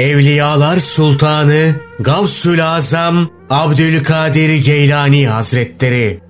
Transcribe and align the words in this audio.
Evliyalar 0.00 0.76
Sultanı 0.76 1.74
Gavsül 2.00 2.66
Azam 2.66 3.30
Abdülkadir 3.50 4.64
Geylani 4.64 5.28
Hazretleri. 5.28 6.20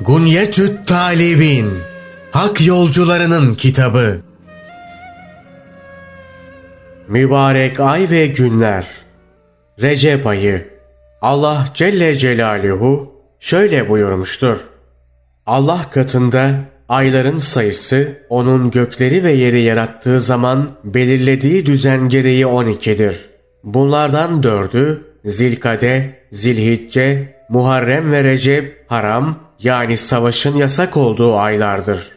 Gunyetüt 0.00 0.86
Talibin 0.86 1.72
Hak 2.30 2.66
Yolcularının 2.66 3.54
Kitabı. 3.54 4.20
Mübarek 7.08 7.80
ay 7.80 8.10
ve 8.10 8.26
günler. 8.26 8.86
Recep 9.82 10.26
ayı. 10.26 10.68
Allah 11.22 11.68
Celle 11.74 12.18
Celaluhu 12.18 13.12
şöyle 13.40 13.88
buyurmuştur. 13.88 14.56
Allah 15.46 15.90
katında 15.90 16.60
ayların 16.88 17.38
sayısı 17.38 18.22
onun 18.28 18.70
gökleri 18.70 19.24
ve 19.24 19.32
yeri 19.32 19.60
yarattığı 19.60 20.20
zaman 20.20 20.70
belirlediği 20.84 21.66
düzen 21.66 22.08
gereği 22.08 22.44
12'dir. 22.44 23.28
Bunlardan 23.64 24.42
dördü 24.42 25.04
Zilkade, 25.24 26.24
Zilhicce, 26.32 27.38
Muharrem 27.48 28.12
ve 28.12 28.24
Recep 28.24 28.84
haram 28.86 29.38
yani 29.62 29.96
savaşın 29.96 30.56
yasak 30.56 30.96
olduğu 30.96 31.36
aylardır. 31.36 32.08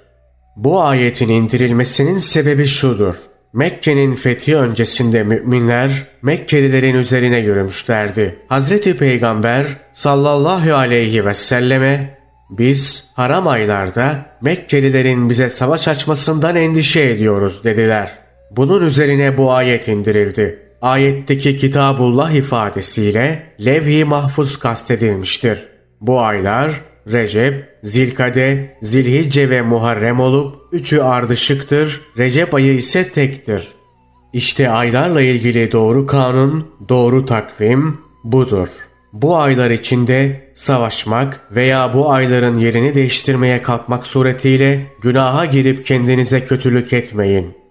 Bu 0.56 0.82
ayetin 0.84 1.30
indirilmesinin 1.30 2.18
sebebi 2.18 2.68
şudur. 2.68 3.16
Mekke'nin 3.54 4.14
fethi 4.14 4.58
öncesinde 4.58 5.24
müminler 5.24 5.92
Mekkelilerin 6.22 6.96
üzerine 6.96 7.40
yürümüşlerdi. 7.40 8.40
Hazreti 8.48 8.98
Peygamber 8.98 9.66
sallallahu 9.94 10.74
aleyhi 10.74 11.26
ve 11.26 11.34
selleme 11.34 12.21
biz 12.52 13.08
haram 13.14 13.48
aylarda 13.48 14.26
Mekkelilerin 14.42 15.30
bize 15.30 15.50
savaş 15.50 15.88
açmasından 15.88 16.56
endişe 16.56 17.02
ediyoruz 17.02 17.64
dediler. 17.64 18.12
Bunun 18.52 18.86
üzerine 18.86 19.38
bu 19.38 19.52
ayet 19.52 19.88
indirildi. 19.88 20.60
Ayetteki 20.82 21.58
Kitabullah 21.58 22.32
ifadesiyle 22.32 23.44
levh-i 23.66 24.06
mahfuz 24.06 24.60
kastedilmiştir. 24.60 25.68
Bu 26.02 26.22
aylar 26.22 26.72
Recep, 27.08 27.70
Zilkade, 27.84 28.78
Zilhicce 28.82 29.50
ve 29.50 29.62
Muharrem 29.62 30.20
olup 30.20 30.56
üçü 30.72 31.00
ardışıktır, 31.00 32.02
Recep 32.18 32.54
ayı 32.54 32.74
ise 32.74 33.10
tektir. 33.10 33.68
İşte 34.34 34.70
aylarla 34.70 35.22
ilgili 35.22 35.72
doğru 35.72 36.08
kanun, 36.08 36.68
doğru 36.90 37.26
takvim 37.26 37.98
budur. 38.24 38.68
Bu 39.14 39.38
aylar 39.38 39.72
içinde 39.72 40.48
savaşmak 40.54 41.40
veya 41.52 41.94
bu 41.94 42.12
ayların 42.12 42.56
yerini 42.56 42.96
değiştirmeye 42.96 43.62
kalkmak 43.62 44.08
suretiyle 44.08 44.86
günaha 45.02 45.52
girip 45.52 45.86
kendinize 45.86 46.46
kötülük 46.46 46.94
etmeyin. 46.94 47.62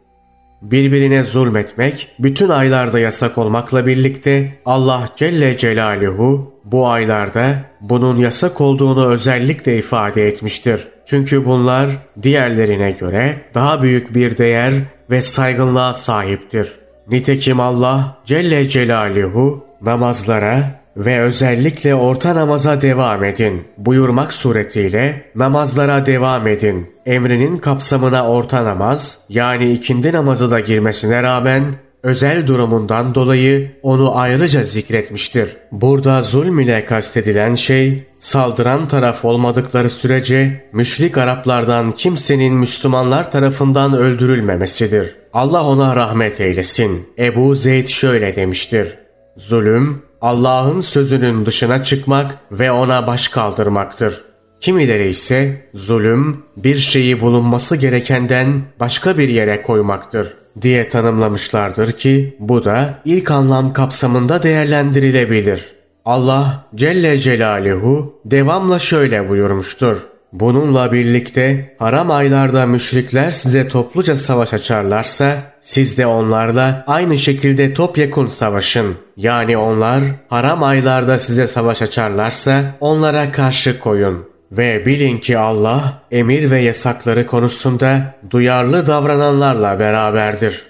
Birbirine 0.63 1.25
zulmetmek 1.25 2.09
bütün 2.19 2.49
aylarda 2.49 2.99
yasak 2.99 3.39
olmakla 3.39 3.87
birlikte 3.87 4.59
Allah 4.65 5.09
Celle 5.17 5.59
Celaluhu 5.59 6.55
bu 6.65 6.89
aylarda 6.89 7.55
bunun 7.81 8.17
yasak 8.17 8.61
olduğunu 8.61 9.07
özellikle 9.07 9.79
ifade 9.79 10.29
etmiştir. 10.29 10.89
Çünkü 11.07 11.45
bunlar 11.47 11.91
diğerlerine 12.23 12.91
göre 12.91 13.41
daha 13.55 13.83
büyük 13.83 14.15
bir 14.15 14.37
değer 14.37 14.75
ve 15.11 15.23
saygınlığa 15.23 15.95
sahiptir. 15.95 16.73
Nitekim 17.09 17.61
Allah 17.61 18.17
Celle 18.25 18.69
Celaluhu 18.69 19.65
namazlara 19.83 20.80
ve 20.97 21.21
özellikle 21.21 21.95
orta 21.95 22.35
namaza 22.35 22.81
devam 22.81 23.25
edin 23.25 23.65
buyurmak 23.79 24.33
suretiyle 24.33 25.25
namazlara 25.35 26.07
devam 26.07 26.47
edin. 26.47 26.91
Emrinin 27.07 27.59
kapsamına 27.59 28.31
orta 28.31 28.65
namaz 28.65 29.19
yani 29.29 29.73
ikindi 29.73 30.13
namazı 30.13 30.51
da 30.51 30.61
girmesine 30.61 31.23
rağmen 31.23 31.75
özel 32.03 32.47
durumundan 32.47 33.15
dolayı 33.15 33.71
onu 33.83 34.17
ayrıca 34.19 34.65
zikretmiştir. 34.65 35.57
Burada 35.73 36.23
zulm 36.23 36.61
ile 36.61 36.85
kastedilen 36.85 37.55
şey 37.55 38.05
saldıran 38.19 38.89
taraf 38.89 39.25
olmadıkları 39.25 39.91
sürece 39.91 40.65
müşrik 40.73 41.19
Araplardan 41.19 41.93
kimsenin 41.93 42.55
Müslümanlar 42.55 43.31
tarafından 43.33 43.95
öldürülmemesidir. 43.95 45.17
Allah 45.33 45.67
ona 45.67 45.97
rahmet 45.97 46.41
eylesin. 46.41 47.09
Ebu 47.19 47.55
Zeyd 47.55 47.87
şöyle 47.87 48.37
demiştir. 48.37 48.99
Zulüm 49.37 50.03
Allah'ın 50.21 50.81
sözünün 50.81 51.47
dışına 51.47 51.83
çıkmak 51.83 52.39
ve 52.53 52.73
ona 52.73 53.07
baş 53.07 53.29
kaldırmaktır. 53.29 54.25
Kimileri 54.61 55.09
ise 55.09 55.67
zulüm 55.75 56.43
bir 56.57 56.77
şeyi 56.77 57.21
bulunması 57.21 57.77
gerekenden 57.77 58.63
başka 58.81 59.19
bir 59.19 59.29
yere 59.29 59.63
koymaktır 59.63 60.37
diye 60.63 60.89
tanımlamışlardır 60.89 61.93
ki 61.93 62.37
bu 62.41 62.65
da 62.65 62.99
ilk 63.05 63.31
anlam 63.31 63.73
kapsamında 63.73 64.43
değerlendirilebilir. 64.43 65.65
Allah 66.05 66.65
Celle 66.75 67.19
Celaluhu 67.19 68.21
devamla 68.25 68.79
şöyle 68.79 69.29
buyurmuştur. 69.29 70.10
Bununla 70.33 70.93
birlikte 70.93 71.75
haram 71.79 72.11
aylarda 72.11 72.67
müşrikler 72.67 73.31
size 73.31 73.69
topluca 73.69 74.17
savaş 74.17 74.55
açarlarsa 74.55 75.37
siz 75.61 75.99
de 75.99 76.07
onlarla 76.07 76.85
aynı 76.87 77.19
şekilde 77.19 77.75
topyekun 77.75 78.27
savaşın. 78.27 78.97
Yani 79.17 79.57
onlar 79.57 80.03
haram 80.29 80.63
aylarda 80.63 81.19
size 81.19 81.47
savaş 81.47 81.83
açarlarsa 81.83 82.77
onlara 82.81 83.33
karşı 83.33 83.81
koyun. 83.81 84.31
Ve 84.53 84.87
bilin 84.87 85.19
ki 85.19 85.39
Allah 85.39 86.03
emir 86.11 86.51
ve 86.51 86.59
yasakları 86.59 87.27
konusunda 87.27 88.15
duyarlı 88.31 88.87
davrananlarla 88.87 89.81
beraberdir. 89.81 90.65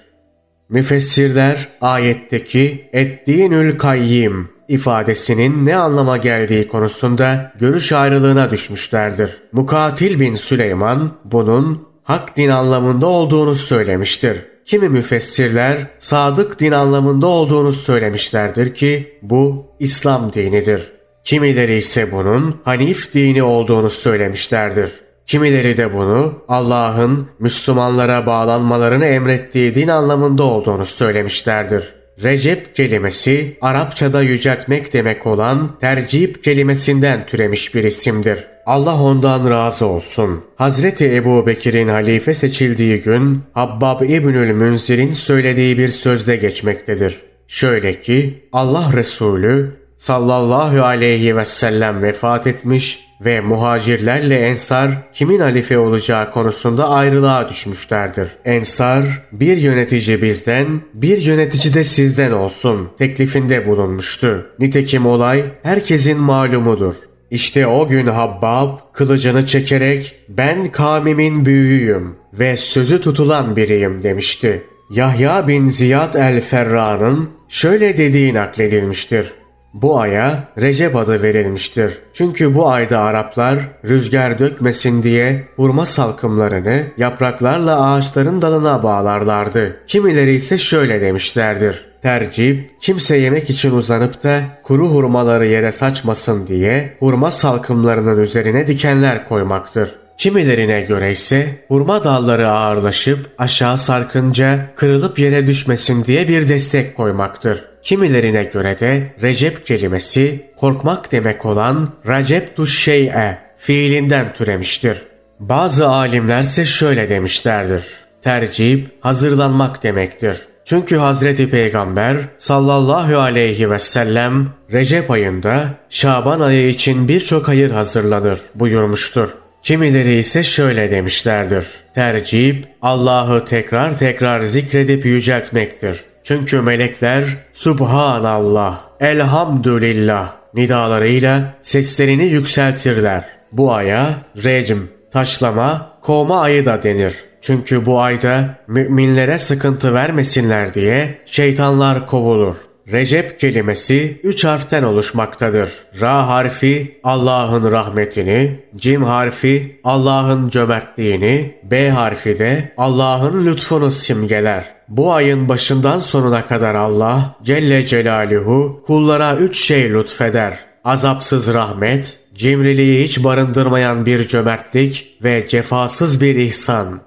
Müfessirler 0.68 1.68
ayetteki 1.80 2.88
ettiğinül 2.92 3.78
kayyim 3.78 4.48
ifadesinin 4.70 5.66
ne 5.66 5.76
anlama 5.76 6.16
geldiği 6.16 6.68
konusunda 6.68 7.52
görüş 7.58 7.92
ayrılığına 7.92 8.50
düşmüşlerdir. 8.50 9.30
Mukatil 9.52 10.20
bin 10.20 10.34
Süleyman 10.34 11.10
bunun 11.24 11.88
hak 12.02 12.36
din 12.36 12.48
anlamında 12.48 13.06
olduğunu 13.06 13.54
söylemiştir. 13.54 14.36
Kimi 14.64 14.88
müfessirler 14.88 15.78
sadık 15.98 16.60
din 16.60 16.72
anlamında 16.72 17.26
olduğunu 17.26 17.72
söylemişlerdir 17.72 18.74
ki 18.74 19.18
bu 19.22 19.66
İslam 19.80 20.32
dinidir. 20.32 20.92
Kimileri 21.24 21.74
ise 21.74 22.12
bunun 22.12 22.60
Hanif 22.64 23.14
dini 23.14 23.42
olduğunu 23.42 23.90
söylemişlerdir. 23.90 24.90
Kimileri 25.26 25.76
de 25.76 25.94
bunu 25.94 26.42
Allah'ın 26.48 27.28
Müslümanlara 27.38 28.26
bağlanmalarını 28.26 29.06
emrettiği 29.06 29.74
din 29.74 29.88
anlamında 29.88 30.42
olduğunu 30.42 30.86
söylemişlerdir. 30.86 31.99
Recep 32.22 32.76
kelimesi 32.76 33.56
Arapçada 33.60 34.22
yüceltmek 34.22 34.92
demek 34.92 35.26
olan 35.26 35.78
tercip 35.78 36.44
kelimesinden 36.44 37.26
türemiş 37.26 37.74
bir 37.74 37.84
isimdir. 37.84 38.46
Allah 38.66 39.02
ondan 39.02 39.50
razı 39.50 39.86
olsun. 39.86 40.44
Hazreti 40.56 41.14
Ebu 41.14 41.46
Bekir'in 41.46 41.88
halife 41.88 42.34
seçildiği 42.34 43.02
gün 43.02 43.42
Habbab 43.52 44.00
İbnül 44.02 44.52
Münzir'in 44.52 45.12
söylediği 45.12 45.78
bir 45.78 45.88
sözde 45.88 46.36
geçmektedir. 46.36 47.20
Şöyle 47.48 48.00
ki 48.00 48.48
Allah 48.52 48.92
Resulü 48.96 49.79
sallallahu 50.00 50.84
aleyhi 50.84 51.36
ve 51.36 51.44
sellem 51.44 52.02
vefat 52.02 52.46
etmiş 52.46 53.10
ve 53.20 53.40
muhacirlerle 53.40 54.38
ensar 54.38 54.90
kimin 55.12 55.40
halife 55.40 55.78
olacağı 55.78 56.30
konusunda 56.30 56.88
ayrılığa 56.88 57.48
düşmüşlerdir. 57.48 58.28
Ensar 58.44 59.04
bir 59.32 59.56
yönetici 59.56 60.22
bizden 60.22 60.80
bir 60.94 61.18
yönetici 61.18 61.74
de 61.74 61.84
sizden 61.84 62.32
olsun 62.32 62.88
teklifinde 62.98 63.68
bulunmuştu. 63.68 64.46
Nitekim 64.58 65.06
olay 65.06 65.42
herkesin 65.62 66.18
malumudur. 66.18 66.94
İşte 67.30 67.66
o 67.66 67.88
gün 67.88 68.06
Habbab 68.06 68.78
kılıcını 68.92 69.46
çekerek 69.46 70.16
ben 70.28 70.72
kavmimin 70.72 71.46
büyüğüyüm 71.46 72.16
ve 72.32 72.56
sözü 72.56 73.00
tutulan 73.00 73.56
biriyim 73.56 74.02
demişti. 74.02 74.62
Yahya 74.90 75.48
bin 75.48 75.68
Ziyad 75.68 76.14
el-Ferra'nın 76.14 77.30
şöyle 77.48 77.96
dediği 77.96 78.34
nakledilmiştir. 78.34 79.39
Bu 79.74 80.00
aya 80.00 80.44
Recep 80.58 80.96
adı 80.96 81.22
verilmiştir. 81.22 81.98
Çünkü 82.12 82.54
bu 82.54 82.68
ayda 82.68 82.98
Araplar 82.98 83.58
rüzgar 83.84 84.38
dökmesin 84.38 85.02
diye 85.02 85.48
hurma 85.56 85.86
salkımlarını 85.86 86.82
yapraklarla 86.96 87.90
ağaçların 87.90 88.42
dalına 88.42 88.82
bağlarlardı. 88.82 89.76
Kimileri 89.86 90.34
ise 90.34 90.58
şöyle 90.58 91.00
demişlerdir. 91.00 91.86
Tercip, 92.02 92.70
kimse 92.80 93.16
yemek 93.16 93.50
için 93.50 93.70
uzanıp 93.70 94.22
da 94.22 94.40
kuru 94.62 94.88
hurmaları 94.88 95.46
yere 95.46 95.72
saçmasın 95.72 96.46
diye 96.46 96.96
hurma 96.98 97.30
salkımlarının 97.30 98.20
üzerine 98.20 98.66
dikenler 98.66 99.28
koymaktır. 99.28 99.94
Kimilerine 100.18 100.80
göre 100.80 101.12
ise 101.12 101.64
hurma 101.68 102.04
dalları 102.04 102.50
ağırlaşıp 102.50 103.30
aşağı 103.38 103.78
sarkınca 103.78 104.66
kırılıp 104.76 105.18
yere 105.18 105.46
düşmesin 105.46 106.04
diye 106.04 106.28
bir 106.28 106.48
destek 106.48 106.96
koymaktır. 106.96 107.69
Kimilerine 107.82 108.44
göre 108.44 108.80
de 108.80 109.14
Recep 109.22 109.66
kelimesi 109.66 110.50
korkmak 110.56 111.12
demek 111.12 111.46
olan 111.46 111.88
Recep 112.06 112.66
şey'e 112.66 113.38
fiilinden 113.58 114.32
türemiştir. 114.32 115.02
Bazı 115.40 115.88
alimlerse 115.88 116.64
şöyle 116.64 117.08
demişlerdir. 117.08 117.84
Tercih 118.22 118.86
hazırlanmak 119.00 119.82
demektir. 119.82 120.36
Çünkü 120.64 120.96
Hazreti 120.96 121.50
Peygamber 121.50 122.16
sallallahu 122.38 123.18
aleyhi 123.18 123.70
ve 123.70 123.78
sellem 123.78 124.48
Recep 124.72 125.10
ayında 125.10 125.68
Şaban 125.90 126.40
ayı 126.40 126.68
için 126.68 127.08
birçok 127.08 127.48
hayır 127.48 127.70
hazırlanır 127.70 128.40
buyurmuştur. 128.54 129.28
Kimileri 129.62 130.14
ise 130.14 130.42
şöyle 130.42 130.90
demişlerdir. 130.90 131.66
Tercih 131.94 132.62
Allah'ı 132.82 133.44
tekrar 133.44 133.98
tekrar 133.98 134.40
zikredip 134.40 135.04
yüceltmektir. 135.04 136.09
Çünkü 136.30 136.60
melekler 136.60 137.24
Subhanallah, 137.52 138.80
Elhamdülillah 139.00 140.36
nidalarıyla 140.54 141.54
seslerini 141.62 142.24
yükseltirler. 142.24 143.24
Bu 143.52 143.72
aya 143.72 144.14
recm, 144.36 144.78
taşlama, 145.12 145.98
kovma 146.02 146.40
ayı 146.40 146.66
da 146.66 146.82
denir. 146.82 147.14
Çünkü 147.40 147.86
bu 147.86 148.00
ayda 148.00 148.44
müminlere 148.68 149.38
sıkıntı 149.38 149.94
vermesinler 149.94 150.74
diye 150.74 151.18
şeytanlar 151.26 152.06
kovulur. 152.06 152.56
Recep 152.92 153.40
kelimesi 153.40 154.20
üç 154.22 154.44
harften 154.44 154.82
oluşmaktadır. 154.82 155.72
Ra 156.00 156.28
harfi 156.28 157.00
Allah'ın 157.04 157.72
rahmetini, 157.72 158.60
Cim 158.76 159.04
harfi 159.04 159.80
Allah'ın 159.84 160.48
cömertliğini, 160.48 161.54
B 161.62 161.90
harfi 161.90 162.38
de 162.38 162.72
Allah'ın 162.76 163.46
lütfunu 163.46 163.90
simgeler. 163.90 164.64
Bu 164.88 165.12
ayın 165.12 165.48
başından 165.48 165.98
sonuna 165.98 166.46
kadar 166.46 166.74
Allah 166.74 167.36
Celle 167.42 167.86
Celaluhu 167.86 168.82
kullara 168.86 169.36
üç 169.36 169.64
şey 169.64 169.92
lütfeder. 169.92 170.58
Azapsız 170.84 171.54
rahmet, 171.54 172.18
cimriliği 172.34 173.04
hiç 173.04 173.24
barındırmayan 173.24 174.06
bir 174.06 174.28
cömertlik 174.28 175.18
ve 175.24 175.48
cefasız 175.48 176.20
bir 176.20 176.34
ihsan. 176.34 177.00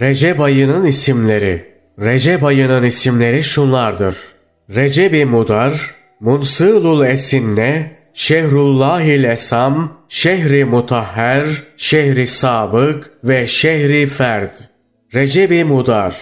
Recep 0.00 0.40
ayının 0.40 0.84
isimleri 0.84 1.76
Recep 1.98 2.44
ayının 2.44 2.82
isimleri 2.82 3.42
şunlardır. 3.42 4.16
Recep-i 4.74 5.24
Mudar, 5.24 5.94
Munsılul 6.20 7.06
Esinne, 7.06 7.96
Şehrullahil 8.14 9.24
Esam, 9.24 9.92
Şehri 10.08 10.64
Mutahher, 10.64 11.46
Şehri 11.76 12.26
Sabık 12.26 13.10
ve 13.24 13.46
Şehri 13.46 14.06
Ferd. 14.06 14.50
Recep-i 15.14 15.64
Mudar 15.64 16.16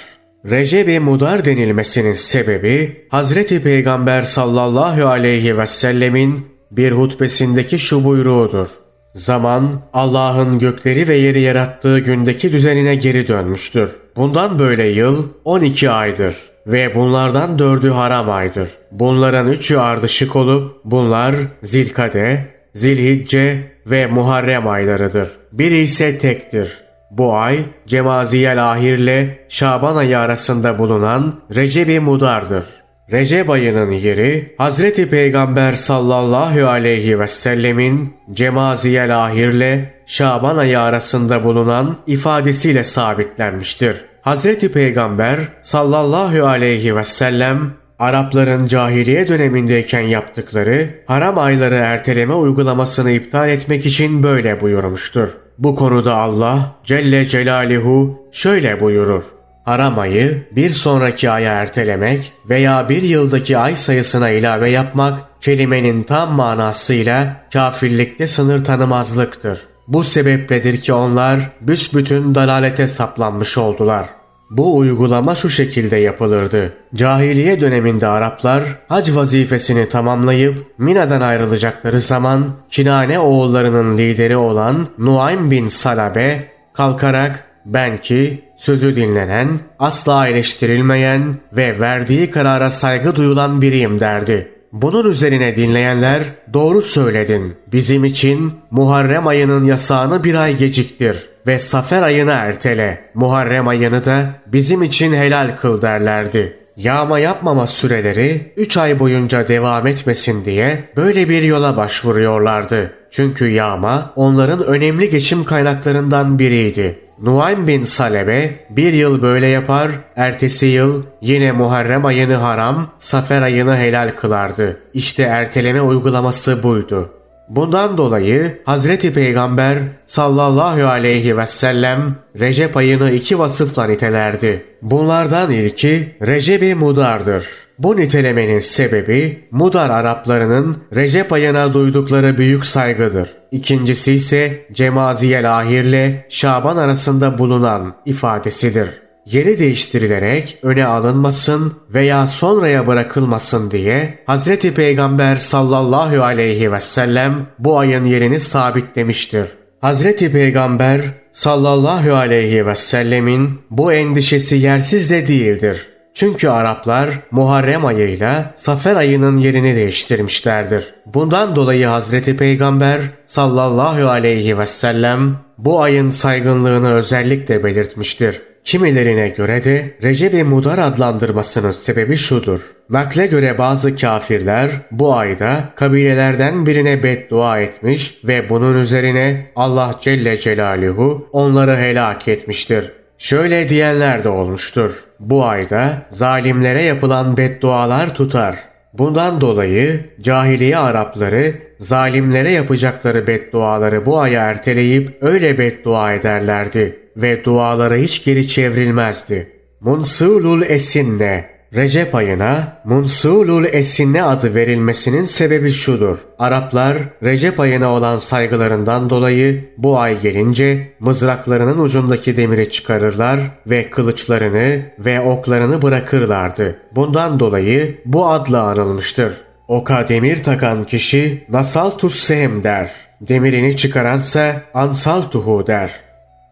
Recep-i 0.51 1.01
Mudar 1.01 1.45
denilmesinin 1.45 2.15
sebebi 2.15 3.07
Hazreti 3.09 3.63
Peygamber 3.63 4.23
sallallahu 4.23 5.07
aleyhi 5.07 5.59
ve 5.59 5.67
sellemin 5.67 6.47
bir 6.71 6.93
hutbesindeki 6.93 7.79
şu 7.79 8.05
buyruğudur. 8.05 8.69
Zaman 9.15 9.83
Allah'ın 9.93 10.59
gökleri 10.59 11.09
ve 11.09 11.17
yeri 11.17 11.41
yarattığı 11.41 11.99
gündeki 11.99 12.53
düzenine 12.53 12.95
geri 12.95 13.29
dönmüştür. 13.29 13.91
Bundan 14.17 14.59
böyle 14.59 14.89
yıl 14.89 15.29
12 15.45 15.91
aydır 15.91 16.54
ve 16.67 16.95
bunlardan 16.95 17.59
dördü 17.59 17.91
haram 17.91 18.31
aydır. 18.31 18.69
Bunların 18.93 19.49
üçü 19.49 19.77
ardışık 19.77 20.37
olup 20.37 20.81
bunlar 20.85 21.35
Zilkade, 21.63 22.45
Zilhicce 22.75 23.57
ve 23.87 24.07
Muharrem 24.07 24.69
aylarıdır. 24.69 25.29
Biri 25.53 25.79
ise 25.79 26.19
tektir. 26.19 26.85
Bu 27.11 27.37
ay 27.37 27.59
Cemaziyel 27.87 28.73
Ahir 28.73 28.99
ile 28.99 29.47
Şaban 29.49 29.97
ayı 29.97 30.19
arasında 30.19 30.79
bulunan 30.79 31.41
Recep-i 31.55 32.01
Mudar'dır. 32.01 32.65
Recep 33.13 33.51
ayının 33.51 33.91
yeri 33.91 34.55
Hazreti 34.59 35.11
Peygamber 35.11 35.73
sallallahu 35.73 36.67
aleyhi 36.67 37.19
ve 37.19 37.27
sellemin 37.27 38.17
Cemaziyel 38.33 39.25
Ahir 39.25 39.49
ile 39.49 39.95
Şaban 40.07 40.57
ayı 40.57 40.81
arasında 40.81 41.45
bulunan 41.45 41.97
ifadesiyle 42.07 42.85
sabitlenmiştir. 42.85 44.05
Hazreti 44.25 44.73
Peygamber 44.73 45.39
sallallahu 45.63 46.47
aleyhi 46.47 46.97
ve 46.97 47.05
sellem 47.05 47.73
Arapların 47.99 48.67
cahiliye 48.67 49.29
dönemindeyken 49.29 50.01
yaptıkları 50.01 50.91
haram 51.07 51.39
ayları 51.39 51.75
erteleme 51.75 52.35
uygulamasını 52.35 53.11
iptal 53.11 53.49
etmek 53.49 53.87
için 53.87 54.23
böyle 54.23 54.61
buyurmuştur. 54.61 55.29
Bu 55.59 55.75
konuda 55.77 56.15
Allah 56.15 56.77
Celle 56.85 57.25
Celaluhu 57.25 58.29
şöyle 58.33 58.81
buyurur. 58.81 59.25
Haram 59.65 59.99
ayı 59.99 60.49
bir 60.53 60.71
sonraki 60.71 61.31
aya 61.31 61.53
ertelemek 61.53 62.33
veya 62.49 62.89
bir 62.89 63.03
yıldaki 63.03 63.59
ay 63.59 63.77
sayısına 63.77 64.31
ilave 64.31 64.71
yapmak 64.71 65.21
kelimenin 65.41 66.03
tam 66.03 66.33
manasıyla 66.33 67.37
kafirlikte 67.53 68.27
sınır 68.27 68.65
tanımazlıktır. 68.65 69.74
Bu 69.89 70.05
sebepledir 70.05 70.81
ki 70.81 70.93
onlar 70.93 71.41
büsbütün 71.61 72.35
dalalete 72.35 72.89
saplanmış 72.89 73.59
oldular. 73.59 74.07
Bu 74.51 74.77
uygulama 74.77 75.35
şu 75.35 75.51
şekilde 75.51 75.97
yapılırdı. 75.97 76.73
Cahiliye 76.95 77.61
döneminde 77.61 78.07
Araplar 78.07 78.63
hac 78.89 79.15
vazifesini 79.15 79.89
tamamlayıp 79.89 80.67
Mina'dan 80.79 81.21
ayrılacakları 81.21 82.01
zaman 82.01 82.51
Kinane 82.71 83.19
oğullarının 83.19 83.99
lideri 83.99 84.37
olan 84.37 84.89
Nuaym 84.99 85.51
bin 85.51 85.69
Salabe 85.69 86.49
kalkarak 86.73 87.45
ben 87.67 88.01
ki 88.01 88.45
sözü 88.57 88.97
dinlenen, 88.97 89.61
asla 89.79 90.29
eleştirilmeyen 90.29 91.37
ve 91.53 91.81
verdiği 91.81 92.31
karara 92.31 92.71
saygı 92.71 93.17
duyulan 93.17 93.63
biriyim 93.63 94.01
derdi. 94.01 94.54
Bunun 94.75 95.11
üzerine 95.11 95.57
dinleyenler 95.57 96.23
doğru 96.53 96.83
söyledin. 96.83 97.57
Bizim 97.73 98.05
için 98.05 98.53
Muharrem 98.71 99.27
ayının 99.27 99.65
yasağını 99.65 100.25
bir 100.25 100.35
ay 100.35 100.57
geciktir 100.57 101.29
ve 101.47 101.59
Safer 101.59 102.03
ayını 102.03 102.31
ertele. 102.31 103.11
Muharrem 103.15 103.69
ayını 103.69 104.05
da 104.05 104.31
bizim 104.47 104.83
için 104.83 105.13
helal 105.13 105.57
kıl 105.57 105.83
derlerdi. 105.83 106.57
Yağma 106.77 107.19
yapmama 107.19 107.67
süreleri 107.67 108.53
3 108.57 108.77
ay 108.77 108.99
boyunca 109.01 109.49
devam 109.49 109.87
etmesin 109.87 110.45
diye 110.45 110.85
böyle 110.97 111.29
bir 111.29 111.43
yola 111.43 111.77
başvuruyorlardı. 111.77 112.93
Çünkü 113.11 113.49
yağma 113.49 114.13
onların 114.17 114.65
önemli 114.65 115.11
geçim 115.11 115.45
kaynaklarından 115.45 116.39
biriydi. 116.39 116.99
Nuaym 117.23 117.67
bin 117.67 117.85
Salebe 117.85 118.67
bir 118.71 118.93
yıl 118.93 119.23
böyle 119.23 119.47
yapar, 119.47 119.91
ertesi 120.17 120.67
yıl 120.67 121.03
yine 121.21 121.53
Muharrem 121.53 122.05
ayını 122.05 122.35
haram, 122.35 122.91
Safer 122.99 123.43
ayını 123.43 123.77
helal 123.77 124.11
kılardı. 124.17 124.81
İşte 124.95 125.23
erteleme 125.23 125.81
uygulaması 125.81 126.63
buydu. 126.63 127.11
Bundan 127.49 127.99
dolayı 127.99 128.59
Hazreti 128.65 129.13
Peygamber 129.13 129.79
sallallahu 130.07 130.87
aleyhi 130.87 131.39
ve 131.39 131.47
sellem 131.47 132.17
Recep 132.41 132.77
ayını 132.77 133.11
iki 133.11 133.39
vasıfla 133.39 133.87
nitelerdi. 133.87 134.65
Bunlardan 134.83 135.51
ilki 135.51 136.17
Recep-i 136.27 136.75
Mudar'dır. 136.75 137.47
Bu 137.79 137.97
nitelemenin 137.97 138.59
sebebi 138.59 139.49
Mudar 139.51 139.91
Araplarının 139.91 140.77
Recep 140.95 141.33
ayına 141.33 141.75
duydukları 141.75 142.39
büyük 142.39 142.67
saygıdır. 142.67 143.29
İkincisi 143.53 144.13
ise 144.13 144.67
Cemaziyel 144.73 145.59
Ahir'le 145.59 146.25
Şaban 146.29 146.77
arasında 146.77 147.39
bulunan 147.39 147.95
ifadesidir. 148.07 149.04
Yeri 149.27 149.59
değiştirilerek 149.59 150.59
öne 150.63 150.87
alınmasın 150.87 151.73
veya 151.91 152.27
sonraya 152.27 152.87
bırakılmasın 152.87 153.71
diye 153.71 154.19
Hazreti 154.27 154.75
Peygamber 154.75 155.37
sallallahu 155.37 156.23
aleyhi 156.23 156.73
ve 156.73 156.81
sellem 156.81 157.47
bu 157.59 157.79
ayın 157.79 158.05
yerini 158.05 158.41
sabitlemiştir. 158.41 159.49
Hazreti 159.81 160.33
Peygamber 160.33 161.01
sallallahu 161.33 162.15
aleyhi 162.15 162.67
ve 162.67 162.75
sellemin 162.75 163.61
bu 163.71 163.93
endişesi 163.93 164.57
yersiz 164.57 165.11
de 165.11 165.27
değildir. 165.27 165.89
Çünkü 166.15 166.49
Araplar 166.49 167.11
Muharrem 167.31 167.87
ayıyla 167.87 168.55
Safer 168.57 168.97
ayının 168.97 169.37
yerini 169.37 169.77
değiştirmişlerdir. 169.77 170.95
Bundan 171.07 171.57
dolayı 171.57 171.87
Hazreti 171.87 172.37
Peygamber 172.37 173.01
sallallahu 173.27 174.09
aleyhi 174.09 174.59
ve 174.59 174.67
sellem 174.67 175.39
bu 175.59 175.83
ayın 175.83 176.09
saygınlığını 176.09 176.93
özellikle 176.93 177.65
belirtmiştir. 177.65 178.54
Kimilerine 178.65 179.29
göre 179.29 179.65
de 179.65 179.95
Recep-i 180.03 180.45
Mudar 180.45 180.79
adlandırmasının 180.79 181.71
sebebi 181.71 182.17
şudur. 182.17 182.61
Nakle 182.91 183.27
göre 183.27 183.59
bazı 183.59 183.97
kafirler 183.97 184.71
bu 184.91 185.15
ayda 185.15 185.65
kabilelerden 185.77 186.67
birine 186.67 187.03
beddua 187.03 187.61
etmiş 187.61 188.19
ve 188.25 188.49
bunun 188.51 188.75
üzerine 188.75 189.51
Allah 189.57 189.99
Celle 190.01 190.41
Celaluhu 190.41 191.29
onları 191.33 191.77
helak 191.77 192.29
etmiştir. 192.29 192.93
Şöyle 193.19 193.69
diyenler 193.69 194.25
de 194.25 194.29
olmuştur. 194.29 195.05
Bu 195.21 195.45
ayda 195.45 196.03
zalimlere 196.11 196.83
yapılan 196.83 197.37
beddualar 197.37 198.15
tutar. 198.15 198.74
Bundan 198.99 199.41
dolayı 199.41 200.01
cahiliye 200.21 200.77
Arapları 200.77 201.55
zalimlere 201.81 202.51
yapacakları 202.51 203.27
bedduaları 203.27 204.07
bu 204.07 204.21
aya 204.21 204.43
erteleyip 204.43 205.19
öyle 205.21 205.59
beddua 205.59 206.13
ederlerdi 206.13 206.99
ve 207.17 207.45
duaları 207.45 207.97
hiç 207.97 208.25
geri 208.25 208.49
çevrilmezdi. 208.49 209.53
Munsulul 209.81 210.63
esinne 210.63 211.54
Recep 211.75 212.15
ayına 212.15 212.79
Munsulul 212.85 213.65
Esinne 213.65 214.23
adı 214.23 214.55
verilmesinin 214.55 215.25
sebebi 215.25 215.71
şudur. 215.71 216.19
Araplar 216.39 216.97
Recep 217.23 217.61
ayına 217.61 217.93
olan 217.93 218.17
saygılarından 218.17 219.11
dolayı 219.11 219.73
bu 219.79 219.99
ay 219.99 220.21
gelince 220.21 220.93
mızraklarının 221.01 221.79
ucundaki 221.79 222.37
demiri 222.37 222.71
çıkarırlar 222.71 223.41
ve 223.67 223.91
kılıçlarını 223.91 224.83
ve 224.99 225.21
oklarını 225.21 225.83
bırakırlardı. 225.83 226.77
Bundan 226.93 227.41
dolayı 227.41 228.01
bu 228.05 228.29
adla 228.29 228.63
anılmıştır. 228.63 229.35
Oka 229.69 230.09
demir 230.09 230.43
takan 230.43 230.85
kişi 230.85 231.45
Nasaltus 231.49 232.19
Sehem 232.19 232.63
der. 232.63 232.91
Demirini 233.21 233.77
çıkaransa 233.77 234.63
Ansaltuhu 234.75 235.67
der. 235.67 235.91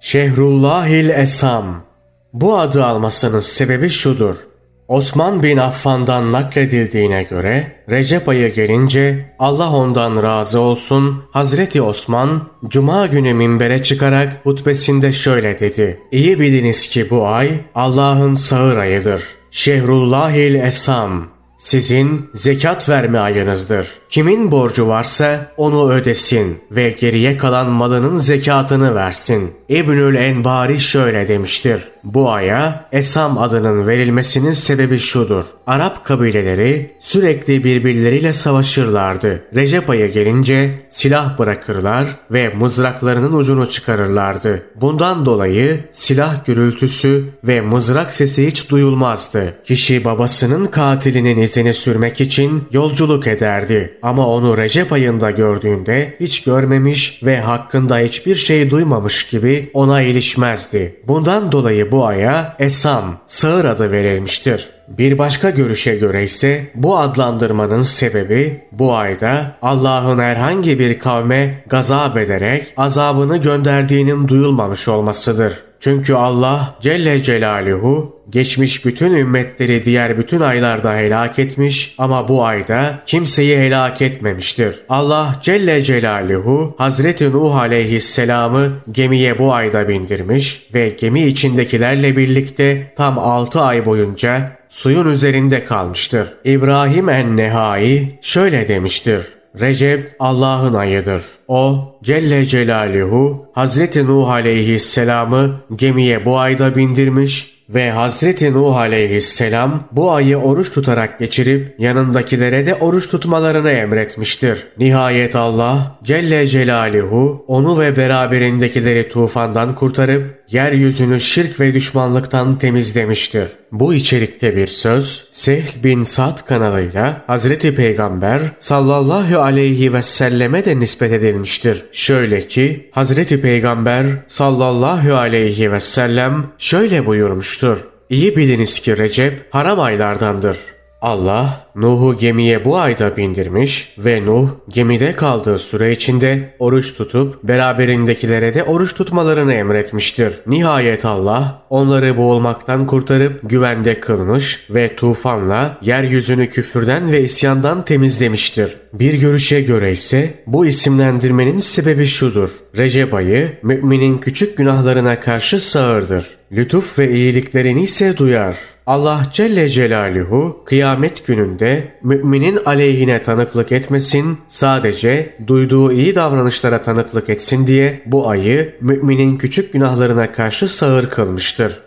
Şehrullahil 0.00 1.08
Esam 1.08 1.84
Bu 2.32 2.58
adı 2.58 2.84
almasının 2.84 3.40
sebebi 3.40 3.90
şudur. 3.90 4.51
Osman 4.92 5.42
bin 5.42 5.56
Affan'dan 5.56 6.32
nakledildiğine 6.32 7.22
göre 7.22 7.72
Recep 7.90 8.28
ayı 8.28 8.54
gelince 8.54 9.34
Allah 9.38 9.72
ondan 9.72 10.22
razı 10.22 10.60
olsun 10.60 11.22
Hazreti 11.30 11.82
Osman 11.82 12.48
Cuma 12.68 13.06
günü 13.06 13.34
minbere 13.34 13.82
çıkarak 13.82 14.40
hutbesinde 14.44 15.12
şöyle 15.12 15.60
dedi. 15.60 16.00
İyi 16.10 16.40
biliniz 16.40 16.88
ki 16.88 17.10
bu 17.10 17.26
ay 17.26 17.50
Allah'ın 17.74 18.34
sağır 18.34 18.76
ayıdır. 18.76 19.22
Şehrullahil 19.50 20.54
Esam 20.54 21.28
sizin 21.62 22.30
zekat 22.34 22.88
verme 22.88 23.18
ayınızdır. 23.18 23.88
Kimin 24.10 24.50
borcu 24.50 24.88
varsa 24.88 25.52
onu 25.56 25.92
ödesin 25.92 26.60
ve 26.70 26.90
geriye 26.90 27.36
kalan 27.36 27.70
malının 27.70 28.18
zekatını 28.18 28.94
versin. 28.94 29.50
İbnül 29.72 30.14
Enbari 30.14 30.80
şöyle 30.80 31.28
demiştir. 31.28 31.82
Bu 32.04 32.30
aya 32.30 32.88
Esam 32.92 33.38
adının 33.38 33.86
verilmesinin 33.86 34.52
sebebi 34.52 34.98
şudur. 34.98 35.44
Arap 35.66 36.04
kabileleri 36.04 36.96
sürekli 37.00 37.64
birbirleriyle 37.64 38.32
savaşırlardı. 38.32 39.44
Recep 39.54 39.90
ayı 39.90 40.12
gelince 40.12 40.70
silah 40.90 41.38
bırakırlar 41.38 42.06
ve 42.30 42.48
mızraklarının 42.48 43.32
ucunu 43.32 43.68
çıkarırlardı. 43.68 44.62
Bundan 44.80 45.26
dolayı 45.26 45.80
silah 45.90 46.44
gürültüsü 46.44 47.24
ve 47.44 47.60
mızrak 47.60 48.12
sesi 48.12 48.46
hiç 48.46 48.70
duyulmazdı. 48.70 49.54
Kişi 49.64 50.04
babasının 50.04 50.66
katilinin 50.66 51.38
izini 51.38 51.74
sürmek 51.74 52.20
için 52.20 52.64
yolculuk 52.72 53.26
ederdi. 53.26 53.98
Ama 54.02 54.28
onu 54.28 54.58
Recep 54.58 54.92
ayında 54.92 55.30
gördüğünde 55.30 56.16
hiç 56.20 56.42
görmemiş 56.44 57.20
ve 57.22 57.40
hakkında 57.40 57.98
hiçbir 57.98 58.36
şey 58.36 58.70
duymamış 58.70 59.26
gibi 59.26 59.61
ona 59.74 60.02
ilişmezdi. 60.02 61.00
Bundan 61.08 61.52
dolayı 61.52 61.92
bu 61.92 62.06
aya 62.06 62.56
Esam, 62.58 63.20
sağır 63.26 63.64
adı 63.64 63.92
verilmiştir. 63.92 64.70
Bir 64.88 65.18
başka 65.18 65.50
görüşe 65.50 65.96
göre 65.96 66.24
ise 66.24 66.70
bu 66.74 66.98
adlandırmanın 66.98 67.82
sebebi 67.82 68.62
bu 68.72 68.94
ayda 68.94 69.56
Allah'ın 69.62 70.18
herhangi 70.18 70.78
bir 70.78 70.98
kavme 70.98 71.64
gazap 71.68 72.16
ederek 72.16 72.74
azabını 72.76 73.36
gönderdiğinin 73.36 74.28
duyulmamış 74.28 74.88
olmasıdır. 74.88 75.71
Çünkü 75.82 76.14
Allah 76.14 76.74
Celle 76.80 77.22
Celaluhu 77.22 78.22
geçmiş 78.30 78.84
bütün 78.84 79.14
ümmetleri 79.14 79.84
diğer 79.84 80.18
bütün 80.18 80.40
aylarda 80.40 80.96
helak 80.96 81.38
etmiş 81.38 81.94
ama 81.98 82.28
bu 82.28 82.44
ayda 82.44 82.98
kimseyi 83.06 83.58
helak 83.58 84.02
etmemiştir. 84.02 84.80
Allah 84.88 85.36
Celle 85.42 85.82
Celaluhu 85.82 86.74
Hazreti 86.78 87.32
Nuh 87.32 87.56
aleyhisselamı 87.56 88.72
gemiye 88.92 89.38
bu 89.38 89.52
ayda 89.54 89.88
bindirmiş 89.88 90.66
ve 90.74 90.88
gemi 90.88 91.26
içindekilerle 91.26 92.16
birlikte 92.16 92.92
tam 92.96 93.18
6 93.18 93.60
ay 93.60 93.84
boyunca 93.84 94.52
suyun 94.68 95.06
üzerinde 95.06 95.64
kalmıştır. 95.64 96.28
İbrahim 96.44 97.08
en-Nehai 97.08 98.18
şöyle 98.20 98.68
demiştir. 98.68 99.41
Recep 99.60 100.16
Allah'ın 100.18 100.74
ayıdır. 100.74 101.22
O 101.48 101.78
Celle 102.02 102.44
Celaluhu 102.44 103.46
Hazreti 103.52 104.06
Nuh 104.06 104.28
aleyhisselamı 104.28 105.60
gemiye 105.76 106.24
bu 106.24 106.38
ayda 106.38 106.76
bindirmiş 106.76 107.52
ve 107.68 107.90
Hazreti 107.90 108.52
Nuh 108.52 108.76
aleyhisselam 108.76 109.88
bu 109.92 110.12
ayı 110.12 110.36
oruç 110.36 110.70
tutarak 110.70 111.18
geçirip 111.18 111.74
yanındakilere 111.80 112.66
de 112.66 112.74
oruç 112.74 113.08
tutmalarını 113.08 113.70
emretmiştir. 113.70 114.66
Nihayet 114.78 115.36
Allah 115.36 115.98
Celle 116.02 116.46
Celaluhu 116.46 117.44
onu 117.48 117.80
ve 117.80 117.96
beraberindekileri 117.96 119.08
tufandan 119.08 119.74
kurtarıp 119.74 120.41
yeryüzünü 120.52 121.20
şirk 121.20 121.60
ve 121.60 121.74
düşmanlıktan 121.74 122.58
temizlemiştir. 122.58 123.48
Bu 123.72 123.94
içerikte 123.94 124.56
bir 124.56 124.66
söz 124.66 125.24
Sehl 125.30 125.84
bin 125.84 126.02
Sad 126.02 126.46
kanalıyla 126.46 127.24
Hazreti 127.26 127.74
Peygamber 127.74 128.40
sallallahu 128.58 129.38
aleyhi 129.38 129.92
ve 129.92 130.02
selleme 130.02 130.64
de 130.64 130.80
nispet 130.80 131.12
edilmiştir. 131.12 131.84
Şöyle 131.92 132.46
ki 132.46 132.90
Hazreti 132.92 133.40
Peygamber 133.40 134.06
sallallahu 134.28 135.14
aleyhi 135.14 135.72
ve 135.72 135.80
sellem 135.80 136.46
şöyle 136.58 137.06
buyurmuştur. 137.06 137.78
İyi 138.10 138.36
biliniz 138.36 138.80
ki 138.80 138.98
Recep 138.98 139.54
haram 139.54 139.80
aylardandır. 139.80 140.56
Allah 141.02 141.66
Nuh'u 141.76 142.16
gemiye 142.16 142.64
bu 142.64 142.78
ayda 142.78 143.16
bindirmiş 143.16 143.94
ve 143.98 144.26
Nuh 144.26 144.48
gemide 144.68 145.16
kaldığı 145.16 145.58
süre 145.58 145.92
içinde 145.92 146.54
oruç 146.58 146.94
tutup 146.94 147.42
beraberindekilere 147.42 148.54
de 148.54 148.64
oruç 148.64 148.94
tutmalarını 148.94 149.54
emretmiştir. 149.54 150.34
Nihayet 150.46 151.04
Allah 151.04 151.62
onları 151.70 152.16
boğulmaktan 152.16 152.86
kurtarıp 152.86 153.40
güvende 153.42 154.00
kılmış 154.00 154.66
ve 154.70 154.96
tufanla 154.96 155.78
yeryüzünü 155.82 156.48
küfürden 156.48 157.12
ve 157.12 157.20
isyandan 157.20 157.84
temizlemiştir. 157.84 158.76
Bir 158.92 159.14
görüşe 159.14 159.60
göre 159.60 159.92
ise 159.92 160.34
bu 160.46 160.66
isimlendirmenin 160.66 161.60
sebebi 161.60 162.06
şudur. 162.06 162.50
Recep 162.76 163.14
ayı 163.14 163.52
müminin 163.62 164.18
küçük 164.18 164.56
günahlarına 164.56 165.20
karşı 165.20 165.60
sağırdır. 165.60 166.26
Lütuf 166.52 166.98
ve 166.98 167.12
iyiliklerini 167.12 167.82
ise 167.82 168.16
duyar. 168.16 168.71
Allah 168.86 169.22
Celle 169.32 169.68
Celaluhu 169.68 170.62
kıyamet 170.64 171.26
gününde 171.26 171.98
müminin 172.02 172.58
aleyhine 172.64 173.22
tanıklık 173.22 173.72
etmesin, 173.72 174.38
sadece 174.48 175.36
duyduğu 175.46 175.92
iyi 175.92 176.14
davranışlara 176.14 176.82
tanıklık 176.82 177.30
etsin 177.30 177.66
diye 177.66 178.02
bu 178.06 178.28
ayı 178.28 178.76
müminin 178.80 179.38
küçük 179.38 179.72
günahlarına 179.72 180.32
karşı 180.32 180.68
sağır 180.68 181.10
kılmıştır. 181.10 181.80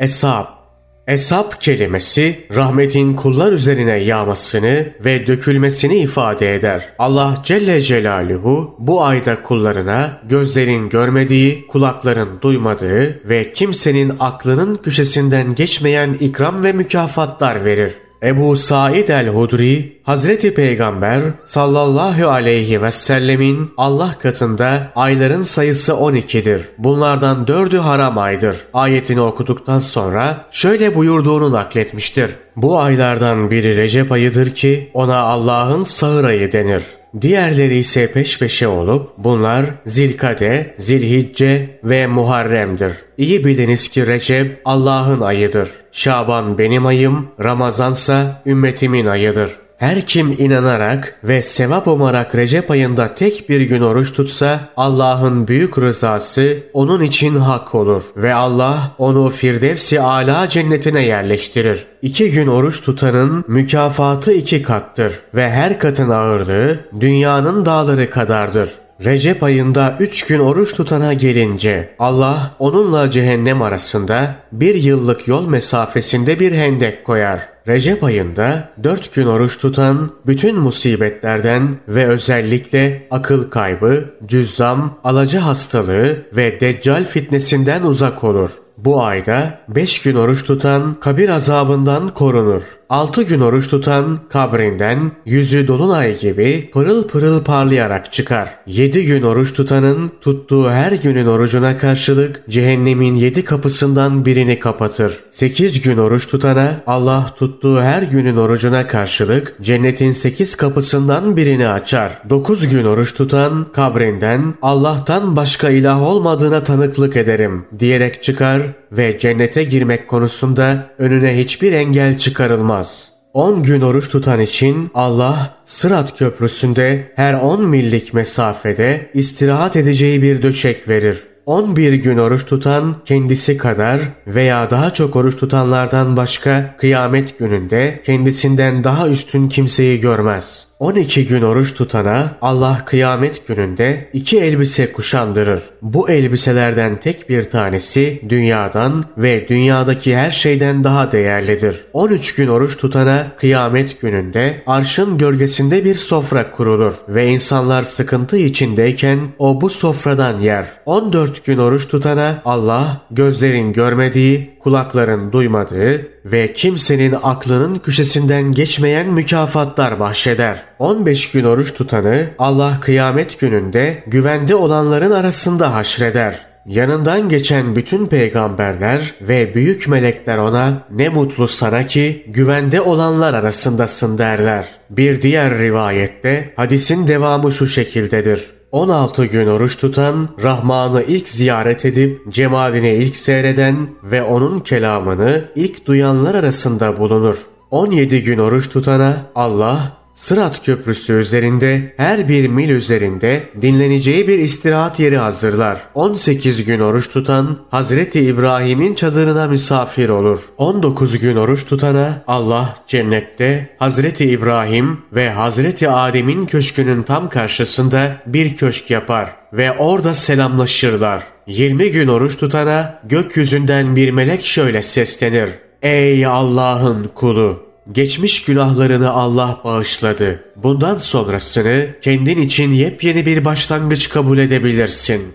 Eshab 0.00 0.61
Esap 1.06 1.60
kelimesi 1.60 2.46
rahmetin 2.54 3.14
kullar 3.14 3.52
üzerine 3.52 3.96
yağmasını 3.96 4.86
ve 5.04 5.26
dökülmesini 5.26 5.96
ifade 5.98 6.54
eder. 6.54 6.88
Allah 6.98 7.42
Celle 7.44 7.80
Celaluhu 7.80 8.74
bu 8.78 9.04
ayda 9.04 9.42
kullarına 9.42 10.20
gözlerin 10.28 10.88
görmediği, 10.88 11.66
kulakların 11.66 12.40
duymadığı 12.40 13.28
ve 13.28 13.52
kimsenin 13.52 14.12
aklının 14.20 14.76
köşesinden 14.76 15.54
geçmeyen 15.54 16.12
ikram 16.20 16.64
ve 16.64 16.72
mükafatlar 16.72 17.64
verir. 17.64 17.92
Ebu 18.22 18.56
Said 18.56 19.08
el-Hudri, 19.08 20.00
Hazreti 20.02 20.54
Peygamber 20.54 21.22
sallallahu 21.44 22.28
aleyhi 22.28 22.82
ve 22.82 22.90
sellemin 22.90 23.70
Allah 23.76 24.18
katında 24.18 24.92
ayların 24.96 25.42
sayısı 25.42 25.92
12'dir. 25.92 26.62
Bunlardan 26.78 27.46
dördü 27.46 27.76
haram 27.76 28.18
aydır. 28.18 28.56
Ayetini 28.74 29.20
okuduktan 29.20 29.78
sonra 29.78 30.46
şöyle 30.50 30.94
buyurduğunu 30.94 31.52
nakletmiştir. 31.52 32.30
Bu 32.56 32.80
aylardan 32.80 33.50
biri 33.50 33.76
Recep 33.76 34.12
ayıdır 34.12 34.54
ki 34.54 34.90
ona 34.94 35.18
Allah'ın 35.18 35.84
sağır 35.84 36.24
ayı 36.24 36.52
denir. 36.52 36.82
Diğerleri 37.20 37.76
ise 37.76 38.12
peş 38.12 38.38
peşe 38.38 38.68
olup 38.68 39.10
bunlar 39.18 39.66
Zilkade, 39.86 40.74
Zilhicce 40.78 41.78
ve 41.84 42.06
Muharrem'dir. 42.06 42.92
İyi 43.18 43.44
biliniz 43.44 43.88
ki 43.88 44.06
Recep 44.06 44.60
Allah'ın 44.64 45.20
ayıdır. 45.20 45.70
Şaban 45.92 46.58
benim 46.58 46.86
ayım, 46.86 47.28
Ramazansa 47.42 48.42
ümmetimin 48.46 49.06
ayıdır. 49.06 49.50
Her 49.82 50.00
kim 50.00 50.36
inanarak 50.38 51.18
ve 51.24 51.42
sevap 51.42 51.88
umarak 51.88 52.34
Recep 52.34 52.70
ayında 52.70 53.14
tek 53.14 53.48
bir 53.48 53.60
gün 53.60 53.82
oruç 53.82 54.12
tutsa 54.12 54.68
Allah'ın 54.76 55.48
büyük 55.48 55.78
rızası 55.78 56.58
onun 56.72 57.02
için 57.02 57.36
hak 57.36 57.74
olur 57.74 58.02
ve 58.16 58.34
Allah 58.34 58.94
onu 58.98 59.28
Firdevsi 59.28 60.00
Ala 60.00 60.48
cennetine 60.48 61.04
yerleştirir. 61.04 61.86
İki 62.02 62.30
gün 62.30 62.46
oruç 62.46 62.82
tutanın 62.82 63.44
mükafatı 63.48 64.32
iki 64.32 64.62
kattır 64.62 65.20
ve 65.34 65.50
her 65.50 65.78
katın 65.78 66.10
ağırlığı 66.10 66.80
dünyanın 67.00 67.64
dağları 67.64 68.10
kadardır. 68.10 68.70
Recep 69.04 69.42
ayında 69.42 69.96
üç 70.00 70.26
gün 70.26 70.38
oruç 70.38 70.74
tutana 70.74 71.12
gelince 71.12 71.94
Allah 71.98 72.56
onunla 72.58 73.10
cehennem 73.10 73.62
arasında 73.62 74.34
bir 74.52 74.74
yıllık 74.74 75.28
yol 75.28 75.46
mesafesinde 75.46 76.40
bir 76.40 76.52
hendek 76.52 77.04
koyar. 77.04 77.48
Recep 77.68 78.04
ayında 78.04 78.68
dört 78.82 79.14
gün 79.14 79.26
oruç 79.26 79.58
tutan 79.58 80.10
bütün 80.26 80.56
musibetlerden 80.56 81.76
ve 81.88 82.06
özellikle 82.06 83.06
akıl 83.10 83.50
kaybı, 83.50 84.14
cüzzam, 84.26 84.98
alaca 85.04 85.44
hastalığı 85.44 86.16
ve 86.36 86.60
deccal 86.60 87.04
fitnesinden 87.04 87.82
uzak 87.82 88.24
olur. 88.24 88.50
Bu 88.76 89.04
ayda 89.04 89.58
beş 89.68 90.02
gün 90.02 90.16
oruç 90.16 90.44
tutan 90.44 90.94
kabir 91.00 91.28
azabından 91.28 92.14
korunur. 92.14 92.62
Altı 92.92 93.22
gün 93.22 93.40
oruç 93.40 93.68
tutan 93.68 94.18
kabrinden 94.28 95.10
yüzü 95.26 95.68
dolunay 95.68 96.18
gibi 96.18 96.70
pırıl 96.72 97.08
pırıl 97.08 97.44
parlayarak 97.44 98.12
çıkar. 98.12 98.58
Yedi 98.66 99.04
gün 99.04 99.22
oruç 99.22 99.54
tutanın 99.54 100.12
tuttuğu 100.20 100.70
her 100.70 100.92
günün 100.92 101.26
orucuna 101.26 101.78
karşılık 101.78 102.42
cehennemin 102.48 103.16
yedi 103.16 103.44
kapısından 103.44 104.24
birini 104.24 104.58
kapatır. 104.58 105.20
Sekiz 105.30 105.80
gün 105.80 105.98
oruç 105.98 106.26
tutana 106.28 106.80
Allah 106.86 107.26
tuttuğu 107.38 107.80
her 107.80 108.02
günün 108.02 108.36
orucuna 108.36 108.86
karşılık 108.86 109.54
cennetin 109.62 110.12
sekiz 110.12 110.56
kapısından 110.56 111.36
birini 111.36 111.68
açar. 111.68 112.22
Dokuz 112.30 112.68
gün 112.68 112.84
oruç 112.84 113.14
tutan 113.14 113.66
kabrinden 113.72 114.54
Allah'tan 114.62 115.36
başka 115.36 115.70
ilah 115.70 116.02
olmadığına 116.02 116.64
tanıklık 116.64 117.16
ederim 117.16 117.64
diyerek 117.78 118.22
çıkar 118.22 118.62
ve 118.92 119.18
cennete 119.18 119.64
girmek 119.64 120.08
konusunda 120.08 120.90
önüne 120.98 121.38
hiçbir 121.38 121.72
engel 121.72 122.18
çıkarılmaz. 122.18 123.12
10 123.32 123.62
gün 123.62 123.80
oruç 123.80 124.08
tutan 124.08 124.40
için 124.40 124.90
Allah 124.94 125.56
Sırat 125.64 126.18
Köprüsü'nde 126.18 127.12
her 127.16 127.34
10 127.34 127.68
millik 127.68 128.14
mesafede 128.14 129.10
istirahat 129.14 129.76
edeceği 129.76 130.22
bir 130.22 130.42
döşek 130.42 130.88
verir. 130.88 131.22
11 131.46 131.92
gün 131.92 132.18
oruç 132.18 132.46
tutan 132.46 132.96
kendisi 133.04 133.56
kadar 133.56 134.00
veya 134.26 134.70
daha 134.70 134.94
çok 134.94 135.16
oruç 135.16 135.36
tutanlardan 135.36 136.16
başka 136.16 136.76
kıyamet 136.78 137.38
gününde 137.38 138.02
kendisinden 138.04 138.84
daha 138.84 139.08
üstün 139.08 139.48
kimseyi 139.48 140.00
görmez. 140.00 140.66
12 140.82 141.26
gün 141.26 141.42
oruç 141.42 141.74
tutana 141.74 142.36
Allah 142.40 142.82
kıyamet 142.86 143.46
gününde 143.46 144.08
iki 144.12 144.40
elbise 144.40 144.92
kuşandırır. 144.92 145.62
Bu 145.82 146.10
elbiselerden 146.10 147.00
tek 147.00 147.28
bir 147.28 147.44
tanesi 147.44 148.22
dünyadan 148.28 149.04
ve 149.18 149.48
dünyadaki 149.48 150.16
her 150.16 150.30
şeyden 150.30 150.84
daha 150.84 151.12
değerlidir. 151.12 151.84
13 151.92 152.34
gün 152.34 152.48
oruç 152.48 152.76
tutana 152.76 153.26
kıyamet 153.38 154.00
gününde 154.00 154.62
arşın 154.66 155.18
gölgesinde 155.18 155.84
bir 155.84 155.94
sofra 155.94 156.50
kurulur 156.50 156.94
ve 157.08 157.28
insanlar 157.28 157.82
sıkıntı 157.82 158.36
içindeyken 158.36 159.18
o 159.38 159.60
bu 159.60 159.70
sofradan 159.70 160.40
yer. 160.40 160.66
14 160.86 161.44
gün 161.44 161.58
oruç 161.58 161.88
tutana 161.88 162.42
Allah 162.44 163.00
gözlerin 163.10 163.72
görmediği, 163.72 164.50
kulakların 164.62 165.32
duymadığı 165.32 166.06
ve 166.24 166.52
kimsenin 166.52 167.14
aklının 167.22 167.78
köşesinden 167.78 168.52
geçmeyen 168.52 169.08
mükafatlar 169.08 170.00
bahşeder. 170.00 170.62
15 170.78 171.30
gün 171.30 171.44
oruç 171.44 171.74
tutanı 171.74 172.26
Allah 172.38 172.78
kıyamet 172.80 173.40
gününde 173.40 174.04
güvende 174.06 174.54
olanların 174.54 175.10
arasında 175.10 175.74
haşreder. 175.74 176.52
Yanından 176.66 177.28
geçen 177.28 177.76
bütün 177.76 178.06
peygamberler 178.06 179.14
ve 179.20 179.54
büyük 179.54 179.88
melekler 179.88 180.38
ona 180.38 180.86
ne 180.90 181.08
mutlu 181.08 181.48
sana 181.48 181.86
ki 181.86 182.26
güvende 182.28 182.80
olanlar 182.80 183.34
arasındasın 183.34 184.18
derler. 184.18 184.66
Bir 184.90 185.22
diğer 185.22 185.58
rivayette 185.58 186.52
hadisin 186.56 187.06
devamı 187.06 187.52
şu 187.52 187.66
şekildedir. 187.66 188.61
16 188.72 189.26
gün 189.26 189.46
oruç 189.46 189.78
tutan, 189.78 190.28
Rahman'ı 190.42 191.02
ilk 191.02 191.28
ziyaret 191.28 191.84
edip 191.84 192.32
cemalini 192.32 192.90
ilk 192.90 193.16
seyreden 193.16 193.88
ve 194.04 194.22
onun 194.22 194.60
kelamını 194.60 195.44
ilk 195.56 195.86
duyanlar 195.86 196.34
arasında 196.34 196.98
bulunur. 196.98 197.36
17 197.70 198.22
gün 198.22 198.38
oruç 198.38 198.68
tutana 198.68 199.26
Allah 199.34 199.92
Sırat 200.14 200.64
Köprüsü 200.64 201.12
üzerinde 201.12 201.94
her 201.96 202.28
bir 202.28 202.48
mil 202.48 202.68
üzerinde 202.68 203.42
dinleneceği 203.62 204.28
bir 204.28 204.38
istirahat 204.38 205.00
yeri 205.00 205.16
hazırlar. 205.16 205.78
18 205.94 206.64
gün 206.64 206.80
oruç 206.80 207.10
tutan 207.10 207.58
Hazreti 207.70 208.20
İbrahim'in 208.20 208.94
çadırına 208.94 209.46
misafir 209.46 210.08
olur. 210.08 210.40
19 210.58 211.18
gün 211.18 211.36
oruç 211.36 211.66
tutana 211.66 212.22
Allah 212.26 212.76
cennette 212.86 213.76
Hazreti 213.78 214.24
İbrahim 214.24 215.00
ve 215.12 215.30
Hazreti 215.30 215.88
Adem'in 215.88 216.46
köşkünün 216.46 217.02
tam 217.02 217.28
karşısında 217.28 218.16
bir 218.26 218.56
köşk 218.56 218.90
yapar 218.90 219.36
ve 219.52 219.72
orada 219.72 220.14
selamlaşırlar. 220.14 221.22
20 221.46 221.90
gün 221.90 222.08
oruç 222.08 222.36
tutana 222.36 223.00
gökyüzünden 223.04 223.96
bir 223.96 224.10
melek 224.10 224.44
şöyle 224.44 224.82
seslenir. 224.82 225.50
Ey 225.82 226.26
Allah'ın 226.26 227.10
kulu! 227.14 227.71
Geçmiş 227.92 228.44
günahlarını 228.44 229.10
Allah 229.10 229.60
bağışladı. 229.64 230.44
Bundan 230.56 230.96
sonrasını 230.96 231.86
kendin 232.02 232.40
için 232.40 232.72
yepyeni 232.72 233.26
bir 233.26 233.44
başlangıç 233.44 234.08
kabul 234.08 234.38
edebilirsin. 234.38 235.34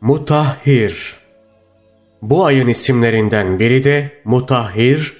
Mutahhir 0.00 1.16
Bu 2.22 2.44
ayın 2.44 2.68
isimlerinden 2.68 3.58
biri 3.58 3.84
de 3.84 4.12
Mutahhir, 4.24 5.12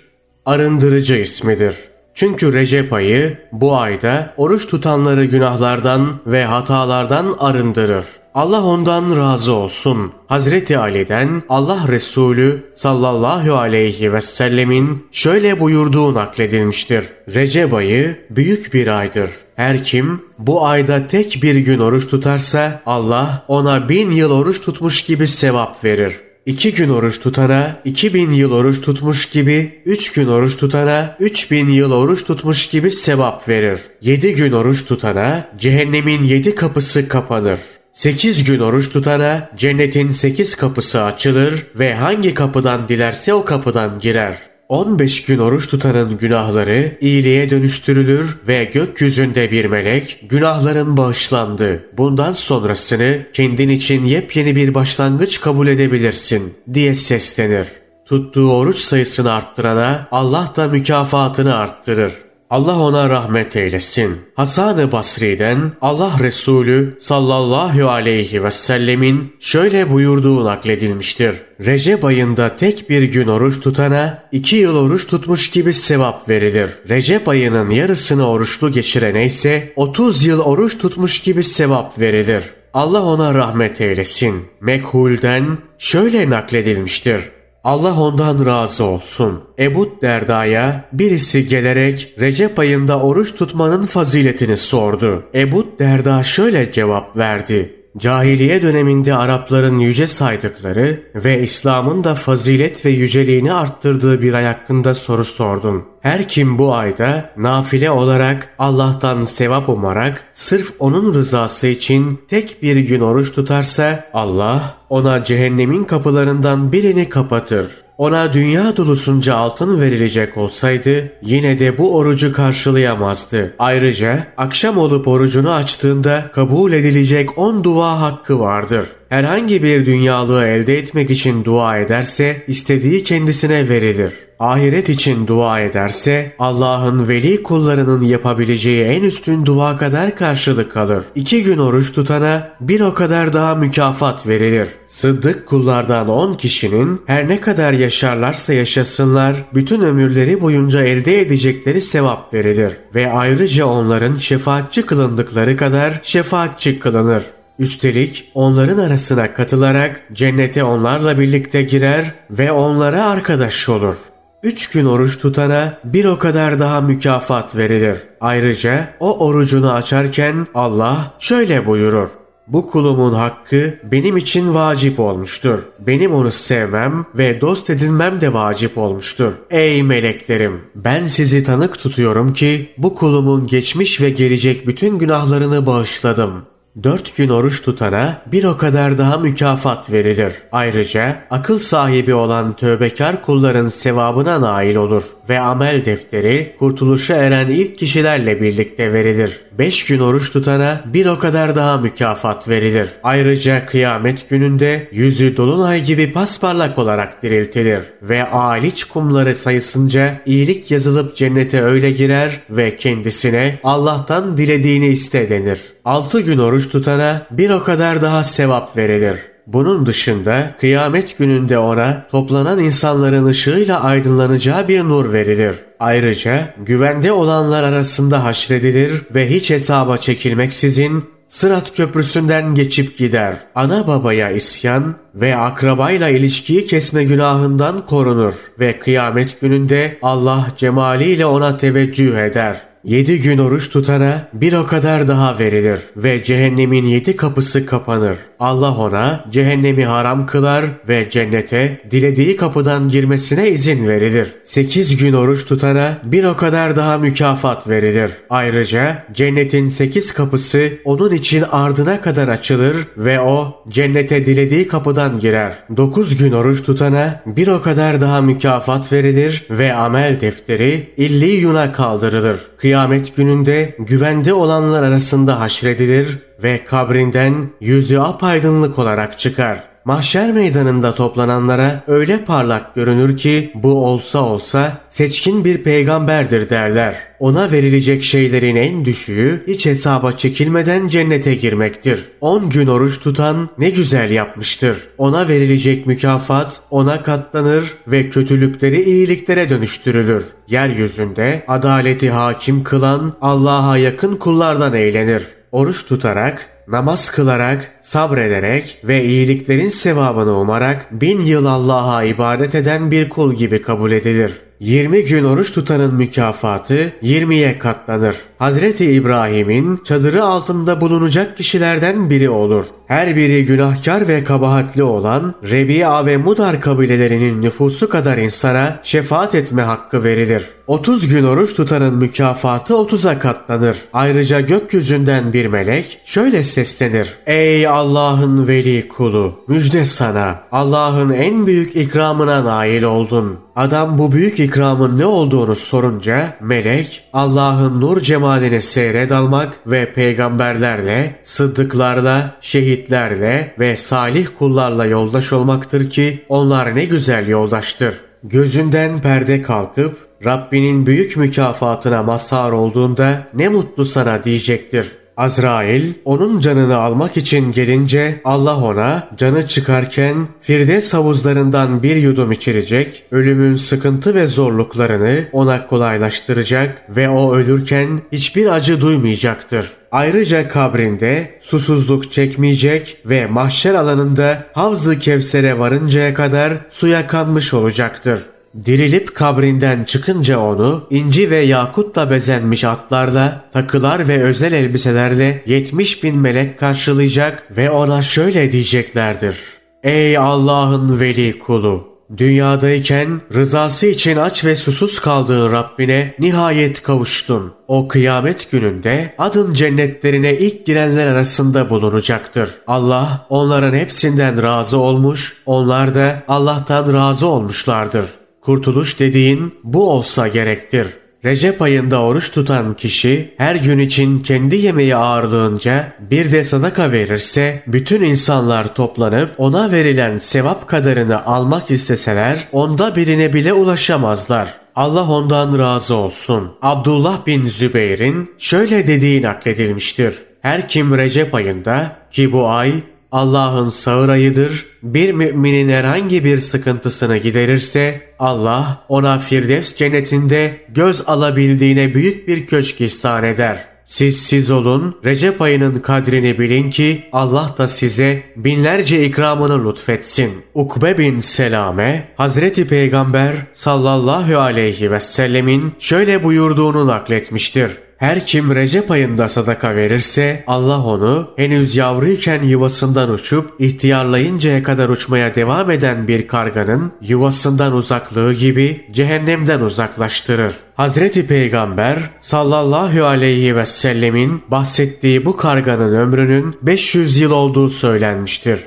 arındırıcı 0.46 1.14
ismidir. 1.14 1.74
Çünkü 2.14 2.52
Recep 2.52 2.92
ayı 2.92 3.38
bu 3.52 3.76
ayda 3.76 4.35
oruç 4.37 4.66
tutanları 4.66 5.24
günahlardan 5.24 6.20
ve 6.26 6.44
hatalardan 6.44 7.37
arındırır. 7.38 8.04
Allah 8.35 8.64
ondan 8.64 9.16
razı 9.16 9.53
olsun. 9.53 10.12
Hazreti 10.27 10.79
Ali'den 10.79 11.42
Allah 11.49 11.88
Resulü 11.88 12.73
sallallahu 12.75 13.55
aleyhi 13.55 14.12
ve 14.12 14.20
sellemin 14.20 15.07
şöyle 15.12 15.61
buyurduğu 15.61 16.14
nakledilmiştir. 16.14 17.05
Recep 17.35 17.75
ayı 17.75 18.18
büyük 18.31 18.75
bir 18.75 18.99
aydır. 18.99 19.31
Her 19.57 19.85
kim 19.85 20.23
bu 20.38 20.66
ayda 20.66 21.07
tek 21.07 21.38
bir 21.42 21.57
gün 21.57 21.79
oruç 21.79 22.09
tutarsa 22.09 22.83
Allah 22.87 23.44
ona 23.49 23.88
bin 23.88 24.11
yıl 24.11 24.31
oruç 24.31 24.61
tutmuş 24.61 25.03
gibi 25.03 25.29
sevap 25.29 25.85
verir. 25.85 26.20
İki 26.47 26.75
gün 26.75 26.88
oruç 26.88 27.20
tutana 27.20 27.81
iki 27.85 28.14
bin 28.14 28.33
yıl 28.33 28.53
oruç 28.53 28.81
tutmuş 28.81 29.27
gibi, 29.27 29.83
üç 29.85 30.12
gün 30.12 30.29
oruç 30.29 30.57
tutana 30.57 31.16
üç 31.20 31.51
bin 31.51 31.68
yıl 31.68 31.92
oruç 31.92 32.25
tutmuş 32.25 32.66
gibi 32.66 32.90
sevap 32.90 33.49
verir. 33.49 33.81
Yedi 34.01 34.35
gün 34.35 34.53
oruç 34.53 34.85
tutana 34.85 35.49
cehennemin 35.59 36.23
yedi 36.23 36.55
kapısı 36.55 37.09
kapanır. 37.09 37.59
8 37.94 38.44
gün 38.44 38.61
oruç 38.61 38.90
tutana 38.90 39.50
cennetin 39.57 40.12
8 40.12 40.57
kapısı 40.57 41.02
açılır 41.02 41.66
ve 41.74 41.94
hangi 41.94 42.35
kapıdan 42.35 42.88
dilerse 42.88 43.35
o 43.35 43.44
kapıdan 43.44 44.00
girer. 44.00 44.38
15 44.68 45.24
gün 45.24 45.38
oruç 45.38 45.68
tutanın 45.68 46.18
günahları 46.18 46.98
iyiliğe 47.00 47.50
dönüştürülür 47.50 48.37
ve 48.48 48.64
gökyüzünde 48.64 49.50
bir 49.50 49.64
melek 49.64 50.20
günahların 50.28 50.96
bağışlandı. 50.96 51.85
Bundan 51.96 52.33
sonrasını 52.33 53.18
kendin 53.33 53.68
için 53.68 54.04
yepyeni 54.04 54.57
bir 54.57 54.74
başlangıç 54.74 55.40
kabul 55.40 55.66
edebilirsin 55.66 56.54
diye 56.74 56.94
seslenir. 56.94 57.66
Tuttuğu 58.07 58.52
oruç 58.52 58.78
sayısını 58.78 59.33
arttırana 59.33 60.09
Allah 60.11 60.52
da 60.57 60.68
mükafatını 60.68 61.57
arttırır. 61.57 62.12
Allah 62.50 62.78
ona 62.78 63.11
rahmet 63.11 63.57
eylesin. 63.57 64.20
Hasan-ı 64.35 64.92
Basri'den 64.92 65.72
Allah 65.80 66.12
Resulü 66.20 66.96
sallallahu 67.00 67.88
aleyhi 67.88 68.44
ve 68.44 68.50
sellemin 68.50 69.37
şöyle 69.40 69.92
buyurduğu 69.92 70.44
nakledilmiştir. 70.44 71.35
Recep 71.61 72.04
ayında 72.04 72.57
tek 72.57 72.90
bir 72.90 73.02
gün 73.02 73.28
oruç 73.28 73.61
tutana 73.61 74.24
iki 74.33 74.57
yıl 74.57 74.76
oruç 74.76 75.07
tutmuş 75.07 75.50
gibi 75.50 75.74
sevap 75.74 76.28
verilir. 76.28 76.70
Recep 76.88 77.28
ayının 77.28 77.70
yarısını 77.70 78.28
oruçlu 78.28 78.72
geçirene 78.72 79.24
ise 79.26 79.72
30 79.76 80.26
yıl 80.26 80.40
oruç 80.40 80.78
tutmuş 80.78 81.18
gibi 81.18 81.44
sevap 81.44 82.00
verilir. 82.00 82.44
Allah 82.74 83.02
ona 83.02 83.35
rahmet 83.35 83.80
eylesin. 83.80 84.46
Mekhul'den 84.61 85.59
şöyle 85.78 86.30
nakledilmiştir. 86.30 87.20
Allah 87.64 88.00
ondan 88.00 88.46
razı 88.46 88.85
olsun. 88.85 89.44
Ebu 89.59 89.98
Derda'ya 90.03 90.88
birisi 90.92 91.46
gelerek 91.48 92.14
Recep 92.20 92.59
ayında 92.59 93.00
oruç 93.00 93.35
tutmanın 93.35 93.87
faziletini 93.87 94.57
sordu. 94.57 95.24
Ebu 95.35 95.66
Derda 95.79 96.22
şöyle 96.22 96.72
cevap 96.72 97.16
verdi. 97.16 97.84
Cahiliye 97.98 98.62
döneminde 98.62 99.14
Arapların 99.14 99.78
yüce 99.78 100.07
saydıkları 100.07 101.00
ve 101.14 101.42
İslam'ın 101.42 102.04
da 102.04 102.14
fazilet 102.14 102.87
ve 102.87 102.90
yüceliğini 102.90 103.52
arttırdığı 103.52 104.22
bir 104.22 104.35
ay 104.35 104.44
hakkında 104.44 104.94
soru 104.94 105.24
sordun. 105.24 105.85
Her 106.00 106.28
kim 106.28 106.59
bu 106.59 106.74
ayda 106.74 107.30
nafile 107.37 107.90
olarak 107.90 108.48
Allah'tan 108.59 109.24
sevap 109.24 109.68
umarak 109.68 110.24
sırf 110.33 110.72
onun 110.78 111.14
rızası 111.14 111.66
için 111.66 112.20
tek 112.28 112.62
bir 112.62 112.76
gün 112.76 113.00
oruç 113.00 113.33
tutarsa 113.33 114.04
Allah 114.14 114.74
ona 114.90 115.24
cehennemin 115.24 115.85
kapılarından 115.85 116.72
birini 116.72 117.09
kapatır. 117.09 117.84
Ona 117.98 118.33
dünya 118.33 118.76
dolusunca 118.76 119.35
altın 119.35 119.80
verilecek 119.80 120.37
olsaydı 120.37 121.12
yine 121.22 121.59
de 121.59 121.78
bu 121.78 121.96
orucu 121.96 122.33
karşılayamazdı. 122.33 123.54
Ayrıca 123.59 124.26
akşam 124.37 124.78
olup 124.78 125.09
orucunu 125.09 125.52
açtığında 125.52 126.30
kabul 126.35 126.72
edilecek 126.72 127.38
on 127.38 127.64
dua 127.64 128.00
hakkı 128.00 128.40
vardır. 128.40 128.87
Herhangi 129.09 129.62
bir 129.62 129.87
dünyalığı 129.87 130.46
elde 130.46 130.78
etmek 130.78 131.11
için 131.11 131.44
dua 131.44 131.78
ederse 131.78 132.44
istediği 132.48 133.04
kendisine 133.04 133.68
verilir. 133.68 134.12
Ahiret 134.38 134.88
için 134.88 135.27
dua 135.27 135.61
ederse 135.61 136.33
Allah'ın 136.38 137.09
veli 137.09 137.42
kullarının 137.42 138.03
yapabileceği 138.03 138.85
en 138.85 139.03
üstün 139.03 139.47
dua 139.47 139.77
kadar 139.77 140.16
karşılık 140.16 140.77
alır. 140.77 141.05
İki 141.14 141.44
gün 141.44 141.59
oruç 141.59 141.92
tutana 141.92 142.51
bir 142.61 142.81
o 142.81 142.94
kadar 142.94 143.33
daha 143.33 143.55
mükafat 143.55 144.27
verilir. 144.27 144.68
Sıddık 144.87 145.47
kullardan 145.47 146.09
on 146.09 146.35
kişinin 146.35 147.03
her 147.07 147.29
ne 147.29 147.40
kadar 147.40 147.73
yaşarlarsa 147.73 148.53
yaşasınlar 148.53 149.37
bütün 149.55 149.81
ömürleri 149.81 150.40
boyunca 150.40 150.85
elde 150.85 151.20
edecekleri 151.20 151.81
sevap 151.81 152.35
verilir 152.35 152.73
ve 152.94 153.12
ayrıca 153.12 153.66
onların 153.66 154.14
şefaatçi 154.14 154.87
kılındıkları 154.87 155.57
kadar 155.57 156.01
şefaatçi 156.03 156.79
kılınır. 156.79 157.25
Üstelik 157.59 158.31
onların 158.35 158.79
arasına 158.79 159.35
katılarak 159.35 160.03
cennete 160.12 160.64
onlarla 160.64 161.18
birlikte 161.18 161.62
girer 161.62 162.14
ve 162.31 162.53
onlara 162.53 163.05
arkadaş 163.05 163.68
olur. 163.68 163.97
Üç 164.44 164.70
gün 164.70 164.85
oruç 164.85 165.18
tutana 165.18 165.78
bir 165.85 166.04
o 166.04 166.18
kadar 166.18 166.59
daha 166.59 166.80
mükafat 166.80 167.57
verilir. 167.57 167.98
Ayrıca 168.20 168.94
o 169.00 169.26
orucunu 169.26 169.72
açarken 169.72 170.46
Allah 170.54 171.14
şöyle 171.18 171.66
buyurur. 171.66 172.09
Bu 172.48 172.70
kulumun 172.70 173.12
hakkı 173.12 173.74
benim 173.92 174.16
için 174.16 174.54
vacip 174.54 175.00
olmuştur. 175.00 175.59
Benim 175.78 176.14
onu 176.14 176.30
sevmem 176.30 177.07
ve 177.14 177.40
dost 177.40 177.70
edinmem 177.70 178.20
de 178.20 178.33
vacip 178.33 178.78
olmuştur. 178.78 179.33
Ey 179.50 179.83
meleklerim! 179.83 180.61
Ben 180.74 181.04
sizi 181.04 181.44
tanık 181.44 181.78
tutuyorum 181.78 182.33
ki 182.33 182.74
bu 182.78 182.94
kulumun 182.94 183.46
geçmiş 183.46 184.00
ve 184.00 184.11
gelecek 184.11 184.66
bütün 184.66 184.98
günahlarını 184.98 185.66
bağışladım. 185.66 186.44
Dört 186.82 187.16
gün 187.16 187.28
oruç 187.28 187.62
tutana 187.62 188.22
bir 188.32 188.44
o 188.44 188.56
kadar 188.56 188.98
daha 188.98 189.18
mükafat 189.18 189.92
verilir. 189.92 190.32
Ayrıca 190.52 191.16
akıl 191.30 191.58
sahibi 191.58 192.14
olan 192.14 192.56
tövbekar 192.56 193.22
kulların 193.22 193.68
sevabına 193.68 194.40
nail 194.40 194.76
olur 194.76 195.04
ve 195.28 195.40
amel 195.40 195.84
defteri 195.84 196.56
kurtuluşa 196.58 197.14
eren 197.14 197.48
ilk 197.48 197.78
kişilerle 197.78 198.40
birlikte 198.40 198.92
verilir. 198.92 199.40
Beş 199.58 199.87
gün 199.87 200.00
oruç 200.00 200.32
tutana 200.32 200.80
bir 200.87 201.06
o 201.06 201.18
kadar 201.18 201.56
daha 201.56 201.78
mükafat 201.78 202.48
verilir. 202.48 202.88
Ayrıca 203.02 203.66
kıyamet 203.66 204.30
gününde 204.30 204.88
yüzü 204.92 205.37
dolunay 205.37 205.84
gibi 205.84 206.12
pasparlak 206.12 206.78
olarak 206.78 207.22
diriltilir 207.22 207.82
ve 208.02 208.24
aliç 208.30 208.84
kumları 208.84 209.37
sayısınca 209.37 210.20
iyilik 210.26 210.70
yazılıp 210.70 211.16
cennete 211.16 211.62
öyle 211.62 211.90
girer 211.90 212.40
ve 212.50 212.76
kendisine 212.76 213.58
Allah'tan 213.64 214.37
dilediğini 214.37 214.87
iste 214.88 215.28
denir. 215.28 215.60
Altı 215.84 216.20
gün 216.20 216.38
oruç 216.38 216.63
tutana 216.70 217.27
bir 217.31 217.50
o 217.50 217.64
kadar 217.64 218.03
daha 218.03 218.24
sevap 218.24 218.77
verilir. 218.77 219.16
Bunun 219.46 219.87
dışında 219.87 220.55
kıyamet 220.61 221.18
gününde 221.18 221.59
ona 221.59 222.07
toplanan 222.11 222.59
insanların 222.59 223.27
ışığıyla 223.27 223.83
aydınlanacağı 223.83 224.68
bir 224.68 224.81
nur 224.81 225.12
verilir. 225.12 225.55
Ayrıca 225.81 226.55
güvende 226.59 227.12
olanlar 227.12 227.64
arasında 227.64 228.24
haşredilir 228.24 229.03
ve 229.14 229.31
hiç 229.31 229.50
hesaba 229.50 229.98
çekilmeksizin 229.98 231.14
Sırat 231.29 231.77
köprüsünden 231.77 232.55
geçip 232.55 232.98
gider. 232.98 233.37
Ana 233.55 233.87
babaya 233.87 234.31
isyan 234.31 234.94
ve 235.14 235.37
akrabayla 235.37 236.09
ilişkiyi 236.09 236.66
kesme 236.66 237.05
günahından 237.05 237.87
korunur 237.87 238.35
ve 238.61 238.79
kıyamet 238.79 239.40
gününde 239.40 239.98
Allah 240.03 240.46
cemaliyle 240.57 241.27
ona 241.27 241.57
teveccüh 241.57 242.16
eder. 242.16 242.73
Yedi 242.85 243.20
gün 243.20 243.38
oruç 243.38 243.70
tutana 243.70 244.29
bir 244.33 244.53
o 244.53 244.66
kadar 244.66 245.09
daha 245.09 245.38
verilir 245.38 245.81
ve 245.97 246.25
cehennemin 246.25 246.85
yedi 246.85 247.16
kapısı 247.16 247.66
kapanır. 247.66 248.16
Allah 248.40 248.77
ona 248.77 249.25
cehennemi 249.31 249.85
haram 249.85 250.27
kılar 250.27 250.64
ve 250.88 251.11
cennete 251.11 251.81
dilediği 251.90 252.37
kapıdan 252.37 252.88
girmesine 252.88 253.49
izin 253.49 253.88
verilir. 253.88 254.29
Sekiz 254.44 254.97
gün 254.97 255.12
oruç 255.12 255.47
tutana 255.47 255.99
bir 256.05 256.25
o 256.25 256.37
kadar 256.37 256.77
daha 256.77 256.99
mükafat 256.99 257.68
verilir. 257.68 258.11
Ayrıca 258.31 259.05
cennetin 259.12 259.68
sekiz 259.68 260.12
kapısı 260.12 260.73
onun 260.85 261.11
için 261.11 261.44
ardına 261.51 262.01
kadar 262.01 262.29
açılır 262.29 262.77
ve 262.97 263.20
o 263.20 263.62
cennete 263.68 264.27
dilediği 264.27 264.68
kapıdan 264.68 265.20
girer. 265.20 265.53
Dokuz 265.77 266.16
gün 266.16 266.33
oruç 266.33 266.62
tutana 266.62 267.23
bir 267.27 267.49
o 267.49 267.62
kadar 267.62 268.01
daha 268.01 268.20
mükafat 268.20 268.92
verilir 268.92 269.47
ve 269.51 269.75
amel 269.75 270.20
defteri 270.20 270.88
illi 270.97 271.31
yuna 271.31 271.73
kaldırılır. 271.73 272.37
Kıyamet 272.59 272.73
gününde 273.16 273.76
güvende 273.78 274.34
olanlar 274.34 274.82
arasında 274.82 275.40
haşredilir 275.40 276.18
ve 276.42 276.64
kabrinden 276.64 277.50
yüzü 277.60 277.98
apaydınlık 277.98 278.78
olarak 278.78 279.18
çıkar. 279.18 279.73
Mahşer 279.85 280.33
meydanında 280.33 280.94
toplananlara 280.94 281.83
öyle 281.87 282.25
parlak 282.25 282.75
görünür 282.75 283.16
ki 283.16 283.53
bu 283.55 283.87
olsa 283.87 284.23
olsa 284.23 284.81
seçkin 284.88 285.44
bir 285.44 285.62
peygamberdir 285.62 286.51
derler. 286.51 286.97
Ona 287.18 287.53
verilecek 287.53 288.05
şeylerin 288.05 288.57
en 288.57 288.85
düşüğü 288.85 289.44
hiç 289.47 289.66
hesaba 289.66 290.12
çekilmeden 290.12 290.88
cennete 290.88 291.35
girmektir. 291.35 292.05
10 292.20 292.51
gün 292.51 292.66
oruç 292.66 293.01
tutan 293.01 293.49
ne 293.59 293.70
güzel 293.70 294.11
yapmıştır. 294.11 294.88
Ona 294.99 295.29
verilecek 295.29 295.87
mükafat 295.87 296.61
ona 296.70 297.03
katlanır 297.03 297.75
ve 297.87 298.09
kötülükleri 298.09 298.83
iyiliklere 298.83 299.51
dönüştürülür. 299.51 300.25
Yeryüzünde 300.49 301.44
adaleti 301.49 302.11
hakim 302.11 302.64
kılan 302.64 303.16
Allah'a 303.20 303.79
yakın 303.79 304.16
kullardan 304.16 304.75
eğlenir 304.75 305.23
oruç 305.53 305.87
tutarak, 305.87 306.54
namaz 306.68 307.11
kılarak, 307.11 307.72
sabrederek 307.83 308.79
ve 308.85 309.05
iyiliklerin 309.05 309.68
sevabını 309.68 310.38
umarak 310.38 310.87
bin 310.92 311.20
yıl 311.20 311.46
Allah'a 311.46 312.05
ibadet 312.05 312.55
eden 312.55 312.90
bir 312.90 313.09
kul 313.09 313.35
gibi 313.35 313.62
kabul 313.62 313.92
edilir. 313.92 314.33
20 314.61 315.05
gün 315.05 315.24
oruç 315.24 315.53
tutanın 315.53 315.94
mükafatı 315.94 316.92
20'ye 317.03 317.59
katlanır. 317.59 318.16
Hazreti 318.38 318.92
İbrahim'in 318.92 319.81
çadırı 319.85 320.24
altında 320.24 320.81
bulunacak 320.81 321.37
kişilerden 321.37 322.11
biri 322.11 322.31
olur. 322.31 322.64
Her 322.87 323.16
biri 323.16 323.46
günahkar 323.46 324.09
ve 324.09 324.24
kabahatli 324.24 324.83
olan 324.83 325.35
Rebi'a 325.50 326.07
ve 326.07 326.16
Mudar 326.16 326.61
kabilelerinin 326.61 327.42
nüfusu 327.42 327.88
kadar 327.88 328.18
insana 328.18 328.81
şefaat 328.83 329.35
etme 329.35 329.62
hakkı 329.62 330.05
verilir. 330.05 330.44
30 330.66 331.09
gün 331.09 331.24
oruç 331.24 331.55
tutanın 331.55 331.96
mükafatı 331.96 332.74
30'a 332.74 333.18
katlanır. 333.18 333.77
Ayrıca 333.92 334.40
gökyüzünden 334.40 335.33
bir 335.33 335.46
melek 335.46 336.00
şöyle 336.05 336.42
seslenir. 336.55 337.14
Ey 337.27 337.67
Allah'ın 337.67 338.49
veli 338.49 338.88
kulu! 338.88 339.45
Müjde 339.49 339.85
sana! 339.85 340.40
Allah'ın 340.53 341.11
en 341.11 341.47
büyük 341.47 341.77
ikramına 341.77 342.45
nail 342.45 342.83
oldun. 342.83 343.38
Adam 343.57 343.99
bu 343.99 344.12
büyük 344.12 344.40
ikramın 344.40 344.99
ne 344.99 345.07
olduğunu 345.07 345.57
sorunca 345.57 346.37
melek 346.40 347.05
Allah'ın 347.12 347.81
nur 347.81 348.01
cemaline 348.01 348.61
seyre 348.61 349.09
dalmak 349.09 349.59
ve 349.67 349.93
peygamberlerle, 349.93 351.21
sıddıklarla, 351.23 352.37
şehitlerle 352.40 353.55
ve 353.59 353.77
salih 353.77 354.27
kullarla 354.38 354.87
yoldaş 354.87 355.33
olmaktır 355.33 355.90
ki 355.90 356.25
onlar 356.29 356.77
ne 356.77 356.85
güzel 356.85 357.29
yoldaştır. 357.29 357.95
Gözünden 358.25 359.01
perde 359.01 359.43
kalkıp 359.43 359.97
Rabbinin 360.25 360.87
büyük 360.87 361.17
mükafatına 361.17 362.03
mazhar 362.03 362.53
olduğunda 362.53 363.27
ne 363.35 363.49
mutlu 363.49 363.85
sana 363.85 364.25
diyecektir. 364.25 365.04
Azrail 365.16 365.92
onun 366.05 366.40
canını 366.40 366.77
almak 366.77 367.16
için 367.16 367.53
gelince 367.53 368.20
Allah 368.24 368.57
ona 368.57 369.09
canı 369.16 369.46
çıkarken 369.46 370.29
Firdevs 370.40 370.94
havuzlarından 370.94 371.83
bir 371.83 371.96
yudum 371.96 372.33
içirecek, 372.33 373.05
ölümün 373.11 373.57
sıkıntı 373.57 374.14
ve 374.14 374.27
zorluklarını 374.27 375.24
ona 375.33 375.66
kolaylaştıracak 375.66 376.83
ve 376.88 377.09
o 377.09 377.35
ölürken 377.35 378.00
hiçbir 378.12 378.46
acı 378.46 378.81
duymayacaktır. 378.81 379.70
Ayrıca 379.92 380.48
kabrinde 380.48 381.38
susuzluk 381.40 382.12
çekmeyecek 382.12 382.98
ve 383.07 383.27
mahşer 383.27 383.74
alanında 383.74 384.46
Havz-ı 384.53 384.98
Kevser'e 384.98 385.59
varıncaya 385.59 386.14
kadar 386.14 386.53
suya 386.70 387.07
kanmış 387.07 387.55
olacaktır. 387.55 388.20
Dirilip 388.64 389.14
kabrinden 389.14 389.85
çıkınca 389.85 390.38
onu 390.38 390.87
inci 390.90 391.31
ve 391.31 391.38
yakutla 391.38 392.11
bezenmiş 392.11 392.64
atlarla, 392.64 393.45
takılar 393.53 394.09
ve 394.09 394.23
özel 394.23 394.53
elbiselerle 394.53 395.43
70 395.47 396.03
bin 396.03 396.19
melek 396.19 396.59
karşılayacak 396.59 397.57
ve 397.57 397.71
ona 397.71 398.03
şöyle 398.03 398.53
diyeceklerdir. 398.53 399.37
Ey 399.83 400.19
Allah'ın 400.19 401.01
veli 401.01 401.38
kulu! 401.38 401.95
Dünyadayken 402.17 403.21
rızası 403.35 403.87
için 403.87 404.17
aç 404.17 404.45
ve 404.45 404.57
susuz 404.57 405.01
kaldığın 405.01 405.53
Rabbine 405.53 406.14
nihayet 406.19 406.83
kavuştun. 406.83 407.53
O 407.69 407.88
kıyamet 407.88 408.51
gününde 408.51 409.14
adın 409.19 409.55
cennetlerine 409.55 410.35
ilk 410.35 410.67
girenler 410.67 411.07
arasında 411.07 411.71
bulunacaktır. 411.71 412.51
Allah 412.67 413.27
onların 413.29 413.75
hepsinden 413.75 414.43
razı 414.43 414.79
olmuş, 414.79 415.37
onlar 415.47 415.95
da 415.95 416.23
Allah'tan 416.29 416.93
razı 416.93 417.27
olmuşlardır. 417.27 418.07
Kurtuluş 418.44 418.98
dediğin 418.98 419.54
bu 419.64 419.90
olsa 419.90 420.28
gerektir. 420.28 420.87
Recep 421.24 421.62
ayında 421.62 422.02
oruç 422.02 422.30
tutan 422.30 422.74
kişi 422.74 423.35
her 423.37 423.54
gün 423.54 423.78
için 423.78 424.20
kendi 424.20 424.57
yemeği 424.57 424.96
ağırlığınca 424.96 425.92
bir 426.11 426.33
de 426.33 426.44
sadaka 426.44 426.92
verirse 426.92 427.62
bütün 427.66 428.02
insanlar 428.02 428.74
toplanıp 428.74 429.35
ona 429.38 429.72
verilen 429.72 430.18
sevap 430.18 430.68
kadarını 430.68 431.26
almak 431.26 431.70
isteseler 431.70 432.48
onda 432.52 432.96
birine 432.96 433.33
bile 433.33 433.52
ulaşamazlar. 433.52 434.54
Allah 434.74 435.09
ondan 435.11 435.59
razı 435.59 435.94
olsun. 435.94 436.52
Abdullah 436.62 437.26
bin 437.26 437.46
Zübeyir'in 437.46 438.30
şöyle 438.38 438.87
dediği 438.87 439.22
nakledilmiştir. 439.22 440.14
Her 440.40 440.68
kim 440.68 440.98
Recep 440.98 441.35
ayında 441.35 441.96
ki 442.11 442.33
bu 442.33 442.48
ay 442.48 442.72
Allah'ın 443.14 443.68
sağır 443.68 444.09
ayıdır. 444.09 444.66
Bir 444.83 445.12
müminin 445.12 445.68
herhangi 445.68 446.24
bir 446.24 446.40
sıkıntısını 446.40 447.16
giderirse 447.16 448.00
Allah 448.18 448.85
ona 448.88 449.18
Firdevs 449.18 449.74
cennetinde 449.74 450.61
göz 450.68 451.03
alabildiğine 451.07 451.94
büyük 451.94 452.29
bir 452.29 452.46
köşk 452.46 452.81
ihsan 452.81 453.24
eder. 453.24 453.64
Siz 453.85 454.22
siz 454.22 454.50
olun, 454.50 455.00
Recep 455.05 455.42
ayının 455.42 455.74
kadrini 455.74 456.38
bilin 456.38 456.70
ki 456.70 457.05
Allah 457.12 457.55
da 457.59 457.68
size 457.68 458.22
binlerce 458.37 459.05
ikramını 459.05 459.68
lütfetsin. 459.68 460.33
Ukbe 460.55 460.98
bin 460.98 461.20
Selame, 461.20 462.09
Hazreti 462.16 462.66
Peygamber 462.66 463.35
sallallahu 463.53 464.38
aleyhi 464.38 464.90
ve 464.90 465.00
sellemin 465.00 465.72
şöyle 465.79 466.24
buyurduğunu 466.24 466.87
nakletmiştir. 466.87 467.70
Her 467.96 468.26
kim 468.26 468.54
Recep 468.54 468.90
ayında 468.90 469.28
sadaka 469.28 469.76
verirse 469.76 470.44
Allah 470.46 470.85
onu 470.85 471.30
henüz 471.37 471.76
yavruyken 471.76 472.42
yuvasından 472.42 473.11
uçup 473.11 473.50
ihtiyarlayıncaya 473.59 474.62
kadar 474.62 474.88
uçmaya 474.88 475.35
devam 475.35 475.70
eden 475.70 476.09
bir 476.09 476.28
karganın 476.28 476.92
yuvasından 477.00 477.72
uzaklığı 477.72 478.33
gibi 478.33 478.87
cehennemden 478.92 479.61
uzaklaştırır. 479.61 480.54
Hazreti 480.74 481.26
Peygamber 481.26 481.98
sallallahu 482.20 483.04
aleyhi 483.04 483.57
ve 483.57 483.66
sellemin 483.66 484.42
bahsettiği 484.48 485.24
bu 485.24 485.37
karganın 485.37 485.94
ömrünün 485.94 486.57
500 486.62 487.18
yıl 487.18 487.30
olduğu 487.30 487.70
söylenmiştir. 487.70 488.61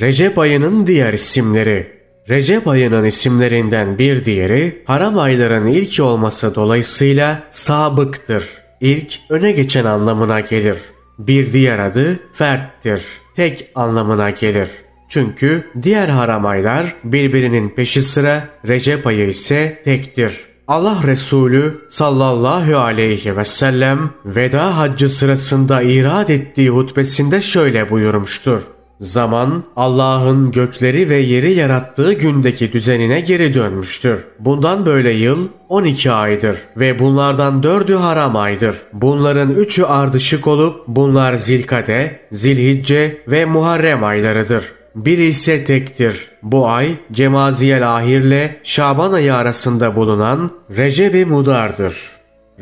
Recep 0.00 0.38
ayının 0.38 0.86
diğer 0.86 1.12
isimleri 1.12 1.96
Recep 2.28 2.68
ayının 2.68 3.04
isimlerinden 3.04 3.98
bir 3.98 4.24
diğeri 4.24 4.82
haram 4.84 5.18
ayların 5.18 5.66
ilki 5.66 6.02
olması 6.02 6.54
dolayısıyla 6.54 7.42
sabıktır. 7.50 8.65
İlk 8.80 9.20
öne 9.30 9.52
geçen 9.52 9.84
anlamına 9.84 10.40
gelir. 10.40 10.78
Bir 11.18 11.52
diğer 11.52 11.78
adı 11.78 12.20
ferttir. 12.32 13.02
Tek 13.34 13.70
anlamına 13.74 14.30
gelir. 14.30 14.68
Çünkü 15.08 15.70
diğer 15.82 16.08
haram 16.08 16.46
aylar 16.46 16.94
birbirinin 17.04 17.68
peşi 17.68 18.02
sıra 18.02 18.48
Recep 18.68 19.06
ayı 19.06 19.28
ise 19.28 19.82
tektir. 19.84 20.40
Allah 20.68 21.00
Resulü 21.06 21.80
sallallahu 21.90 22.76
aleyhi 22.76 23.36
ve 23.36 23.44
sellem 23.44 24.10
veda 24.24 24.78
haccı 24.78 25.08
sırasında 25.08 25.82
irad 25.82 26.28
ettiği 26.28 26.70
hutbesinde 26.70 27.40
şöyle 27.40 27.90
buyurmuştur. 27.90 28.62
Zaman 29.00 29.64
Allah'ın 29.76 30.50
gökleri 30.50 31.10
ve 31.10 31.16
yeri 31.16 31.52
yarattığı 31.52 32.12
gündeki 32.12 32.72
düzenine 32.72 33.20
geri 33.20 33.54
dönmüştür. 33.54 34.24
Bundan 34.38 34.86
böyle 34.86 35.10
yıl 35.10 35.48
12 35.68 36.12
aydır 36.12 36.58
ve 36.76 36.98
bunlardan 36.98 37.62
dördü 37.62 37.94
haram 37.94 38.36
aydır. 38.36 38.76
Bunların 38.92 39.50
üçü 39.50 39.82
ardışık 39.84 40.46
olup 40.46 40.84
bunlar 40.88 41.34
Zilkade, 41.34 42.20
Zilhicce 42.32 43.22
ve 43.28 43.44
Muharrem 43.44 44.04
aylarıdır. 44.04 44.64
Biri 44.94 45.24
ise 45.24 45.64
tektir. 45.64 46.28
Bu 46.42 46.68
ay 46.68 46.88
Cemaziyel 47.12 47.96
Ahirle 47.96 48.60
Şaban 48.62 49.12
ayı 49.12 49.34
arasında 49.34 49.96
bulunan 49.96 50.50
Recep-i 50.76 51.26
Mudar'dır. 51.26 51.96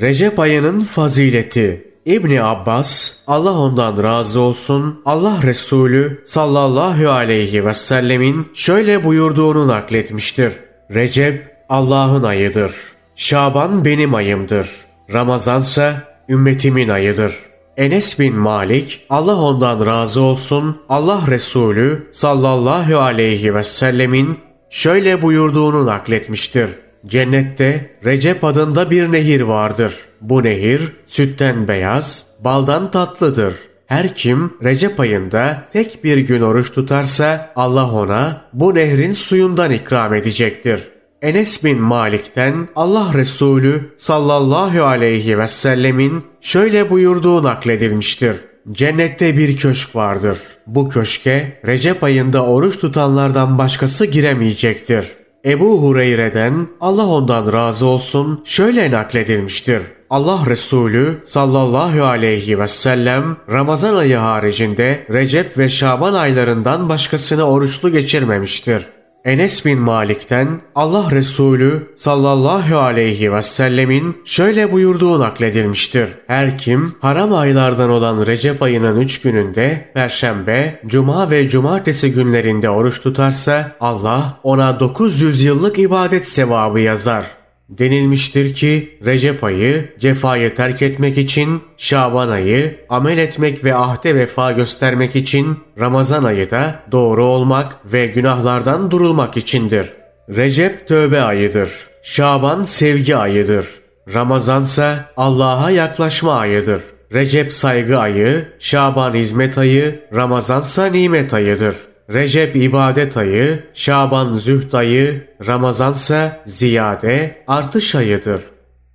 Recep 0.01 0.39
ayının 0.39 0.81
fazileti 0.81 1.94
İbni 2.07 2.43
Abbas, 2.43 3.13
Allah 3.27 3.59
ondan 3.59 4.03
razı 4.03 4.41
olsun, 4.41 5.03
Allah 5.05 5.43
Resulü 5.43 6.23
sallallahu 6.27 7.11
aleyhi 7.11 7.67
ve 7.67 7.75
sellemin 7.75 8.49
şöyle 8.55 9.05
buyurduğunu 9.05 9.69
nakletmiştir. 9.69 10.53
Recep 10.91 11.57
Allah'ın 11.69 12.23
ayıdır. 12.23 12.75
Şaban 13.17 13.85
benim 13.85 14.15
ayımdır. 14.15 14.71
Ramazansa 15.13 16.03
ümmetimin 16.29 16.89
ayıdır. 16.89 17.35
Enes 17.77 18.19
bin 18.19 18.37
Malik, 18.37 19.07
Allah 19.11 19.37
ondan 19.37 19.87
razı 19.87 20.21
olsun, 20.21 20.83
Allah 20.89 21.23
Resulü 21.29 22.11
sallallahu 22.13 22.99
aleyhi 22.99 23.55
ve 23.55 23.63
sellemin 23.63 24.39
şöyle 24.71 25.23
buyurduğunu 25.23 25.87
nakletmiştir. 25.87 26.69
Cennette 27.07 27.91
Recep 28.05 28.45
adında 28.45 28.91
bir 28.91 29.13
nehir 29.13 29.41
vardır. 29.41 29.95
Bu 30.21 30.45
nehir 30.45 30.93
sütten 31.07 31.69
beyaz, 31.69 32.27
baldan 32.41 32.91
tatlıdır. 32.91 33.55
Her 33.87 34.15
kim 34.15 34.53
Recep 34.65 35.01
ayında 35.01 35.63
tek 35.73 36.05
bir 36.05 36.19
gün 36.19 36.43
oruç 36.43 36.73
tutarsa 36.73 37.53
Allah 37.57 37.93
ona 37.93 38.45
bu 38.53 38.75
nehrin 38.75 39.13
suyundan 39.13 39.71
ikram 39.71 40.15
edecektir. 40.15 40.81
Enes 41.23 41.65
bin 41.65 41.81
Malik'ten 41.81 42.69
Allah 42.77 43.11
Resulü 43.15 43.95
sallallahu 43.97 44.85
aleyhi 44.85 45.39
ve 45.39 45.49
sellemin 45.49 46.25
şöyle 46.41 46.91
buyurduğu 46.91 47.43
nakledilmiştir. 47.43 48.37
Cennette 48.73 49.39
bir 49.39 49.57
köşk 49.57 49.97
vardır. 49.97 50.39
Bu 50.67 50.89
köşke 50.89 51.61
Recep 51.67 52.05
ayında 52.05 52.45
oruç 52.45 52.79
tutanlardan 52.79 53.59
başkası 53.59 54.07
giremeyecektir. 54.07 55.24
Ebu 55.45 55.83
Hureyre'den 55.83 56.69
Allah 56.81 57.07
ondan 57.07 57.53
razı 57.53 57.87
olsun 57.87 58.43
şöyle 58.45 58.91
nakledilmiştir. 58.91 59.83
Allah 60.11 60.41
Resulü 60.47 61.23
sallallahu 61.25 62.05
aleyhi 62.05 62.59
ve 62.59 62.69
sellem 62.69 63.37
Ramazan 63.53 63.97
ayı 63.97 64.17
haricinde 64.17 65.07
Recep 65.11 65.59
ve 65.59 65.69
Şaban 65.69 66.15
aylarından 66.15 66.89
başkasını 66.89 67.45
oruçlu 67.45 67.93
geçirmemiştir. 67.93 68.87
Enes 69.25 69.65
bin 69.65 69.79
Malik'ten 69.79 70.61
Allah 70.75 71.11
Resulü 71.11 71.93
sallallahu 71.97 72.79
aleyhi 72.79 73.33
ve 73.33 73.43
sellemin 73.43 74.23
şöyle 74.25 74.73
buyurduğu 74.73 75.21
nakledilmiştir. 75.21 76.09
Her 76.27 76.59
kim 76.59 76.95
haram 77.01 77.35
aylardan 77.35 77.91
olan 77.91 78.27
Recep 78.27 78.63
ayının 78.63 79.01
üç 79.01 79.21
gününde 79.21 79.91
Perşembe, 79.95 80.81
Cuma 80.87 81.31
ve 81.31 81.49
Cumartesi 81.49 82.13
günlerinde 82.13 82.71
oruç 82.71 83.01
tutarsa 83.01 83.77
Allah 83.81 84.41
ona 84.43 84.81
900 84.81 85.43
yıllık 85.43 85.79
ibadet 85.79 86.29
sevabı 86.29 86.81
yazar. 86.81 87.44
Denilmiştir 87.79 88.55
ki 88.55 88.99
Recep 89.05 89.45
ayı 89.45 89.95
cefayı 89.99 90.55
terk 90.55 90.83
etmek 90.83 91.19
için, 91.19 91.63
Şaban 91.77 92.29
ayı 92.29 92.77
amel 92.89 93.19
etmek 93.19 93.65
ve 93.65 93.75
ahde 93.75 94.15
vefa 94.15 94.53
göstermek 94.53 95.17
için, 95.17 95.59
Ramazan 95.81 96.25
ayı 96.25 96.51
da 96.51 96.83
doğru 96.93 97.25
olmak 97.25 97.93
ve 97.93 98.07
günahlardan 98.07 98.91
durulmak 98.91 99.37
içindir. 99.37 99.89
Recep 100.29 100.89
tövbe 100.89 101.21
ayıdır. 101.21 101.71
Şaban 102.03 102.63
sevgi 102.63 103.17
ayıdır. 103.17 103.67
Ramazansa 104.15 105.11
Allah'a 105.17 105.71
yaklaşma 105.71 106.35
ayıdır. 106.35 106.81
Recep 107.13 107.53
saygı 107.53 107.99
ayı, 107.99 108.49
Şaban 108.59 109.15
hizmet 109.15 109.59
ayı, 109.59 110.01
Ramazansa 110.15 110.87
nimet 110.87 111.35
ayıdır.'' 111.35 111.94
Recep 112.11 112.57
ibadet 112.57 113.17
ayı, 113.17 113.63
Şaban 113.75 114.35
zühd 114.35 114.73
ayı, 114.73 115.29
Ramazansa 115.47 116.43
ziyade 116.47 117.45
artış 117.47 117.95
ayıdır. 117.95 118.41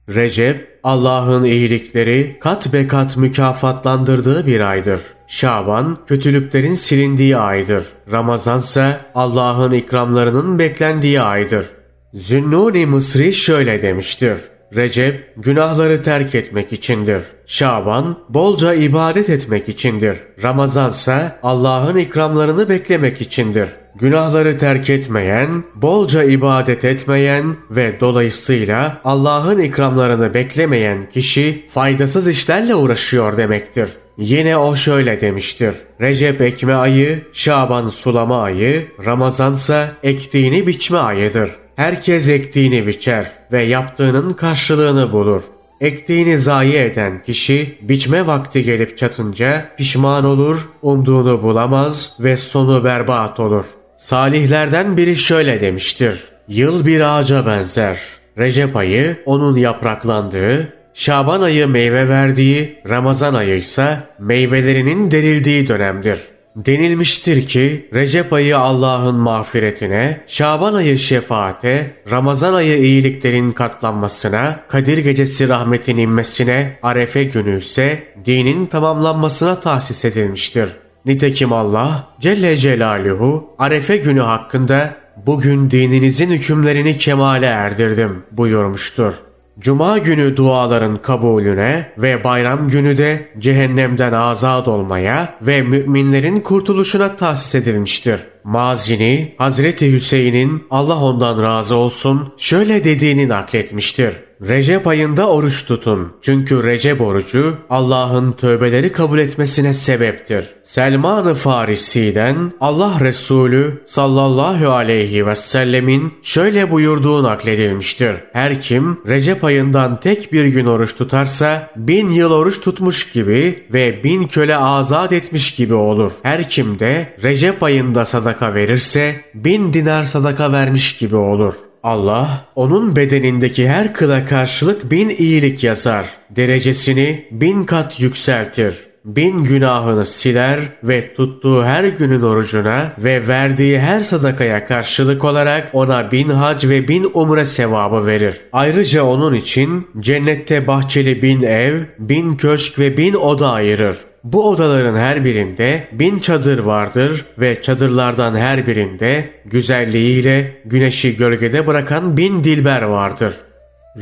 Recep 0.10 0.80
Allah'ın 0.84 1.44
iyilikleri 1.44 2.38
kat 2.42 2.74
be 2.74 2.88
kat 2.88 3.18
mükafatlandırdığı 3.18 4.48
bir 4.48 4.70
aydır. 4.70 5.00
Şaban 5.28 5.98
kötülüklerin 6.08 6.74
silindiği 6.74 7.38
aydır. 7.38 7.84
Ramazansa 8.12 9.02
Allah'ın 9.16 9.72
ikramlarının 9.72 10.60
beklendiği 10.60 11.22
aydır. 11.22 11.66
Zünnuni 12.14 12.86
Mısri 12.86 13.34
şöyle 13.34 13.82
demiştir. 13.82 14.38
Recep 14.76 15.34
günahları 15.38 16.04
terk 16.04 16.36
etmek 16.36 16.74
içindir. 16.74 17.22
Şaban 17.46 18.18
bolca 18.30 18.74
ibadet 18.74 19.30
etmek 19.30 19.70
içindir. 19.70 20.18
Ramazan 20.44 20.92
ise 20.92 21.36
Allah'ın 21.44 21.98
ikramlarını 21.98 22.70
beklemek 22.70 23.22
içindir. 23.22 23.70
Günahları 23.96 24.58
terk 24.58 24.90
etmeyen, 24.90 25.64
bolca 25.76 26.24
ibadet 26.24 26.86
etmeyen 26.86 27.56
ve 27.72 28.00
dolayısıyla 28.00 29.02
Allah'ın 29.04 29.58
ikramlarını 29.58 30.34
beklemeyen 30.34 31.10
kişi 31.10 31.66
faydasız 31.70 32.28
işlerle 32.28 32.76
uğraşıyor 32.76 33.38
demektir. 33.38 33.90
Yine 34.18 34.58
o 34.58 34.76
şöyle 34.76 35.22
demiştir. 35.22 35.76
Recep 36.02 36.42
ekme 36.42 36.74
ayı, 36.74 37.22
Şaban 37.34 37.90
sulama 37.90 38.44
ayı, 38.44 38.88
Ramazansa 39.06 39.92
ektiğini 40.04 40.68
biçme 40.68 40.98
ayıdır. 40.98 41.50
Herkes 41.80 42.30
ektiğini 42.30 42.88
biçer 42.88 43.26
ve 43.52 43.64
yaptığının 43.64 44.34
karşılığını 44.34 45.12
bulur. 45.12 45.44
Ektiğini 45.82 46.38
zayi 46.38 46.76
eden 46.76 47.24
kişi 47.24 47.78
biçme 47.82 48.28
vakti 48.28 48.64
gelip 48.64 48.98
çatınca 48.98 49.66
pişman 49.78 50.26
olur, 50.26 50.70
umduğunu 50.82 51.44
bulamaz 51.44 52.14
ve 52.20 52.38
sonu 52.38 52.84
berbat 52.84 53.40
olur. 53.40 53.66
Salihlerden 53.98 54.98
biri 54.98 55.16
şöyle 55.16 55.62
demiştir. 55.62 56.24
Yıl 56.48 56.86
bir 56.86 57.20
ağaca 57.20 57.46
benzer. 57.46 58.00
Recep 58.38 58.76
ayı 58.76 59.18
onun 59.26 59.58
yapraklandığı, 59.58 60.74
Şaban 60.94 61.42
ayı 61.42 61.68
meyve 61.68 62.10
verdiği, 62.10 62.80
Ramazan 62.90 63.34
ayı 63.34 63.58
ise 63.58 63.98
meyvelerinin 64.20 65.12
derildiği 65.12 65.68
dönemdir. 65.68 66.20
Denilmiştir 66.56 67.48
ki 67.48 67.90
Recep 67.94 68.34
ayı 68.34 68.58
Allah'ın 68.58 69.16
mağfiretine, 69.16 70.22
Şaban 70.28 70.74
ayı 70.74 70.98
şefaate, 70.98 71.94
Ramazan 72.12 72.54
ayı 72.54 72.78
iyiliklerin 72.78 73.52
katlanmasına, 73.52 74.60
Kadir 74.68 74.98
gecesi 74.98 75.50
rahmetin 75.50 75.98
inmesine, 75.98 76.80
Arefe 76.84 77.24
günü 77.24 77.60
ise 77.60 78.04
dinin 78.26 78.66
tamamlanmasına 78.66 79.60
tahsis 79.60 80.06
edilmiştir. 80.06 80.70
Nitekim 81.06 81.54
Allah 81.54 82.08
Celle 82.20 82.58
Celaluhu 82.58 83.56
Arefe 83.60 83.98
günü 83.98 84.20
hakkında 84.20 84.96
bugün 85.26 85.72
dininizin 85.72 86.30
hükümlerini 86.30 86.98
kemale 86.98 87.46
erdirdim 87.46 88.24
buyurmuştur. 88.32 89.14
Cuma 89.60 89.98
günü 89.98 90.38
duaların 90.38 90.98
kabulüne 90.98 91.92
ve 91.98 92.24
bayram 92.24 92.70
günü 92.70 92.98
de 92.98 93.30
cehennemden 93.38 94.14
azat 94.14 94.68
olmaya 94.68 95.36
ve 95.42 95.62
müminlerin 95.62 96.40
kurtuluşuna 96.40 97.16
tahsis 97.16 97.56
edilmiştir. 97.56 98.20
Mazini 98.44 99.36
Hazreti 99.38 99.92
Hüseyin'in 99.94 100.68
Allah 100.70 101.04
ondan 101.04 101.44
razı 101.44 101.76
olsun 101.76 102.34
şöyle 102.38 102.84
dediğini 102.84 103.30
nakletmiştir. 103.30 104.29
Recep 104.42 104.88
ayında 104.88 105.30
oruç 105.30 105.66
tutun. 105.66 106.14
Çünkü 106.22 106.64
Recep 106.64 107.02
orucu 107.02 107.58
Allah'ın 107.70 108.32
tövbeleri 108.32 108.92
kabul 108.92 109.20
etmesine 109.20 109.74
sebeptir. 109.74 110.46
Selman-ı 110.64 111.36
Farisi'den 111.36 112.52
Allah 112.62 112.98
Resulü 113.00 113.82
sallallahu 113.86 114.70
aleyhi 114.70 115.26
ve 115.26 115.36
sellemin 115.36 116.14
şöyle 116.24 116.72
buyurduğu 116.72 117.24
nakledilmiştir. 117.24 118.16
Her 118.34 118.62
kim 118.62 119.00
Recep 119.08 119.44
ayından 119.44 120.00
tek 120.00 120.34
bir 120.34 120.46
gün 120.46 120.66
oruç 120.66 120.96
tutarsa 120.96 121.72
bin 121.76 122.10
yıl 122.10 122.32
oruç 122.32 122.62
tutmuş 122.62 123.12
gibi 123.12 123.64
ve 123.74 124.04
bin 124.04 124.28
köle 124.28 124.58
azat 124.58 125.14
etmiş 125.14 125.56
gibi 125.56 125.74
olur. 125.74 126.12
Her 126.24 126.50
kim 126.50 126.80
de 126.80 127.16
Recep 127.24 127.64
ayında 127.64 128.06
sadaka 128.06 128.56
verirse 128.56 129.16
bin 129.34 129.74
dinar 129.74 130.06
sadaka 130.06 130.52
vermiş 130.52 130.98
gibi 130.98 131.16
olur. 131.16 131.54
Allah 131.84 132.46
onun 132.56 132.96
bedenindeki 132.96 133.70
her 133.70 133.94
kıla 133.94 134.26
karşılık 134.26 134.92
bin 134.92 135.10
iyilik 135.10 135.64
yazar. 135.64 136.06
Derecesini 136.30 137.28
bin 137.32 137.64
kat 137.64 138.00
yükseltir. 138.00 138.76
Bin 139.06 139.44
günahını 139.44 140.06
siler 140.06 140.60
ve 140.84 141.14
tuttuğu 141.14 141.64
her 141.64 141.84
günün 141.84 142.22
orucuna 142.22 142.94
ve 142.98 143.28
verdiği 143.28 143.80
her 143.80 144.00
sadakaya 144.00 144.66
karşılık 144.66 145.24
olarak 145.24 145.70
ona 145.74 146.12
bin 146.12 146.30
hac 146.30 146.66
ve 146.66 146.88
bin 146.88 147.08
umre 147.14 147.46
sevabı 147.46 148.08
verir. 148.08 148.38
Ayrıca 148.54 149.04
onun 149.04 149.34
için 149.34 149.88
cennette 150.00 150.68
bahçeli 150.68 151.22
bin 151.22 151.42
ev, 151.42 151.80
bin 152.00 152.38
köşk 152.38 152.80
ve 152.80 152.98
bin 152.98 153.14
oda 153.14 153.52
ayırır. 153.52 153.98
Bu 154.24 154.50
odaların 154.50 154.96
her 154.96 155.26
birinde 155.26 155.88
bin 155.92 156.20
çadır 156.20 156.60
vardır 156.60 157.26
ve 157.38 157.62
çadırlardan 157.62 158.36
her 158.36 158.68
birinde 158.68 159.30
güzelliğiyle 159.46 160.62
güneşi 160.66 161.18
gölgede 161.18 161.68
bırakan 161.68 162.18
bin 162.18 162.44
dilber 162.44 162.82
vardır. 162.82 163.34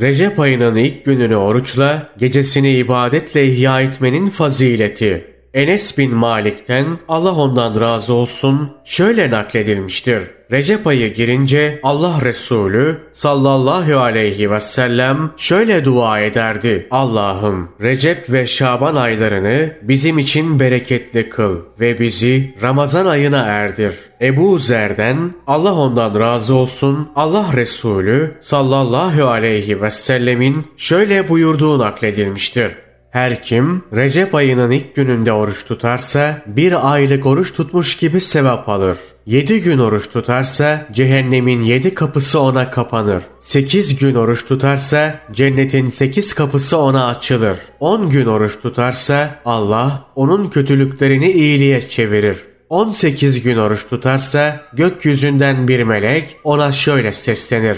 Recep 0.00 0.40
ayının 0.40 0.74
ilk 0.74 1.04
gününü 1.04 1.36
oruçla, 1.36 2.08
gecesini 2.18 2.70
ibadetle 2.70 3.44
ihya 3.44 3.80
etmenin 3.80 4.26
fazileti. 4.26 5.34
Enes 5.54 5.98
bin 5.98 6.14
Malik'ten 6.14 6.98
Allah 7.08 7.34
ondan 7.34 7.80
razı 7.80 8.12
olsun 8.12 8.72
şöyle 8.84 9.30
nakledilmiştir. 9.30 10.22
Recep 10.52 10.86
ayı 10.86 11.14
girince 11.14 11.80
Allah 11.82 12.20
Resulü 12.24 12.98
sallallahu 13.12 13.98
aleyhi 13.98 14.50
ve 14.50 14.60
sellem 14.60 15.30
şöyle 15.36 15.84
dua 15.84 16.20
ederdi. 16.20 16.86
Allah'ım 16.90 17.68
Recep 17.80 18.32
ve 18.32 18.46
Şaban 18.46 18.96
aylarını 18.96 19.70
bizim 19.82 20.18
için 20.18 20.60
bereketli 20.60 21.28
kıl 21.28 21.56
ve 21.80 21.98
bizi 21.98 22.54
Ramazan 22.62 23.06
ayına 23.06 23.38
erdir. 23.38 23.94
Ebu 24.22 24.58
Zer'den 24.58 25.34
Allah 25.46 25.74
ondan 25.74 26.20
razı 26.20 26.54
olsun 26.54 27.10
Allah 27.16 27.50
Resulü 27.56 28.36
sallallahu 28.40 29.28
aleyhi 29.28 29.82
ve 29.82 29.90
sellemin 29.90 30.66
şöyle 30.76 31.28
buyurduğu 31.28 31.78
nakledilmiştir. 31.78 32.72
Her 33.10 33.42
kim 33.42 33.82
Recep 33.96 34.34
ayının 34.34 34.70
ilk 34.70 34.94
gününde 34.94 35.32
oruç 35.32 35.66
tutarsa 35.66 36.42
bir 36.46 36.92
aylık 36.92 37.26
oruç 37.26 37.52
tutmuş 37.54 37.96
gibi 37.96 38.20
sevap 38.20 38.68
alır. 38.68 38.98
Yedi 39.28 39.60
gün 39.60 39.78
oruç 39.78 40.10
tutarsa 40.10 40.86
cehennemin 40.92 41.62
yedi 41.62 41.94
kapısı 41.94 42.40
ona 42.40 42.70
kapanır. 42.70 43.22
Sekiz 43.40 43.98
gün 43.98 44.14
oruç 44.14 44.46
tutarsa 44.46 45.20
cennetin 45.32 45.90
sekiz 45.90 46.34
kapısı 46.34 46.78
ona 46.78 47.06
açılır. 47.06 47.58
On 47.80 48.10
gün 48.10 48.26
oruç 48.26 48.60
tutarsa 48.62 49.40
Allah 49.44 50.04
onun 50.14 50.46
kötülüklerini 50.46 51.30
iyiliğe 51.30 51.88
çevirir. 51.88 52.36
18 52.68 53.42
gün 53.42 53.56
oruç 53.56 53.88
tutarsa 53.90 54.60
gökyüzünden 54.72 55.68
bir 55.68 55.82
melek 55.82 56.36
ona 56.44 56.72
şöyle 56.72 57.12
seslenir. 57.12 57.76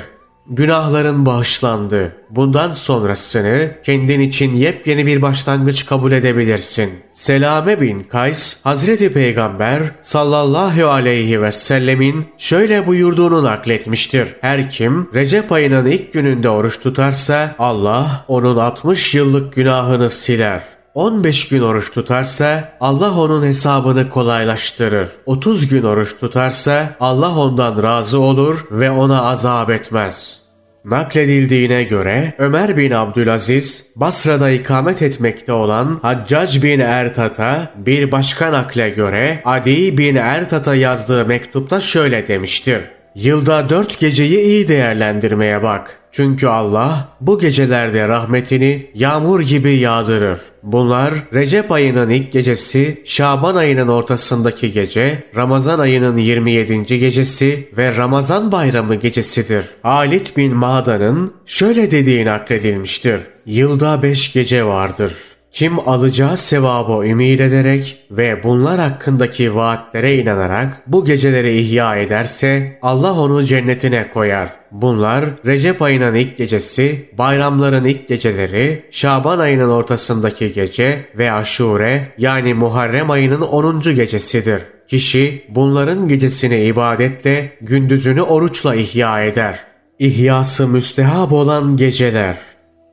Günahların 0.53 1.27
bağışlandı. 1.27 2.17
Bundan 2.31 2.73
sonrasını 2.73 3.71
kendin 3.85 4.21
için 4.21 4.55
yepyeni 4.55 5.07
bir 5.07 5.23
başlangıç 5.23 5.87
kabul 5.87 6.13
edebilirsin. 6.13 6.91
Selame 7.15 7.81
bin 7.81 8.01
Kays, 8.01 8.57
Hazreti 8.65 9.13
Peygamber 9.13 9.83
sallallahu 10.03 10.89
aleyhi 10.89 11.43
ve 11.43 11.53
sellemin 11.53 12.27
şöyle 12.39 12.87
buyurduğunu 12.87 13.45
nakletmiştir. 13.45 14.29
Her 14.41 14.71
kim 14.71 15.11
Recep 15.15 15.53
ayının 15.53 15.87
ilk 15.87 16.13
gününde 16.13 16.49
oruç 16.49 16.81
tutarsa 16.81 17.55
Allah 17.59 18.25
onun 18.29 18.57
60 18.57 19.15
yıllık 19.15 19.55
günahını 19.55 20.11
siler. 20.11 20.63
15 20.95 21.49
gün 21.49 21.63
oruç 21.63 21.93
tutarsa 21.93 22.73
Allah 22.81 23.21
onun 23.21 23.45
hesabını 23.45 24.11
kolaylaştırır. 24.11 25.09
30 25.27 25.69
gün 25.69 25.83
oruç 25.83 26.19
tutarsa 26.21 26.97
Allah 27.01 27.39
ondan 27.39 27.83
razı 27.83 28.21
olur 28.21 28.67
ve 28.71 28.91
ona 28.91 29.23
azap 29.23 29.71
etmez. 29.71 30.39
Nakledildiğine 30.85 31.83
göre 31.83 32.33
Ömer 32.38 32.77
bin 32.77 32.90
Abdülaziz 32.90 33.85
Basra'da 33.97 34.51
ikamet 34.51 35.03
etmekte 35.03 35.53
olan 35.53 35.99
Haccac 36.03 36.62
bin 36.62 36.81
Ertat'a 36.81 37.73
bir 37.77 38.12
başka 38.12 38.53
nakle 38.53 38.90
göre 38.90 39.43
Adi 39.45 39.99
bin 39.99 40.16
Ertat'a 40.16 40.75
yazdığı 40.75 41.27
mektupta 41.27 41.81
şöyle 41.81 42.29
demiştir. 42.29 42.81
Yılda 43.14 43.69
dört 43.69 43.99
geceyi 43.99 44.40
iyi 44.40 44.69
değerlendirmeye 44.69 45.62
bak. 45.62 46.00
Çünkü 46.12 46.46
Allah 46.46 47.09
bu 47.20 47.38
gecelerde 47.38 48.09
rahmetini 48.09 48.90
yağmur 48.94 49.40
gibi 49.40 49.77
yağdırır. 49.77 50.40
Bunlar 50.62 51.14
Recep 51.35 51.73
ayının 51.73 52.11
ilk 52.11 52.33
gecesi, 52.33 53.03
Şaban 53.05 53.57
ayının 53.57 53.88
ortasındaki 53.88 54.73
gece, 54.73 55.23
Ramazan 55.37 55.79
ayının 55.79 56.16
27. 56.16 56.99
gecesi 56.99 57.68
ve 57.77 57.96
Ramazan 57.96 58.53
bayramı 58.53 58.94
gecesidir. 58.94 59.64
Halit 59.83 60.37
bin 60.37 60.57
Ma'dan'ın 60.57 61.35
şöyle 61.46 61.90
dediği 61.90 62.25
nakledilmiştir. 62.25 63.20
Yılda 63.46 64.03
beş 64.03 64.33
gece 64.33 64.64
vardır. 64.64 65.12
Kim 65.53 65.89
alacağı 65.89 66.37
sevabı 66.37 67.07
ümit 67.07 67.41
ederek 67.41 67.99
ve 68.11 68.43
bunlar 68.43 68.81
hakkındaki 68.81 69.55
vaatlere 69.55 70.17
inanarak 70.17 70.83
bu 70.87 71.05
geceleri 71.05 71.59
ihya 71.59 71.97
ederse 71.97 72.79
Allah 72.83 73.21
onu 73.21 73.45
cennetine 73.45 74.11
koyar. 74.15 74.49
Bunlar 74.73 75.25
Recep 75.47 75.83
ayının 75.83 76.15
ilk 76.15 76.39
gecesi, 76.39 77.11
bayramların 77.19 77.85
ilk 77.85 78.09
geceleri, 78.09 78.85
Şaban 78.91 79.39
ayının 79.39 79.69
ortasındaki 79.69 80.53
gece 80.53 81.07
ve 81.19 81.33
Aşure 81.33 82.09
yani 82.19 82.55
Muharrem 82.55 83.11
ayının 83.11 83.41
10. 83.41 83.81
gecesidir. 83.81 84.61
Kişi 84.89 85.45
bunların 85.49 86.09
gecesini 86.09 86.65
ibadetle, 86.65 87.53
gündüzünü 87.61 88.23
oruçla 88.23 88.75
ihya 88.75 89.23
eder. 89.25 89.59
İhyası 89.99 90.69
müstehab 90.69 91.31
olan 91.31 91.77
geceler 91.77 92.37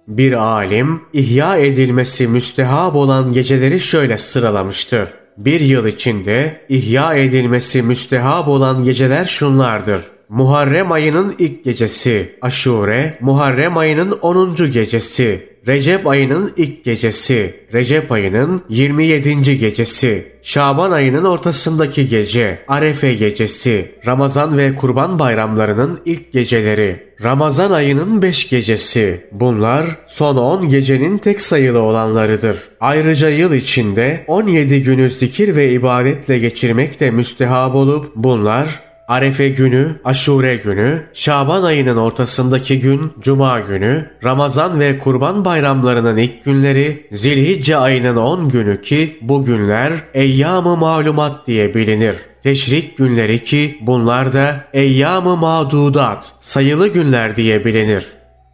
bir 0.08 0.34
alim 0.34 1.02
ihya 1.14 1.58
edilmesi 1.58 2.28
müstehab 2.28 2.96
olan 2.96 3.34
geceleri 3.34 3.80
şöyle 3.80 4.18
sıralamıştır. 4.18 5.10
Bir 5.38 5.62
yıl 5.62 5.86
içinde 5.86 6.62
ihya 6.70 7.14
edilmesi 7.14 7.82
müstehab 7.82 8.48
olan 8.48 8.84
geceler 8.84 9.26
şunlardır. 9.26 10.02
Muharrem 10.30 10.92
ayının 10.92 11.36
ilk 11.40 11.64
gecesi, 11.64 12.38
Aşure, 12.42 13.18
Muharrem 13.22 13.78
ayının 13.78 14.12
10. 14.12 14.56
gecesi, 14.72 15.57
Recep 15.68 16.08
ayının 16.08 16.54
ilk 16.58 16.84
gecesi, 16.84 17.56
Recep 17.74 18.12
ayının 18.12 18.62
27. 18.70 19.60
gecesi, 19.60 20.32
Şaban 20.42 20.92
ayının 20.92 21.24
ortasındaki 21.24 22.08
gece, 22.08 22.60
Arefe 22.68 23.14
gecesi, 23.14 23.92
Ramazan 24.06 24.58
ve 24.58 24.76
Kurban 24.76 25.20
bayramlarının 25.20 26.00
ilk 26.06 26.34
geceleri, 26.34 27.08
Ramazan 27.24 27.72
ayının 27.72 28.22
5 28.22 28.50
gecesi. 28.50 29.28
Bunlar 29.32 29.86
son 30.08 30.38
10 30.38 30.70
gecenin 30.70 31.18
tek 31.18 31.42
sayılı 31.42 31.82
olanlarıdır. 31.82 32.58
Ayrıca 32.80 33.30
yıl 33.30 33.54
içinde 33.54 34.24
17 34.28 34.84
günü 34.84 35.10
zikir 35.10 35.56
ve 35.56 35.72
ibadetle 35.72 36.40
geçirmek 36.40 37.00
de 37.00 37.12
müstehab 37.12 37.74
olup 37.74 38.16
bunlar 38.16 38.87
Arefe 39.08 39.50
günü, 39.50 39.96
Aşure 40.04 40.56
günü, 40.56 41.04
Şaban 41.14 41.64
ayının 41.64 41.98
ortasındaki 41.98 42.80
gün, 42.80 43.14
Cuma 43.20 43.60
günü, 43.60 44.10
Ramazan 44.24 44.80
ve 44.80 45.00
Kurban 45.00 45.46
bayramlarının 45.46 46.18
ilk 46.18 46.44
günleri, 46.44 47.08
Zilhicce 47.12 47.78
ayının 47.78 48.16
10 48.16 48.50
günü 48.50 48.82
ki 48.82 49.18
bu 49.22 49.46
günler 49.46 49.94
Eyyam-ı 50.14 50.78
Malumat 50.78 51.48
diye 51.48 51.74
bilinir. 51.74 52.16
Teşrik 52.44 52.98
günleri 52.98 53.44
ki 53.44 53.78
bunlar 53.82 54.34
da 54.34 54.64
Eyyam-ı 54.74 55.38
Madudat, 55.38 56.34
sayılı 56.40 56.88
günler 56.88 57.36
diye 57.36 57.66
bilinir. 57.66 58.06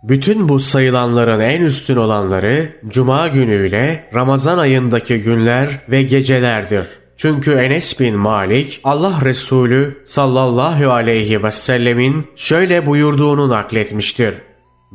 Bütün 0.04 0.49
bu 0.49 0.60
sayılanların 0.60 1.39
en 1.39 1.62
üstün 1.62 1.95
olanları 1.95 2.70
Cuma 2.88 3.28
günüyle 3.28 4.10
Ramazan 4.16 4.58
ayındaki 4.58 5.22
günler 5.22 5.70
ve 5.89 6.04
gecelerdir. 6.04 6.86
Çünkü 7.18 7.51
Enes 7.51 7.99
bin 7.99 8.16
Malik 8.16 8.82
Allah 8.84 9.20
Resulü 9.26 10.01
sallallahu 10.05 10.91
aleyhi 10.91 11.43
ve 11.43 11.51
sellemin 11.51 12.28
şöyle 12.36 12.86
buyurduğunu 12.86 13.49
nakletmiştir. 13.49 14.36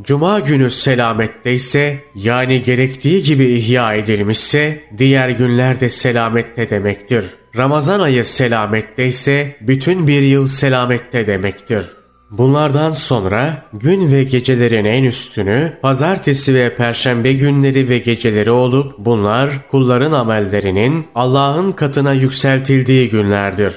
Cuma 0.02 0.40
günü 0.40 0.70
selamette 0.70 1.54
ise 1.54 1.98
yani 2.14 2.62
gerektiği 2.62 3.22
gibi 3.22 3.44
ihya 3.44 3.94
edilmişse 3.94 4.82
diğer 4.98 5.28
günler 5.28 5.80
de 5.80 5.88
selamette 5.88 6.70
demektir. 6.70 7.24
Ramazan 7.56 8.00
ayı 8.00 8.24
selamette 8.24 9.06
ise 9.06 9.56
bütün 9.60 10.06
bir 10.06 10.22
yıl 10.22 10.48
selamette 10.48 11.26
demektir. 11.26 11.97
Bunlardan 12.30 12.92
sonra 12.92 13.62
gün 13.72 14.12
ve 14.12 14.24
gecelerin 14.24 14.84
en 14.84 15.04
üstünü 15.04 15.78
pazartesi 15.82 16.54
ve 16.54 16.76
perşembe 16.76 17.32
günleri 17.32 17.88
ve 17.88 17.98
geceleri 17.98 18.50
olup 18.50 18.98
bunlar 18.98 19.68
kulların 19.70 20.12
amellerinin 20.12 21.06
Allah'ın 21.14 21.72
katına 21.72 22.12
yükseltildiği 22.12 23.08
günlerdir. 23.08 23.72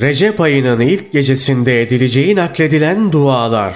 Recep 0.00 0.40
ayının 0.40 0.80
ilk 0.80 1.12
gecesinde 1.12 1.82
edileceği 1.82 2.36
nakledilen 2.36 3.12
dualar. 3.12 3.74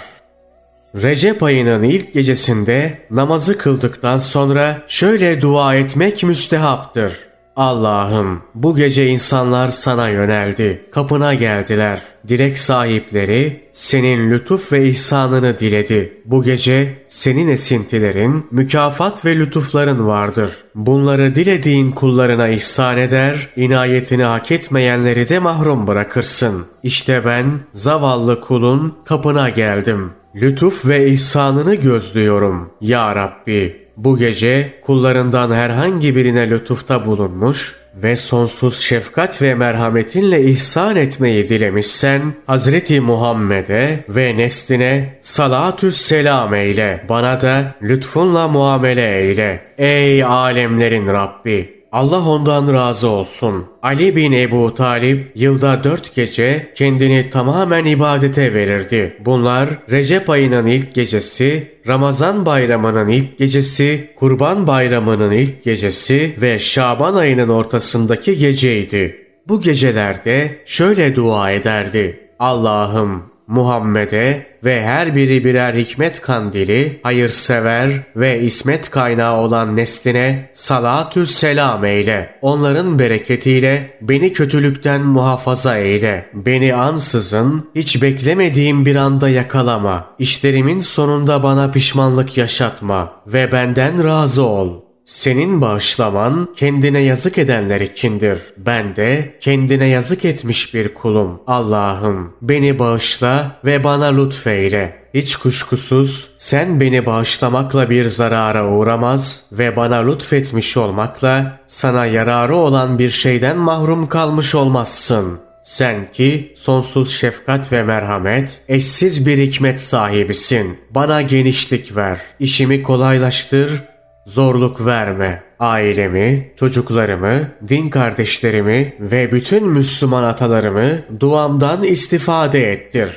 Recep 0.95 1.43
ayının 1.43 1.83
ilk 1.83 2.15
gecesinde 2.15 2.99
namazı 3.11 3.59
kıldıktan 3.59 4.19
sonra 4.19 4.83
şöyle 4.89 5.41
dua 5.41 5.75
etmek 5.75 6.23
müstehaptır. 6.23 7.30
Allah'ım 7.61 8.43
bu 8.55 8.77
gece 8.77 9.07
insanlar 9.07 9.69
sana 9.69 10.09
yöneldi, 10.09 10.89
kapına 10.93 11.35
geldiler. 11.35 12.03
Dilek 12.29 12.59
sahipleri 12.59 13.71
senin 13.73 14.31
lütuf 14.31 14.73
ve 14.73 14.89
ihsanını 14.89 15.59
diledi. 15.59 16.23
Bu 16.25 16.43
gece 16.43 17.05
senin 17.09 17.49
esintilerin, 17.49 18.47
mükafat 18.51 19.25
ve 19.25 19.39
lütufların 19.39 20.07
vardır. 20.07 20.51
Bunları 20.75 21.35
dilediğin 21.35 21.91
kullarına 21.91 22.49
ihsan 22.49 22.99
eder, 22.99 23.49
inayetini 23.57 24.25
hak 24.25 24.53
etmeyenleri 24.53 25.29
de 25.29 25.39
mahrum 25.39 25.87
bırakırsın. 25.87 26.67
İşte 26.83 27.25
ben 27.25 27.61
zavallı 27.73 28.41
kulun 28.41 28.99
kapına 29.05 29.49
geldim. 29.49 30.13
Lütuf 30.35 30.87
ve 30.87 31.09
ihsanını 31.09 31.75
gözlüyorum. 31.75 32.71
Ya 32.81 33.15
Rabbi 33.15 33.80
bu 34.05 34.17
gece 34.17 34.73
kullarından 34.83 35.51
herhangi 35.53 36.17
birine 36.17 36.51
lütufta 36.51 37.07
bulunmuş 37.07 37.77
ve 37.95 38.17
sonsuz 38.17 38.81
şefkat 38.81 39.43
ve 39.43 39.55
merhametinle 39.55 40.43
ihsan 40.43 40.97
etmeyi 40.97 41.49
dilemişsen 41.49 42.35
Hazreti 42.47 43.01
Muhammed'e 43.01 44.05
ve 44.09 44.37
nesline 44.37 45.19
salatü 45.21 45.93
selam 45.93 46.55
eyle. 46.55 47.05
Bana 47.09 47.41
da 47.41 47.75
lütfunla 47.83 48.49
muamele 48.49 49.19
eyle. 49.19 49.63
Ey 49.79 50.25
alemlerin 50.25 51.07
Rabbi! 51.07 51.80
Allah 51.93 52.29
ondan 52.29 52.73
razı 52.73 53.09
olsun. 53.09 53.67
Ali 53.83 54.17
bin 54.17 54.33
Ebu 54.33 54.75
Talip 54.75 55.33
yılda 55.35 55.85
dört 55.85 56.15
gece 56.15 56.73
kendini 56.75 57.31
tamamen 57.31 57.85
ibadete 57.85 58.55
verirdi. 58.55 59.17
Bunlar 59.25 59.69
Recep 59.91 60.31
ayının 60.31 60.67
ilk 60.67 60.95
gecesi, 60.95 61.75
Ramazan 61.89 62.47
bayramının 62.47 63.09
ilk 63.09 63.39
gecesi, 63.39 64.11
Kurban 64.17 64.67
bayramının 64.67 65.31
ilk 65.31 65.65
gecesi 65.65 66.37
ve 66.41 66.59
Şaban 66.59 67.15
ayının 67.15 67.49
ortasındaki 67.49 68.39
geceydi. 68.39 69.27
Bu 69.49 69.61
gecelerde 69.61 70.63
şöyle 70.67 71.17
dua 71.17 71.51
ederdi. 71.51 72.31
Allah'ım 72.39 73.30
Muhammed'e 73.51 74.47
ve 74.65 74.83
her 74.83 75.17
biri 75.17 75.45
birer 75.45 75.75
hikmet 75.75 76.21
kandili, 76.21 77.01
hayırsever 77.03 77.91
ve 78.17 78.41
ismet 78.41 78.91
kaynağı 78.91 79.37
olan 79.37 79.77
nesline 79.77 80.51
salatü 80.53 81.27
selam 81.27 81.85
eyle. 81.85 82.39
Onların 82.43 82.99
bereketiyle 82.99 83.99
beni 84.01 84.33
kötülükten 84.33 85.03
muhafaza 85.03 85.77
eyle. 85.77 86.31
Beni 86.35 86.75
ansızın 86.75 87.71
hiç 87.75 88.03
beklemediğim 88.03 88.87
bir 88.87 88.97
anda 88.97 89.29
yakalama. 89.29 90.15
İşlerimin 90.19 90.81
sonunda 90.81 91.43
bana 91.43 91.71
pişmanlık 91.71 92.37
yaşatma 92.37 93.13
ve 93.27 93.53
benden 93.53 94.05
razı 94.05 94.43
ol.'' 94.43 94.90
Senin 95.11 95.61
bağışlaman 95.61 96.49
kendine 96.57 96.99
yazık 96.99 97.39
edenler 97.39 97.81
içindir. 97.81 98.39
Ben 98.57 98.97
de 98.97 99.35
kendine 99.41 99.87
yazık 99.87 100.25
etmiş 100.25 100.75
bir 100.75 100.95
kulum. 100.95 101.41
Allah'ım 101.47 102.33
beni 102.43 102.79
bağışla 102.79 103.57
ve 103.65 103.85
bana 103.85 104.07
lütfeyle. 104.07 104.97
Hiç 105.15 105.37
kuşkusuz 105.37 106.31
sen 106.39 106.81
beni 106.81 107.07
bağışlamakla 107.07 107.91
bir 107.91 108.07
zarara 108.07 108.69
uğramaz 108.69 109.45
ve 109.53 109.77
bana 109.77 109.97
lütfetmiş 109.97 110.77
olmakla 110.77 111.61
sana 111.67 112.07
yararı 112.07 112.55
olan 112.55 112.99
bir 112.99 113.11
şeyden 113.11 113.59
mahrum 113.59 114.09
kalmış 114.09 114.55
olmazsın. 114.55 115.39
Sen 115.63 116.13
ki 116.13 116.55
sonsuz 116.57 117.13
şefkat 117.13 117.73
ve 117.73 117.83
merhamet, 117.83 118.61
eşsiz 118.69 119.27
bir 119.27 119.39
hikmet 119.39 119.81
sahibisin. 119.81 120.79
Bana 120.91 121.23
genişlik 121.23 121.97
ver, 121.97 122.21
işimi 122.41 122.83
kolaylaştır 122.83 123.90
Zorluk 124.35 124.87
verme. 124.87 125.43
Ailemi, 125.59 126.53
çocuklarımı, 126.57 127.49
din 127.69 127.91
kardeşlerimi 127.91 128.95
ve 129.01 129.33
bütün 129.33 129.69
Müslüman 129.69 130.23
atalarımı 130.23 130.89
duamdan 131.21 131.83
istifade 131.83 132.73
ettir. 132.73 133.11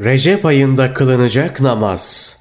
Recep 0.00 0.46
ayında 0.46 0.94
kılınacak 0.94 1.60
namaz. 1.60 2.36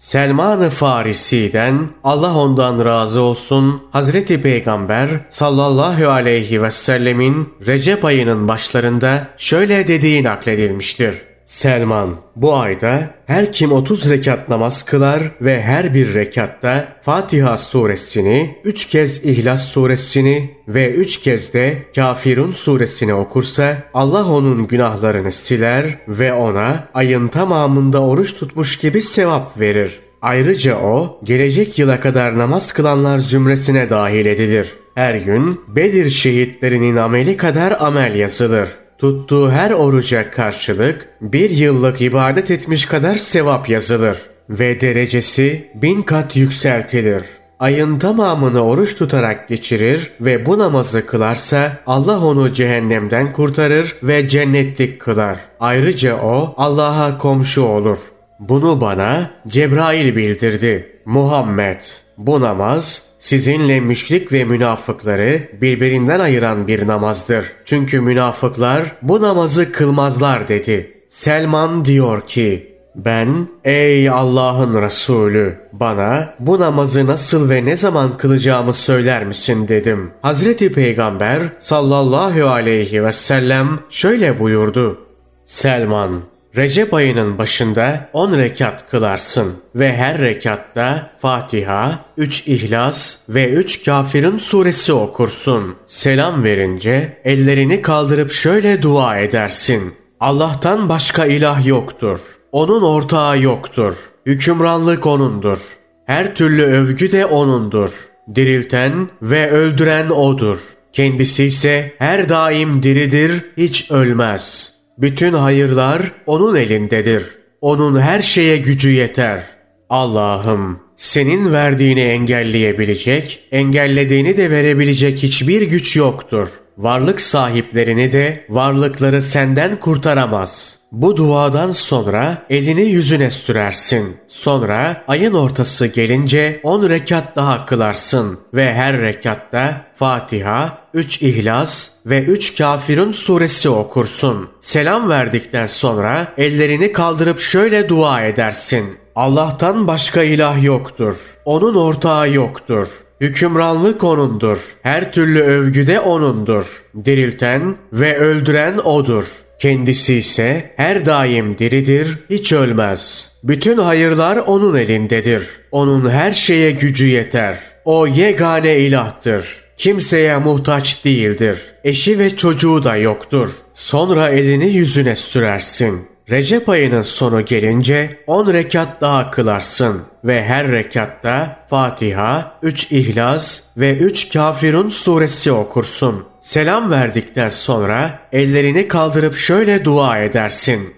Selman-ı 0.00 0.70
Farisi'den 0.70 1.90
Allah 2.04 2.36
ondan 2.36 2.84
razı 2.84 3.20
olsun 3.20 3.82
Hazreti 3.90 4.40
Peygamber 4.40 5.08
sallallahu 5.30 6.08
aleyhi 6.08 6.62
ve 6.62 6.70
sellemin 6.70 7.54
Recep 7.66 8.04
ayının 8.04 8.48
başlarında 8.48 9.28
şöyle 9.36 9.88
dediği 9.88 10.24
nakledilmiştir. 10.24 11.31
Selman, 11.52 12.16
bu 12.36 12.54
ayda 12.54 13.14
her 13.26 13.52
kim 13.52 13.72
30 13.72 14.10
rekat 14.10 14.48
namaz 14.48 14.82
kılar 14.82 15.22
ve 15.40 15.62
her 15.62 15.94
bir 15.94 16.14
rekatta 16.14 16.88
Fatiha 17.02 17.58
suresini, 17.58 18.56
3 18.64 18.88
kez 18.88 19.24
İhlas 19.24 19.68
suresini 19.68 20.50
ve 20.68 20.90
3 20.90 21.20
kez 21.20 21.54
de 21.54 21.78
Kafirun 21.94 22.52
suresini 22.52 23.14
okursa 23.14 23.76
Allah 23.94 24.32
onun 24.32 24.66
günahlarını 24.66 25.32
siler 25.32 25.98
ve 26.08 26.32
ona 26.32 26.88
ayın 26.94 27.28
tamamında 27.28 28.02
oruç 28.02 28.34
tutmuş 28.34 28.78
gibi 28.78 29.02
sevap 29.02 29.60
verir. 29.60 30.00
Ayrıca 30.22 30.78
o 30.78 31.20
gelecek 31.24 31.78
yıla 31.78 32.00
kadar 32.00 32.38
namaz 32.38 32.72
kılanlar 32.72 33.18
zümresine 33.18 33.90
dahil 33.90 34.26
edilir. 34.26 34.72
Her 34.94 35.14
gün 35.14 35.60
Bedir 35.68 36.10
şehitlerinin 36.10 36.96
ameli 36.96 37.36
kadar 37.36 37.76
amel 37.80 38.14
yazılır. 38.14 38.81
Tuttuğu 39.02 39.50
her 39.50 39.70
oruca 39.70 40.30
karşılık 40.30 41.08
bir 41.20 41.50
yıllık 41.50 42.00
ibadet 42.00 42.50
etmiş 42.50 42.86
kadar 42.86 43.14
sevap 43.14 43.68
yazılır 43.68 44.18
ve 44.50 44.80
derecesi 44.80 45.70
bin 45.74 46.02
kat 46.02 46.36
yükseltilir. 46.36 47.22
Ayın 47.60 47.98
tamamını 47.98 48.64
oruç 48.64 48.96
tutarak 48.96 49.48
geçirir 49.48 50.10
ve 50.20 50.46
bu 50.46 50.58
namazı 50.58 51.06
kılarsa 51.06 51.78
Allah 51.86 52.26
onu 52.26 52.52
cehennemden 52.52 53.32
kurtarır 53.32 53.96
ve 54.02 54.28
cennetlik 54.28 55.00
kılar. 55.00 55.38
Ayrıca 55.60 56.16
o 56.16 56.54
Allah'a 56.56 57.18
komşu 57.18 57.62
olur. 57.62 57.98
Bunu 58.40 58.80
bana 58.80 59.30
Cebrail 59.48 60.16
bildirdi. 60.16 61.00
Muhammed 61.04 61.80
bu 62.18 62.40
namaz 62.40 63.11
sizinle 63.22 63.80
müşrik 63.80 64.32
ve 64.32 64.44
münafıkları 64.44 65.48
birbirinden 65.60 66.20
ayıran 66.20 66.66
bir 66.68 66.86
namazdır. 66.86 67.52
Çünkü 67.64 68.00
münafıklar 68.00 68.96
bu 69.02 69.22
namazı 69.22 69.72
kılmazlar 69.72 70.48
dedi. 70.48 71.04
Selman 71.08 71.84
diyor 71.84 72.26
ki, 72.26 72.76
ben 72.94 73.48
ey 73.64 74.10
Allah'ın 74.10 74.82
Resulü 74.82 75.58
bana 75.72 76.34
bu 76.38 76.60
namazı 76.60 77.06
nasıl 77.06 77.50
ve 77.50 77.64
ne 77.64 77.76
zaman 77.76 78.16
kılacağımı 78.16 78.72
söyler 78.72 79.24
misin 79.24 79.68
dedim. 79.68 80.10
Hazreti 80.22 80.72
Peygamber 80.72 81.42
sallallahu 81.58 82.48
aleyhi 82.48 83.04
ve 83.04 83.12
sellem 83.12 83.78
şöyle 83.90 84.38
buyurdu. 84.38 84.98
Selman 85.46 86.31
Recep 86.56 86.94
ayının 86.94 87.38
başında 87.38 88.10
10 88.12 88.38
rekat 88.38 88.90
kılarsın 88.90 89.52
ve 89.74 89.96
her 89.96 90.18
rekatta 90.18 91.10
Fatiha, 91.18 92.04
3 92.16 92.46
İhlas 92.46 93.16
ve 93.28 93.48
3 93.48 93.84
Kafirin 93.84 94.38
suresi 94.38 94.92
okursun. 94.92 95.76
Selam 95.86 96.44
verince 96.44 97.20
ellerini 97.24 97.82
kaldırıp 97.82 98.32
şöyle 98.32 98.82
dua 98.82 99.18
edersin. 99.18 99.94
Allah'tan 100.20 100.88
başka 100.88 101.26
ilah 101.26 101.66
yoktur. 101.66 102.20
Onun 102.52 102.82
ortağı 102.82 103.40
yoktur. 103.40 103.96
Hükümranlık 104.26 105.06
O'nundur. 105.06 105.58
Her 106.06 106.34
türlü 106.34 106.62
övgü 106.62 107.12
de 107.12 107.26
O'nundur. 107.26 107.90
Dirilten 108.34 109.08
ve 109.22 109.50
öldüren 109.50 110.10
O'dur. 110.10 110.58
Kendisi 110.92 111.44
ise 111.44 111.94
her 111.98 112.28
daim 112.28 112.82
diridir, 112.82 113.44
hiç 113.56 113.90
ölmez. 113.90 114.71
Bütün 114.98 115.32
hayırlar 115.32 116.02
O'nun 116.26 116.54
elindedir. 116.56 117.24
O'nun 117.60 118.00
her 118.00 118.22
şeye 118.22 118.56
gücü 118.56 118.90
yeter. 118.90 119.42
Allah'ım 119.90 120.80
senin 120.96 121.52
verdiğini 121.52 122.00
engelleyebilecek, 122.00 123.48
engellediğini 123.52 124.36
de 124.36 124.50
verebilecek 124.50 125.22
hiçbir 125.22 125.62
güç 125.62 125.96
yoktur. 125.96 126.48
Varlık 126.78 127.20
sahiplerini 127.20 128.12
de 128.12 128.46
varlıkları 128.48 129.22
senden 129.22 129.80
kurtaramaz. 129.80 130.78
Bu 130.92 131.16
duadan 131.16 131.70
sonra 131.72 132.38
elini 132.50 132.82
yüzüne 132.82 133.30
sürersin. 133.30 134.16
Sonra 134.26 135.02
ayın 135.08 135.34
ortası 135.34 135.86
gelince 135.86 136.60
on 136.62 136.88
rekat 136.88 137.36
daha 137.36 137.66
kılarsın 137.66 138.40
ve 138.54 138.74
her 138.74 139.00
rekatta 139.00 139.80
Fatiha, 139.94 140.78
üç 140.94 141.22
İhlas 141.22 141.88
ve 142.06 142.22
üç 142.22 142.58
Kafirun 142.58 143.12
suresi 143.12 143.68
okursun. 143.68 144.48
Selam 144.60 145.08
verdikten 145.08 145.66
sonra 145.66 146.32
ellerini 146.38 146.92
kaldırıp 146.92 147.40
şöyle 147.40 147.88
dua 147.88 148.22
edersin. 148.22 148.98
Allah'tan 149.14 149.86
başka 149.86 150.22
ilah 150.22 150.64
yoktur. 150.64 151.16
Onun 151.44 151.74
ortağı 151.74 152.30
yoktur. 152.30 152.86
Hükümranlık 153.22 154.04
O'nundur. 154.04 154.58
Her 154.82 155.12
türlü 155.12 155.40
övgü 155.40 155.86
de 155.86 156.00
O'nundur. 156.00 156.82
Dirilten 157.04 157.76
ve 157.92 158.18
öldüren 158.18 158.78
O'dur. 158.78 159.24
Kendisi 159.58 160.14
ise 160.14 160.72
her 160.76 161.06
daim 161.06 161.58
diridir, 161.58 162.18
hiç 162.30 162.52
ölmez. 162.52 163.30
Bütün 163.44 163.78
hayırlar 163.78 164.36
O'nun 164.36 164.76
elindedir. 164.76 165.48
O'nun 165.72 166.10
her 166.10 166.32
şeye 166.32 166.70
gücü 166.70 167.06
yeter. 167.06 167.58
O 167.84 168.06
yegane 168.06 168.78
ilahtır. 168.78 169.62
Kimseye 169.76 170.38
muhtaç 170.38 171.04
değildir. 171.04 171.58
Eşi 171.84 172.18
ve 172.18 172.36
çocuğu 172.36 172.84
da 172.84 172.96
yoktur. 172.96 173.50
Sonra 173.74 174.28
elini 174.28 174.68
yüzüne 174.68 175.16
sürersin. 175.16 176.11
Recep 176.30 176.68
ayının 176.68 177.00
sonu 177.00 177.44
gelince 177.44 178.18
10 178.26 178.52
rekat 178.52 179.00
daha 179.00 179.30
kılarsın 179.30 180.02
ve 180.24 180.44
her 180.44 180.72
rekatta 180.72 181.66
Fatiha, 181.70 182.58
3 182.62 182.92
İhlas 182.92 183.60
ve 183.76 183.96
3 183.96 184.32
Kafirun 184.32 184.88
suresi 184.88 185.52
okursun. 185.52 186.24
Selam 186.40 186.90
verdikten 186.90 187.48
sonra 187.48 188.18
ellerini 188.32 188.88
kaldırıp 188.88 189.36
şöyle 189.36 189.84
dua 189.84 190.18
edersin. 190.18 190.94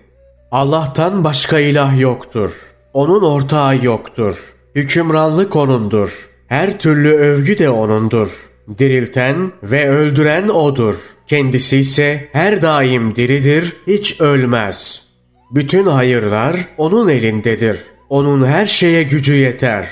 Allah'tan 0.50 1.24
başka 1.24 1.58
ilah 1.58 2.00
yoktur. 2.00 2.50
Onun 2.92 3.22
ortağı 3.22 3.84
yoktur. 3.84 4.38
Hükümranlık 4.74 5.56
O'nundur. 5.56 6.28
Her 6.46 6.78
türlü 6.78 7.08
övgü 7.08 7.58
de 7.58 7.70
O'nundur. 7.70 8.30
Dirilten 8.78 9.52
ve 9.62 9.88
öldüren 9.88 10.48
O'dur. 10.48 10.96
Kendisi 11.26 11.76
ise 11.76 12.28
her 12.32 12.62
daim 12.62 13.16
diridir, 13.16 13.76
hiç 13.86 14.20
ölmez.'' 14.20 15.03
Bütün 15.54 15.86
hayırlar 15.86 16.56
onun 16.78 17.08
elindedir. 17.08 17.78
Onun 18.08 18.46
her 18.46 18.66
şeye 18.66 19.02
gücü 19.02 19.34
yeter. 19.34 19.86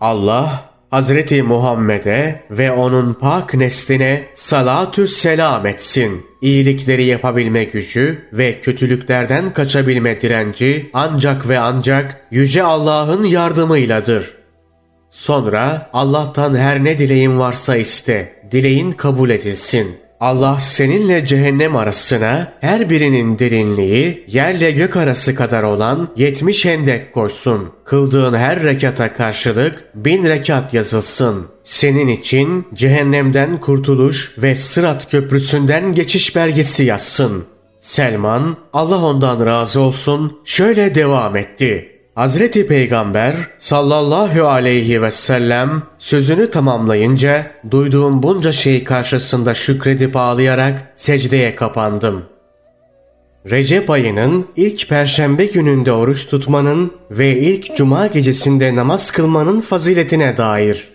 Allah 0.00 0.70
Hazreti 0.90 1.42
Muhammed'e 1.42 2.44
ve 2.50 2.72
onun 2.72 3.14
pak 3.14 3.54
nesline 3.54 4.22
salatü 4.34 5.08
selam 5.08 5.66
etsin. 5.66 6.26
İyilikleri 6.42 7.04
yapabilme 7.04 7.64
gücü 7.64 8.18
ve 8.32 8.60
kötülüklerden 8.60 9.52
kaçabilme 9.52 10.20
direnci 10.20 10.90
ancak 10.92 11.48
ve 11.48 11.58
ancak 11.58 12.26
Yüce 12.30 12.62
Allah'ın 12.62 13.24
yardımıyladır. 13.24 14.34
Sonra 15.10 15.90
Allah'tan 15.92 16.56
her 16.56 16.84
ne 16.84 16.98
dileğin 16.98 17.38
varsa 17.38 17.76
iste, 17.76 18.42
dileğin 18.52 18.92
kabul 18.92 19.30
edilsin.'' 19.30 20.09
Allah 20.20 20.60
seninle 20.60 21.26
cehennem 21.26 21.76
arasına 21.76 22.52
her 22.60 22.90
birinin 22.90 23.38
derinliği 23.38 24.24
yerle 24.26 24.70
gök 24.70 24.96
arası 24.96 25.34
kadar 25.34 25.62
olan 25.62 26.08
70 26.16 26.64
hendek 26.64 27.14
koysun. 27.14 27.72
Kıldığın 27.84 28.34
her 28.34 28.62
rekata 28.62 29.12
karşılık 29.12 29.84
bin 29.94 30.24
rekat 30.24 30.74
yazılsın. 30.74 31.46
Senin 31.64 32.08
için 32.08 32.66
cehennemden 32.74 33.60
kurtuluş 33.60 34.34
ve 34.38 34.56
sırat 34.56 35.10
köprüsünden 35.10 35.94
geçiş 35.94 36.36
belgesi 36.36 36.84
yazsın. 36.84 37.44
Selman 37.80 38.56
Allah 38.72 39.04
ondan 39.04 39.46
razı 39.46 39.80
olsun 39.80 40.40
şöyle 40.44 40.94
devam 40.94 41.36
etti. 41.36 41.99
Hazreti 42.20 42.66
Peygamber 42.66 43.34
sallallahu 43.58 44.48
aleyhi 44.48 45.02
ve 45.02 45.10
sellem 45.10 45.82
sözünü 45.98 46.50
tamamlayınca 46.50 47.50
duyduğum 47.70 48.22
bunca 48.22 48.52
şey 48.52 48.84
karşısında 48.84 49.54
şükredip 49.54 50.16
ağlayarak 50.16 50.92
secdeye 50.94 51.54
kapandım. 51.54 52.24
Recep 53.50 53.90
ayının 53.90 54.46
ilk 54.56 54.88
perşembe 54.88 55.44
gününde 55.46 55.92
oruç 55.92 56.28
tutmanın 56.28 56.92
ve 57.10 57.38
ilk 57.38 57.76
cuma 57.76 58.06
gecesinde 58.06 58.76
namaz 58.76 59.10
kılmanın 59.10 59.60
faziletine 59.60 60.36
dair 60.36 60.88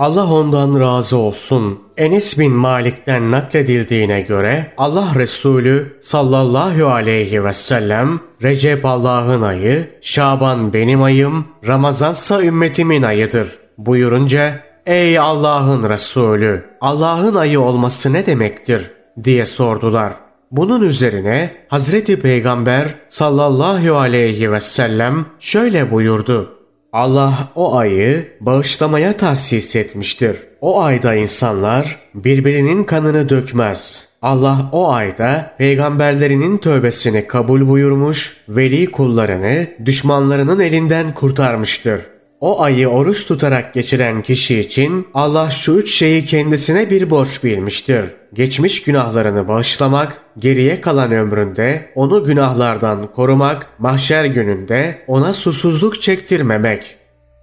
Allah 0.00 0.32
ondan 0.32 0.80
razı 0.80 1.16
olsun. 1.16 1.78
Enes 1.96 2.38
bin 2.38 2.52
Malik'ten 2.52 3.30
nakledildiğine 3.30 4.20
göre 4.20 4.72
Allah 4.76 5.12
Resulü 5.14 5.98
sallallahu 6.00 6.86
aleyhi 6.86 7.44
ve 7.44 7.52
sellem 7.52 8.20
Recep 8.42 8.84
Allah'ın 8.84 9.42
ayı, 9.42 9.90
Şaban 10.00 10.72
benim 10.72 11.02
ayım, 11.02 11.46
Ramazansa 11.66 12.42
ümmetimin 12.42 13.02
ayıdır 13.02 13.58
buyurunca 13.78 14.60
Ey 14.86 15.18
Allah'ın 15.18 15.90
Resulü 15.90 16.64
Allah'ın 16.80 17.34
ayı 17.34 17.60
olması 17.60 18.12
ne 18.12 18.26
demektir 18.26 18.90
diye 19.24 19.46
sordular. 19.46 20.12
Bunun 20.50 20.80
üzerine 20.80 21.56
Hazreti 21.68 22.20
Peygamber 22.20 22.94
sallallahu 23.08 23.96
aleyhi 23.96 24.52
ve 24.52 24.60
sellem 24.60 25.26
şöyle 25.40 25.90
buyurdu. 25.90 26.59
Allah 26.92 27.48
o 27.54 27.76
ayı 27.76 28.28
bağışlamaya 28.40 29.16
tahsis 29.16 29.76
etmiştir. 29.76 30.36
O 30.60 30.82
ayda 30.82 31.14
insanlar 31.14 31.98
birbirinin 32.14 32.84
kanını 32.84 33.28
dökmez. 33.28 34.08
Allah 34.22 34.70
o 34.72 34.90
ayda 34.92 35.54
peygamberlerinin 35.58 36.58
tövbesini 36.58 37.26
kabul 37.26 37.68
buyurmuş, 37.68 38.36
veli 38.48 38.90
kullarını 38.90 39.66
düşmanlarının 39.84 40.60
elinden 40.60 41.14
kurtarmıştır. 41.14 42.00
O 42.40 42.62
ayı 42.62 42.88
oruç 42.88 43.26
tutarak 43.26 43.74
geçiren 43.74 44.22
kişi 44.22 44.60
için 44.60 45.06
Allah 45.14 45.50
şu 45.50 45.72
üç 45.72 45.94
şeyi 45.94 46.24
kendisine 46.24 46.90
bir 46.90 47.10
borç 47.10 47.44
bilmiştir. 47.44 48.04
Geçmiş 48.32 48.82
günahlarını 48.82 49.48
bağışlamak, 49.48 50.22
geriye 50.38 50.80
kalan 50.80 51.12
ömründe 51.12 51.90
onu 51.94 52.24
günahlardan 52.24 53.12
korumak, 53.14 53.66
mahşer 53.78 54.24
gününde 54.24 54.98
ona 55.06 55.32
susuzluk 55.32 56.02
çektirmemek. 56.02 56.96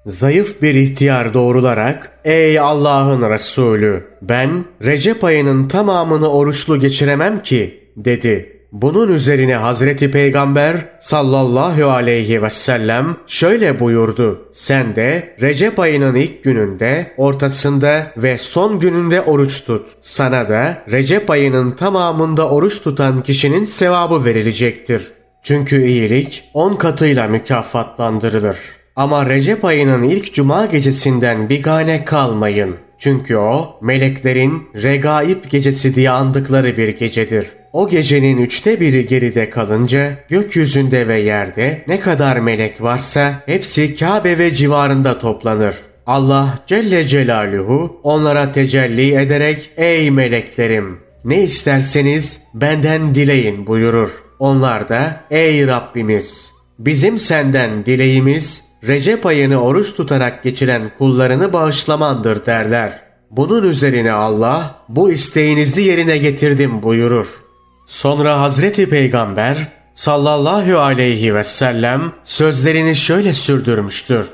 Zayıf 0.05 0.61
bir 0.61 0.75
ihtiyar 0.75 1.33
doğrularak 1.33 2.19
''Ey 2.25 2.59
Allah'ın 2.59 3.29
Resulü 3.29 4.07
ben 4.21 4.65
Recep 4.85 5.23
ayının 5.23 5.67
tamamını 5.67 6.29
oruçlu 6.29 6.79
geçiremem 6.79 7.41
ki'' 7.41 7.93
dedi. 7.97 8.56
Bunun 8.81 9.13
üzerine 9.13 9.55
Hazreti 9.55 10.11
Peygamber 10.11 10.75
sallallahu 10.99 11.89
aleyhi 11.89 12.43
ve 12.43 12.49
sellem 12.49 13.17
şöyle 13.27 13.79
buyurdu. 13.79 14.49
Sen 14.53 14.95
de 14.95 15.35
Recep 15.41 15.79
ayının 15.79 16.15
ilk 16.15 16.43
gününde, 16.43 17.11
ortasında 17.17 18.11
ve 18.17 18.37
son 18.37 18.79
gününde 18.79 19.21
oruç 19.21 19.63
tut. 19.63 19.87
Sana 20.01 20.49
da 20.49 20.83
Recep 20.91 21.29
ayının 21.29 21.71
tamamında 21.71 22.49
oruç 22.49 22.81
tutan 22.81 23.23
kişinin 23.23 23.65
sevabı 23.65 24.25
verilecektir. 24.25 25.11
Çünkü 25.43 25.85
iyilik 25.85 26.43
on 26.53 26.73
katıyla 26.73 27.27
mükafatlandırılır. 27.27 28.57
Ama 28.95 29.29
Recep 29.29 29.65
ayının 29.65 30.03
ilk 30.03 30.33
cuma 30.33 30.65
gecesinden 30.65 31.49
bir 31.49 31.63
gane 31.63 32.05
kalmayın. 32.05 32.75
Çünkü 32.99 33.37
o 33.37 33.79
meleklerin 33.81 34.69
regaib 34.83 35.43
gecesi 35.49 35.95
diye 35.95 36.09
andıkları 36.09 36.77
bir 36.77 36.87
gecedir. 36.87 37.56
O 37.73 37.89
gecenin 37.89 38.37
üçte 38.37 38.79
biri 38.79 39.07
geride 39.07 39.49
kalınca 39.49 40.17
gökyüzünde 40.29 41.07
ve 41.07 41.19
yerde 41.19 41.83
ne 41.87 41.99
kadar 41.99 42.37
melek 42.37 42.81
varsa 42.81 43.43
hepsi 43.45 43.95
Kabe 43.95 44.37
ve 44.37 44.55
civarında 44.55 45.19
toplanır. 45.19 45.75
Allah 46.05 46.59
Celle 46.67 47.07
Celaluhu 47.07 47.99
onlara 48.03 48.51
tecelli 48.51 49.15
ederek 49.15 49.71
''Ey 49.77 50.11
meleklerim 50.11 50.99
ne 51.25 51.43
isterseniz 51.43 52.41
benden 52.53 53.15
dileyin.'' 53.15 53.67
buyurur. 53.67 54.09
Onlar 54.39 54.89
da 54.89 55.23
''Ey 55.31 55.67
Rabbimiz 55.67 56.51
bizim 56.79 57.17
senden 57.17 57.85
dileğimiz 57.85 58.67
Recep 58.87 59.25
ayını 59.25 59.61
oruç 59.61 59.95
tutarak 59.95 60.43
geçiren 60.43 60.91
kullarını 60.97 61.53
bağışlamandır 61.53 62.45
derler. 62.45 62.99
Bunun 63.31 63.69
üzerine 63.69 64.11
Allah 64.11 64.75
bu 64.89 65.11
isteğinizi 65.11 65.81
yerine 65.81 66.17
getirdim 66.17 66.83
buyurur. 66.83 67.27
Sonra 67.87 68.41
Hazreti 68.41 68.89
Peygamber 68.89 69.57
sallallahu 69.93 70.79
aleyhi 70.79 71.35
ve 71.35 71.43
sellem 71.43 72.11
sözlerini 72.23 72.95
şöyle 72.95 73.33
sürdürmüştür. 73.33 74.27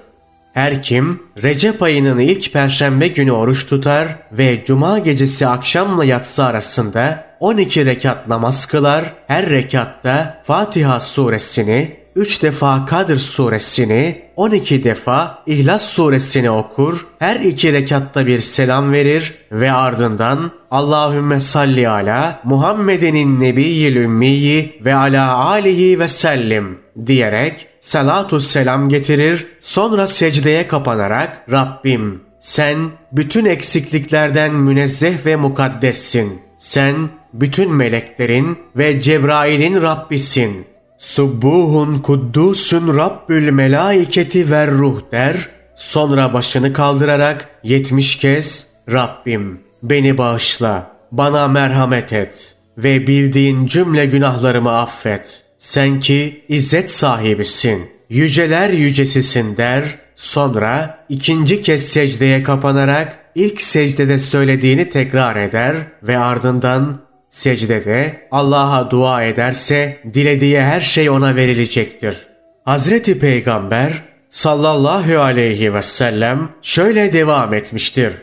Her 0.53 0.83
kim 0.83 1.23
Recep 1.43 1.83
ayının 1.83 2.19
ilk 2.19 2.53
perşembe 2.53 3.07
günü 3.07 3.31
oruç 3.31 3.67
tutar 3.67 4.07
ve 4.31 4.65
cuma 4.65 4.99
gecesi 4.99 5.47
akşamla 5.47 6.05
yatsı 6.05 6.45
arasında 6.45 7.25
12 7.39 7.85
rekat 7.85 8.27
namaz 8.27 8.65
kılar, 8.65 9.13
her 9.27 9.49
rekatta 9.49 10.41
Fatiha 10.43 10.99
suresini, 10.99 12.02
3 12.15 12.41
defa 12.41 12.85
Kadir 12.85 13.17
suresini, 13.17 14.21
12 14.35 14.83
defa 14.83 15.43
İhlas 15.47 15.85
suresini 15.85 16.51
okur, 16.51 17.07
her 17.19 17.35
iki 17.35 17.73
rekatta 17.73 18.27
bir 18.27 18.39
selam 18.39 18.91
verir 18.91 19.33
ve 19.51 19.71
ardından 19.71 20.51
Allahümme 20.71 21.39
salli 21.39 21.89
ala 21.89 22.39
Muhammed'in 22.43 23.39
nebiyyil 23.39 23.95
ümmiyi 23.95 24.81
ve 24.85 24.95
ala 24.95 25.35
alihi 25.35 25.99
ve 25.99 26.07
sellim 26.07 26.79
diyerek 27.05 27.67
salatu 27.79 28.39
selam 28.39 28.89
getirir 28.89 29.47
sonra 29.59 30.07
secdeye 30.07 30.67
kapanarak 30.67 31.45
Rabbim 31.51 32.21
sen 32.39 32.77
bütün 33.11 33.45
eksikliklerden 33.45 34.53
münezzeh 34.53 35.25
ve 35.25 35.35
mukaddessin. 35.35 36.41
Sen 36.57 37.09
bütün 37.33 37.73
meleklerin 37.73 38.57
ve 38.75 39.01
Cebrail'in 39.01 39.81
Rabbisin. 39.81 40.72
Subbuhun 41.03 41.99
kuddusun 41.99 42.97
Rabbül 42.97 43.51
melaiketi 43.51 44.51
ver 44.51 44.71
ruh 44.71 45.01
der. 45.11 45.49
Sonra 45.75 46.33
başını 46.33 46.73
kaldırarak 46.73 47.49
yetmiş 47.63 48.15
kez 48.17 48.67
Rabbim 48.91 49.61
beni 49.83 50.17
bağışla, 50.17 50.91
bana 51.11 51.47
merhamet 51.47 52.13
et 52.13 52.55
ve 52.77 53.07
bildiğin 53.07 53.65
cümle 53.65 54.05
günahlarımı 54.05 54.77
affet. 54.77 55.43
Sen 55.57 55.99
ki 55.99 56.45
izzet 56.49 56.91
sahibisin, 56.91 57.89
yüceler 58.09 58.69
yücesisin 58.69 59.57
der. 59.57 59.83
Sonra 60.15 61.05
ikinci 61.09 61.61
kez 61.61 61.87
secdeye 61.87 62.43
kapanarak 62.43 63.19
ilk 63.35 63.61
secdede 63.61 64.17
söylediğini 64.17 64.89
tekrar 64.89 65.35
eder 65.35 65.75
ve 66.03 66.17
ardından 66.17 67.01
secdede 67.33 68.27
Allah'a 68.31 68.91
dua 68.91 69.23
ederse 69.23 69.97
dilediği 70.13 70.61
her 70.61 70.81
şey 70.81 71.09
ona 71.09 71.35
verilecektir. 71.35 72.17
Hazreti 72.65 73.19
Peygamber 73.19 74.03
sallallahu 74.29 75.19
aleyhi 75.19 75.73
ve 75.73 75.81
sellem 75.81 76.49
şöyle 76.61 77.13
devam 77.13 77.53
etmiştir. 77.53 78.13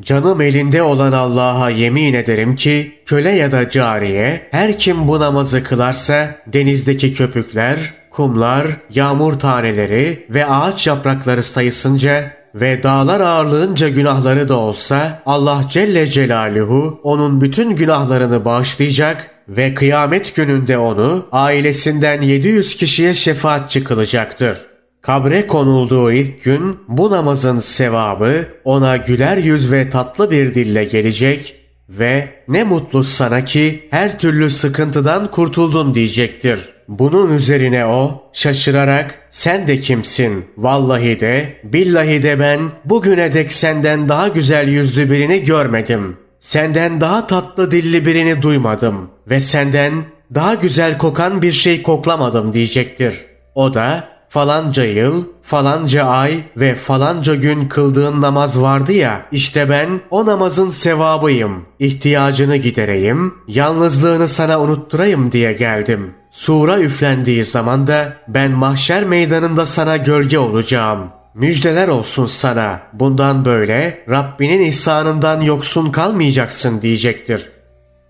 Canım 0.00 0.40
elinde 0.40 0.82
olan 0.82 1.12
Allah'a 1.12 1.70
yemin 1.70 2.14
ederim 2.14 2.56
ki 2.56 2.92
köle 3.06 3.30
ya 3.30 3.52
da 3.52 3.70
cariye 3.70 4.48
her 4.50 4.78
kim 4.78 5.08
bu 5.08 5.20
namazı 5.20 5.64
kılarsa 5.64 6.36
denizdeki 6.46 7.12
köpükler, 7.12 7.78
kumlar, 8.10 8.66
yağmur 8.90 9.32
taneleri 9.32 10.26
ve 10.30 10.46
ağaç 10.46 10.86
yaprakları 10.86 11.42
sayısınca 11.42 12.39
ve 12.54 12.82
dağlar 12.82 13.20
ağırlığınca 13.20 13.88
günahları 13.88 14.48
da 14.48 14.58
olsa 14.58 15.22
Allah 15.26 15.64
Celle 15.70 16.06
Celaluhu 16.06 17.00
onun 17.02 17.40
bütün 17.40 17.76
günahlarını 17.76 18.44
bağışlayacak 18.44 19.30
ve 19.48 19.74
kıyamet 19.74 20.36
gününde 20.36 20.78
onu 20.78 21.26
ailesinden 21.32 22.22
700 22.22 22.76
kişiye 22.76 23.14
şefaatçi 23.14 23.84
kılacaktır. 23.84 24.58
Kabre 25.02 25.46
konulduğu 25.46 26.12
ilk 26.12 26.44
gün 26.44 26.78
bu 26.88 27.10
namazın 27.10 27.58
sevabı 27.58 28.46
ona 28.64 28.96
güler 28.96 29.36
yüz 29.36 29.72
ve 29.72 29.90
tatlı 29.90 30.30
bir 30.30 30.54
dille 30.54 30.84
gelecek 30.84 31.56
ve 31.88 32.28
ne 32.48 32.64
mutlu 32.64 33.04
sana 33.04 33.44
ki 33.44 33.88
her 33.90 34.18
türlü 34.18 34.50
sıkıntıdan 34.50 35.30
kurtuldun 35.30 35.94
diyecektir. 35.94 36.68
Bunun 36.90 37.32
üzerine 37.32 37.86
o 37.86 38.22
şaşırarak 38.32 39.18
sen 39.30 39.66
de 39.66 39.80
kimsin? 39.80 40.44
Vallahi 40.56 41.20
de 41.20 41.60
billahi 41.64 42.22
de 42.22 42.40
ben 42.40 42.60
bugüne 42.84 43.34
dek 43.34 43.52
senden 43.52 44.08
daha 44.08 44.28
güzel 44.28 44.68
yüzlü 44.68 45.10
birini 45.10 45.42
görmedim. 45.44 46.16
Senden 46.40 47.00
daha 47.00 47.26
tatlı 47.26 47.70
dilli 47.70 48.06
birini 48.06 48.42
duymadım 48.42 49.10
ve 49.26 49.40
senden 49.40 50.04
daha 50.34 50.54
güzel 50.54 50.98
kokan 50.98 51.42
bir 51.42 51.52
şey 51.52 51.82
koklamadım 51.82 52.52
diyecektir. 52.52 53.14
O 53.54 53.74
da 53.74 54.08
falanca 54.28 54.84
yıl, 54.84 55.24
falanca 55.42 56.04
ay 56.04 56.34
ve 56.56 56.74
falanca 56.74 57.34
gün 57.34 57.68
kıldığın 57.68 58.20
namaz 58.20 58.60
vardı 58.60 58.92
ya, 58.92 59.26
işte 59.32 59.68
ben 59.68 60.00
o 60.10 60.26
namazın 60.26 60.70
sevabıyım. 60.70 61.66
İhtiyacını 61.78 62.56
gidereyim, 62.56 63.34
yalnızlığını 63.48 64.28
sana 64.28 64.60
unutturayım 64.60 65.32
diye 65.32 65.52
geldim. 65.52 66.14
Sura 66.30 66.80
üflendiği 66.80 67.44
zaman 67.44 67.86
da 67.86 68.16
ben 68.28 68.50
mahşer 68.50 69.04
meydanında 69.04 69.66
sana 69.66 69.96
gölge 69.96 70.38
olacağım. 70.38 71.10
Müjdeler 71.34 71.88
olsun 71.88 72.26
sana. 72.26 72.82
Bundan 72.92 73.44
böyle 73.44 74.04
Rabbinin 74.08 74.60
ihsanından 74.60 75.40
yoksun 75.40 75.92
kalmayacaksın 75.92 76.82
diyecektir. 76.82 77.50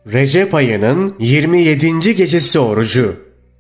Recep 0.07 0.55
ayının 0.55 1.15
27. 1.19 2.17
gecesi 2.17 2.59
orucu. 2.59 3.17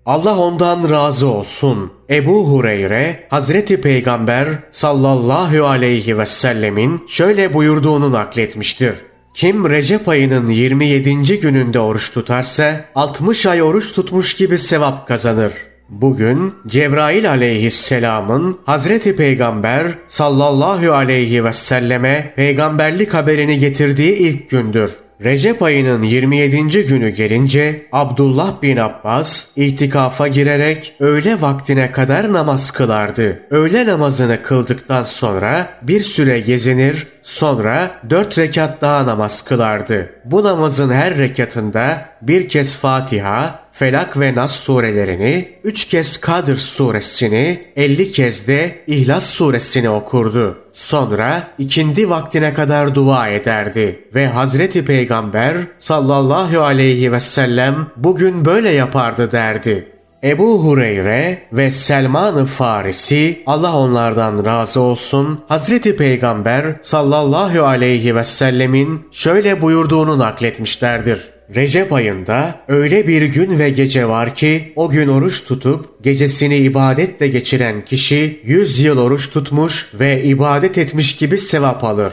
Allah 0.06 0.38
ondan 0.38 0.90
razı 0.90 1.26
olsun. 1.28 1.92
Ebu 2.10 2.48
Hureyre, 2.48 3.26
Hazreti 3.30 3.80
Peygamber 3.80 4.48
sallallahu 4.70 5.66
aleyhi 5.66 6.18
ve 6.18 6.26
sellemin 6.26 7.06
şöyle 7.08 7.52
buyurduğunu 7.52 8.12
nakletmiştir. 8.12 8.94
Kim 9.34 9.70
Recep 9.70 10.08
ayının 10.08 10.50
27. 10.50 11.40
gününde 11.40 11.80
oruç 11.80 12.12
tutarsa 12.12 12.84
60 12.94 13.46
ay 13.46 13.62
oruç 13.62 13.92
tutmuş 13.92 14.34
gibi 14.34 14.58
sevap 14.58 15.08
kazanır. 15.08 15.52
Bugün 15.88 16.54
Cebrail 16.66 17.30
aleyhisselamın 17.30 18.58
Hazreti 18.64 19.16
Peygamber 19.16 19.86
sallallahu 20.08 20.92
aleyhi 20.92 21.44
ve 21.44 21.52
selleme 21.52 22.32
peygamberlik 22.36 23.14
haberini 23.14 23.58
getirdiği 23.58 24.14
ilk 24.16 24.50
gündür. 24.50 24.90
Recep 25.24 25.62
ayının 25.62 26.02
27. 26.02 26.86
günü 26.86 27.10
gelince 27.10 27.86
Abdullah 27.92 28.62
bin 28.62 28.76
Abbas 28.76 29.46
itikafa 29.56 30.28
girerek 30.28 30.94
öğle 31.00 31.40
vaktine 31.40 31.92
kadar 31.92 32.32
namaz 32.32 32.70
kılardı. 32.70 33.42
Öğle 33.50 33.86
namazını 33.86 34.42
kıldıktan 34.42 35.02
sonra 35.02 35.68
bir 35.82 36.00
süre 36.00 36.40
gezinir, 36.40 37.06
sonra 37.22 37.90
dört 38.10 38.38
rekat 38.38 38.80
daha 38.80 39.06
namaz 39.06 39.44
kılardı. 39.44 40.10
Bu 40.24 40.44
namazın 40.44 40.90
her 40.90 41.18
rekatında 41.18 42.06
bir 42.22 42.48
kez 42.48 42.76
Fatiha, 42.76 43.59
Felak 43.72 44.20
ve 44.20 44.34
Nas 44.34 44.52
surelerini, 44.52 45.48
üç 45.64 45.88
kez 45.88 46.16
Kadir 46.16 46.56
suresini, 46.56 47.64
elli 47.76 48.12
kez 48.12 48.46
de 48.46 48.84
İhlas 48.86 49.26
suresini 49.26 49.90
okurdu. 49.90 50.58
Sonra 50.72 51.48
ikindi 51.58 52.10
vaktine 52.10 52.54
kadar 52.54 52.94
dua 52.94 53.28
ederdi 53.28 54.04
ve 54.14 54.26
Hazreti 54.26 54.84
Peygamber 54.84 55.56
sallallahu 55.78 56.60
aleyhi 56.60 57.12
ve 57.12 57.20
sellem 57.20 57.86
bugün 57.96 58.44
böyle 58.44 58.70
yapardı 58.70 59.32
derdi. 59.32 60.00
Ebu 60.24 60.64
Hureyre 60.64 61.42
ve 61.52 61.70
Selman-ı 61.70 62.46
Farisi 62.46 63.42
Allah 63.46 63.76
onlardan 63.76 64.44
razı 64.44 64.80
olsun 64.80 65.40
Hazreti 65.48 65.96
Peygamber 65.96 66.64
sallallahu 66.82 67.64
aleyhi 67.64 68.16
ve 68.16 68.24
sellemin 68.24 69.08
şöyle 69.12 69.60
buyurduğunu 69.60 70.18
nakletmişlerdir. 70.18 71.39
Recep 71.54 71.92
ayında 71.92 72.60
öyle 72.68 73.06
bir 73.06 73.22
gün 73.22 73.58
ve 73.58 73.70
gece 73.70 74.08
var 74.08 74.34
ki 74.34 74.72
o 74.76 74.90
gün 74.90 75.08
oruç 75.08 75.44
tutup 75.44 76.04
gecesini 76.04 76.56
ibadetle 76.56 77.28
geçiren 77.28 77.84
kişi 77.84 78.40
100 78.44 78.80
yıl 78.80 78.98
oruç 78.98 79.30
tutmuş 79.30 79.90
ve 79.94 80.22
ibadet 80.22 80.78
etmiş 80.78 81.16
gibi 81.16 81.38
sevap 81.38 81.84
alır. 81.84 82.12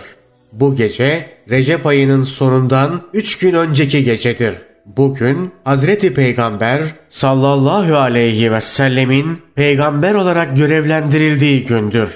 Bu 0.54 0.76
gece 0.76 1.30
Recep 1.50 1.86
ayının 1.86 2.22
sonundan 2.22 3.02
3 3.14 3.38
gün 3.38 3.54
önceki 3.54 4.04
gecedir. 4.04 4.54
Bugün 4.86 5.52
Hazreti 5.64 6.14
Peygamber 6.14 6.82
sallallahu 7.10 7.98
aleyhi 7.98 8.52
ve 8.52 8.62
sellemin 8.62 9.38
peygamber 9.56 10.14
olarak 10.14 10.58
görevlendirildiği 10.58 11.66
gündür. 11.66 12.10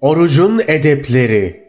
Orucun 0.00 0.60
edepleri 0.66 1.61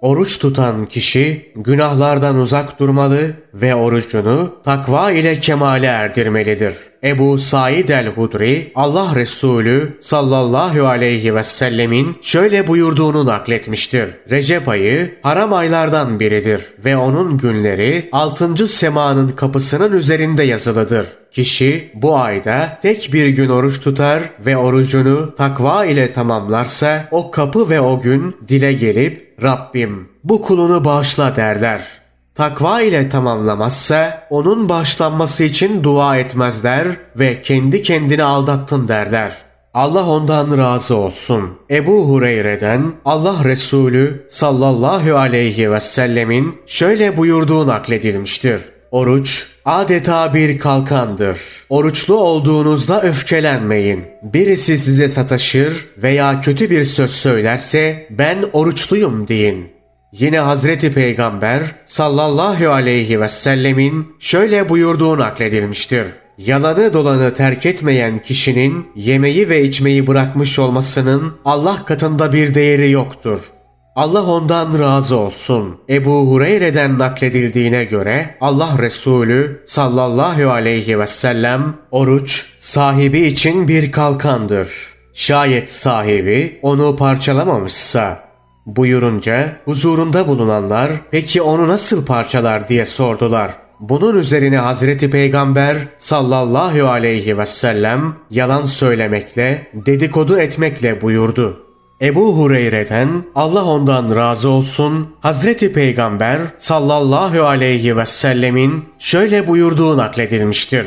Oruç 0.00 0.38
tutan 0.38 0.86
kişi 0.86 1.52
günahlardan 1.56 2.36
uzak 2.36 2.80
durmalı 2.80 3.32
ve 3.54 3.74
orucunu 3.74 4.54
takva 4.64 5.12
ile 5.12 5.40
kemale 5.40 5.86
erdirmelidir. 5.86 6.74
Ebu 7.04 7.38
Said 7.38 7.88
el-Hudri 7.88 8.72
Allah 8.74 9.12
Resulü 9.14 9.98
sallallahu 10.00 10.86
aleyhi 10.86 11.34
ve 11.34 11.42
sellemin 11.42 12.16
şöyle 12.22 12.66
buyurduğunu 12.66 13.26
nakletmiştir. 13.26 14.08
Recep 14.30 14.68
ayı 14.68 15.14
haram 15.22 15.52
aylardan 15.52 16.20
biridir 16.20 16.60
ve 16.84 16.96
onun 16.96 17.38
günleri 17.38 18.08
6. 18.12 18.68
semanın 18.68 19.28
kapısının 19.28 19.92
üzerinde 19.92 20.42
yazılıdır. 20.42 21.06
Kişi 21.32 21.90
bu 21.94 22.18
ayda 22.18 22.78
tek 22.82 23.10
bir 23.12 23.28
gün 23.28 23.48
oruç 23.48 23.80
tutar 23.80 24.22
ve 24.46 24.56
orucunu 24.56 25.34
takva 25.34 25.84
ile 25.84 26.12
tamamlarsa 26.12 27.08
o 27.10 27.30
kapı 27.30 27.70
ve 27.70 27.80
o 27.80 28.00
gün 28.00 28.36
dile 28.48 28.72
gelip 28.72 29.29
Rabbim 29.42 30.08
bu 30.24 30.42
kulunu 30.42 30.84
bağışla 30.84 31.36
derler. 31.36 31.82
takva 32.34 32.80
ile 32.80 33.08
tamamlamazsa 33.08 34.26
onun 34.30 34.68
bağışlanması 34.68 35.44
için 35.44 35.84
dua 35.84 36.16
etmezler 36.16 36.86
ve 37.16 37.42
kendi 37.42 37.82
kendini 37.82 38.22
aldattın 38.22 38.88
derler. 38.88 39.32
Allah 39.74 40.06
ondan 40.06 40.58
razı 40.58 40.96
olsun. 40.96 41.58
Ebu 41.70 42.08
Hureyre'den 42.08 42.92
Allah 43.04 43.44
Resulü 43.44 44.26
sallallahu 44.30 45.16
aleyhi 45.16 45.72
ve 45.72 45.80
sellemin 45.80 46.60
şöyle 46.66 47.16
buyurduğu 47.16 47.66
nakledilmiştir. 47.66 48.60
Oruç 48.90 49.49
adeta 49.64 50.34
bir 50.34 50.58
kalkandır. 50.58 51.38
Oruçlu 51.68 52.16
olduğunuzda 52.16 53.02
öfkelenmeyin. 53.02 54.04
Birisi 54.22 54.78
size 54.78 55.08
sataşır 55.08 55.86
veya 55.96 56.40
kötü 56.40 56.70
bir 56.70 56.84
söz 56.84 57.10
söylerse 57.10 58.06
ben 58.10 58.44
oruçluyum 58.52 59.28
deyin. 59.28 59.68
Yine 60.12 60.38
Hazreti 60.38 60.92
Peygamber 60.92 61.62
sallallahu 61.86 62.70
aleyhi 62.70 63.20
ve 63.20 63.28
sellemin 63.28 64.16
şöyle 64.20 64.68
buyurduğu 64.68 65.18
nakledilmiştir. 65.18 66.06
Yalanı 66.38 66.92
dolanı 66.92 67.34
terk 67.34 67.66
etmeyen 67.66 68.18
kişinin 68.18 68.86
yemeği 68.96 69.48
ve 69.48 69.62
içmeyi 69.62 70.06
bırakmış 70.06 70.58
olmasının 70.58 71.34
Allah 71.44 71.84
katında 71.84 72.32
bir 72.32 72.54
değeri 72.54 72.90
yoktur. 72.90 73.40
Allah 74.00 74.22
ondan 74.22 74.78
razı 74.78 75.16
olsun. 75.16 75.76
Ebu 75.88 76.30
Hureyre'den 76.30 76.98
nakledildiğine 76.98 77.84
göre 77.84 78.36
Allah 78.40 78.78
Resulü 78.78 79.62
sallallahu 79.66 80.50
aleyhi 80.50 80.98
ve 80.98 81.06
sellem 81.06 81.76
oruç 81.90 82.46
sahibi 82.58 83.20
için 83.20 83.68
bir 83.68 83.92
kalkandır. 83.92 84.68
Şayet 85.14 85.70
sahibi 85.70 86.58
onu 86.62 86.96
parçalamamışsa 86.96 88.24
buyurunca 88.66 89.56
huzurunda 89.64 90.28
bulunanlar 90.28 90.90
peki 91.10 91.42
onu 91.42 91.68
nasıl 91.68 92.06
parçalar 92.06 92.68
diye 92.68 92.86
sordular. 92.86 93.52
Bunun 93.80 94.16
üzerine 94.16 94.58
Hazreti 94.58 95.10
Peygamber 95.10 95.76
sallallahu 95.98 96.88
aleyhi 96.88 97.38
ve 97.38 97.46
sellem 97.46 98.14
yalan 98.30 98.62
söylemekle, 98.62 99.70
dedikodu 99.74 100.38
etmekle 100.38 101.02
buyurdu. 101.02 101.69
Ebu 102.02 102.38
Hureyre'den 102.38 103.24
Allah 103.34 103.64
ondan 103.64 104.16
razı 104.16 104.48
olsun 104.48 105.08
Hazreti 105.20 105.72
Peygamber 105.72 106.40
sallallahu 106.58 107.42
aleyhi 107.42 107.96
ve 107.96 108.06
sellemin 108.06 108.84
şöyle 108.98 109.48
buyurduğu 109.48 109.96
nakledilmiştir. 109.96 110.86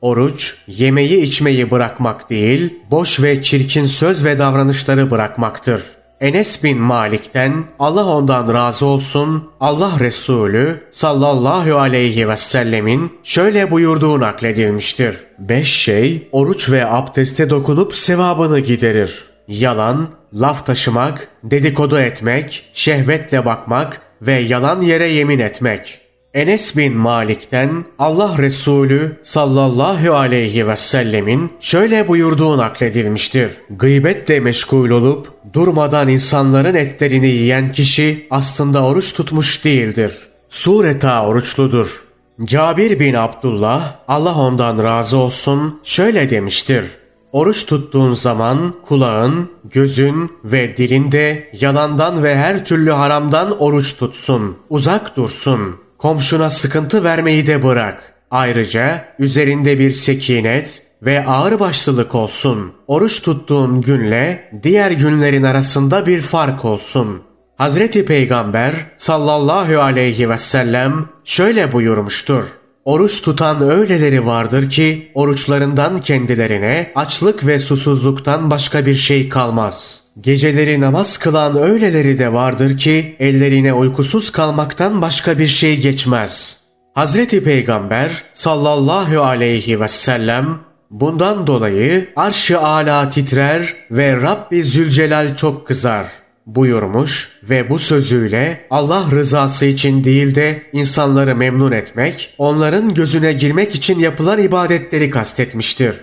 Oruç, 0.00 0.56
yemeği 0.66 1.22
içmeyi 1.22 1.70
bırakmak 1.70 2.30
değil, 2.30 2.74
boş 2.90 3.20
ve 3.20 3.42
çirkin 3.42 3.86
söz 3.86 4.24
ve 4.24 4.38
davranışları 4.38 5.10
bırakmaktır. 5.10 5.82
Enes 6.20 6.64
bin 6.64 6.78
Malik'ten 6.78 7.64
Allah 7.78 8.06
ondan 8.06 8.54
razı 8.54 8.86
olsun 8.86 9.50
Allah 9.60 9.92
Resulü 10.00 10.82
sallallahu 10.90 11.78
aleyhi 11.78 12.28
ve 12.28 12.36
sellemin 12.36 13.12
şöyle 13.24 13.70
buyurduğu 13.70 14.20
nakledilmiştir. 14.20 15.16
Beş 15.38 15.68
şey 15.68 16.28
oruç 16.32 16.70
ve 16.70 16.86
abdeste 16.86 17.50
dokunup 17.50 17.96
sevabını 17.96 18.60
giderir. 18.60 19.31
Yalan, 19.60 20.10
laf 20.34 20.66
taşımak, 20.66 21.28
dedikodu 21.44 21.98
etmek, 21.98 22.70
şehvetle 22.72 23.44
bakmak 23.44 24.00
ve 24.22 24.32
yalan 24.32 24.80
yere 24.80 25.08
yemin 25.08 25.38
etmek. 25.38 26.00
Enes 26.34 26.76
bin 26.76 26.96
Malik'ten 26.96 27.84
Allah 27.98 28.38
Resulü 28.38 29.16
sallallahu 29.22 30.14
aleyhi 30.14 30.68
ve 30.68 30.76
sellemin 30.76 31.52
şöyle 31.60 32.08
buyurduğu 32.08 32.58
nakledilmiştir. 32.58 33.52
Gıybetle 33.70 34.40
meşgul 34.40 34.90
olup 34.90 35.32
durmadan 35.52 36.08
insanların 36.08 36.74
etlerini 36.74 37.28
yiyen 37.28 37.72
kişi 37.72 38.26
aslında 38.30 38.84
oruç 38.84 39.14
tutmuş 39.14 39.64
değildir. 39.64 40.12
Sureta 40.48 41.26
oruçludur. 41.26 42.04
Cabir 42.44 42.98
bin 43.00 43.14
Abdullah 43.14 43.96
Allah 44.08 44.34
ondan 44.34 44.84
razı 44.84 45.16
olsun 45.16 45.80
şöyle 45.84 46.30
demiştir. 46.30 46.84
Oruç 47.32 47.66
tuttuğun 47.66 48.14
zaman 48.14 48.74
kulağın, 48.86 49.50
gözün 49.64 50.32
ve 50.44 50.76
dilinde 50.76 51.50
yalandan 51.60 52.22
ve 52.22 52.36
her 52.36 52.64
türlü 52.64 52.90
haramdan 52.90 53.62
oruç 53.62 53.96
tutsun. 53.96 54.56
Uzak 54.70 55.16
dursun. 55.16 55.76
Komşuna 55.98 56.50
sıkıntı 56.50 57.04
vermeyi 57.04 57.46
de 57.46 57.64
bırak. 57.64 58.14
Ayrıca 58.30 59.04
üzerinde 59.18 59.78
bir 59.78 59.92
sekinet 59.92 60.82
ve 61.02 61.26
ağırbaşlılık 61.26 62.14
olsun. 62.14 62.72
Oruç 62.86 63.22
tuttuğun 63.22 63.80
günle 63.80 64.50
diğer 64.62 64.90
günlerin 64.90 65.42
arasında 65.42 66.06
bir 66.06 66.22
fark 66.22 66.64
olsun. 66.64 67.22
Hazreti 67.56 68.04
Peygamber 68.04 68.74
sallallahu 68.96 69.80
aleyhi 69.80 70.30
ve 70.30 70.38
sellem 70.38 71.08
şöyle 71.24 71.72
buyurmuştur. 71.72 72.44
Oruç 72.84 73.22
tutan 73.22 73.70
öyleleri 73.70 74.26
vardır 74.26 74.70
ki 74.70 75.10
oruçlarından 75.14 75.98
kendilerine 75.98 76.92
açlık 76.94 77.46
ve 77.46 77.58
susuzluktan 77.58 78.50
başka 78.50 78.86
bir 78.86 78.94
şey 78.94 79.28
kalmaz. 79.28 80.00
Geceleri 80.20 80.80
namaz 80.80 81.18
kılan 81.18 81.58
öyleleri 81.58 82.18
de 82.18 82.32
vardır 82.32 82.78
ki 82.78 83.16
ellerine 83.18 83.72
uykusuz 83.72 84.30
kalmaktan 84.30 85.02
başka 85.02 85.38
bir 85.38 85.46
şey 85.46 85.80
geçmez. 85.80 86.60
Hazreti 86.94 87.44
Peygamber 87.44 88.24
sallallahu 88.34 89.22
aleyhi 89.22 89.80
ve 89.80 89.88
sellem 89.88 90.58
bundan 90.90 91.46
dolayı 91.46 92.08
arş-ı 92.16 92.60
ala 92.60 93.10
titrer 93.10 93.74
ve 93.90 94.22
Rabbi 94.22 94.64
Zülcelal 94.64 95.36
çok 95.36 95.66
kızar 95.66 96.06
buyurmuş 96.46 97.30
ve 97.42 97.70
bu 97.70 97.78
sözüyle 97.78 98.66
Allah 98.70 99.06
rızası 99.10 99.66
için 99.66 100.04
değil 100.04 100.34
de 100.34 100.62
insanları 100.72 101.36
memnun 101.36 101.72
etmek, 101.72 102.34
onların 102.38 102.94
gözüne 102.94 103.32
girmek 103.32 103.74
için 103.74 103.98
yapılan 103.98 104.38
ibadetleri 104.38 105.10
kastetmiştir. 105.10 105.96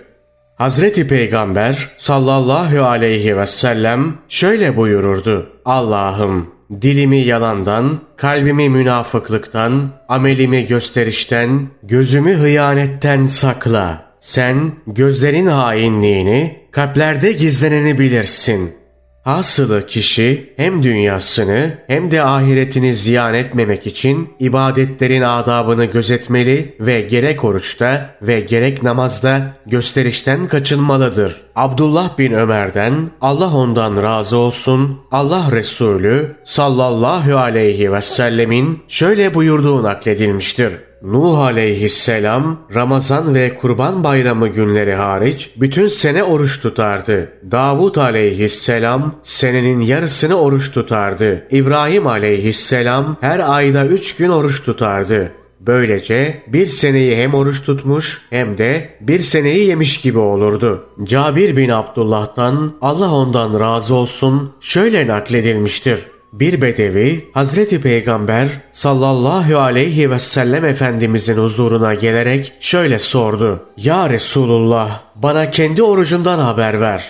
Hazreti 0.55 1.07
Peygamber 1.07 1.89
sallallahu 1.97 2.83
aleyhi 2.83 3.37
ve 3.37 3.45
sellem 3.45 4.17
şöyle 4.29 4.77
buyururdu. 4.77 5.49
Allah'ım 5.65 6.49
dilimi 6.81 7.17
yalandan, 7.17 7.99
kalbimi 8.17 8.69
münafıklıktan, 8.69 9.89
amelimi 10.07 10.67
gösterişten, 10.67 11.67
gözümü 11.83 12.33
hıyanetten 12.33 13.25
sakla. 13.25 14.09
Sen 14.19 14.71
gözlerin 14.87 15.47
hainliğini, 15.47 16.59
kalplerde 16.71 17.31
gizleneni 17.31 17.99
bilirsin. 17.99 18.78
Hasılı 19.23 19.87
kişi 19.87 20.53
hem 20.57 20.83
dünyasını 20.83 21.77
hem 21.87 22.11
de 22.11 22.23
ahiretini 22.23 22.95
ziyan 22.95 23.33
etmemek 23.33 23.87
için 23.87 24.33
ibadetlerin 24.39 25.21
adabını 25.21 25.85
gözetmeli 25.85 26.75
ve 26.79 27.01
gerek 27.01 27.43
oruçta 27.43 28.15
ve 28.21 28.39
gerek 28.39 28.83
namazda 28.83 29.53
gösterişten 29.65 30.47
kaçınmalıdır. 30.47 31.41
Abdullah 31.59 32.17
bin 32.17 32.31
Ömer'den 32.31 33.09
Allah 33.21 33.55
ondan 33.55 34.03
razı 34.03 34.37
olsun 34.37 34.99
Allah 35.11 35.51
Resulü 35.51 36.35
sallallahu 36.43 37.37
aleyhi 37.37 37.93
ve 37.93 38.01
sellemin 38.01 38.83
şöyle 38.87 39.33
buyurduğu 39.33 39.83
nakledilmiştir. 39.83 40.73
Nuh 41.03 41.39
aleyhisselam 41.39 42.59
Ramazan 42.75 43.35
ve 43.35 43.55
Kurban 43.55 44.03
Bayramı 44.03 44.47
günleri 44.47 44.93
hariç 44.93 45.49
bütün 45.55 45.87
sene 45.87 46.23
oruç 46.23 46.61
tutardı. 46.61 47.29
Davud 47.51 47.95
aleyhisselam 47.95 49.15
senenin 49.23 49.79
yarısını 49.79 50.35
oruç 50.35 50.71
tutardı. 50.71 51.47
İbrahim 51.51 52.07
aleyhisselam 52.07 53.17
her 53.21 53.55
ayda 53.55 53.85
üç 53.85 54.15
gün 54.15 54.29
oruç 54.29 54.63
tutardı. 54.63 55.31
Böylece 55.69 56.43
bir 56.47 56.67
seneyi 56.67 57.15
hem 57.15 57.33
oruç 57.33 57.63
tutmuş 57.63 58.21
hem 58.29 58.57
de 58.57 58.89
bir 59.01 59.19
seneyi 59.19 59.67
yemiş 59.67 60.01
gibi 60.01 60.19
olurdu. 60.19 60.85
Cabir 61.03 61.57
bin 61.57 61.69
Abdullah'tan 61.69 62.73
Allah 62.81 63.11
ondan 63.11 63.59
razı 63.59 63.95
olsun 63.95 64.53
şöyle 64.61 65.07
nakledilmiştir. 65.07 65.99
Bir 66.33 66.61
bedevi 66.61 67.29
Hazreti 67.33 67.81
Peygamber 67.81 68.47
sallallahu 68.71 69.57
aleyhi 69.57 70.11
ve 70.11 70.19
sellem 70.19 70.65
Efendimizin 70.65 71.37
huzuruna 71.37 71.93
gelerek 71.93 72.53
şöyle 72.59 72.99
sordu. 72.99 73.65
Ya 73.77 74.09
Resulullah 74.09 75.01
bana 75.15 75.51
kendi 75.51 75.83
orucundan 75.83 76.39
haber 76.39 76.81
ver. 76.81 77.05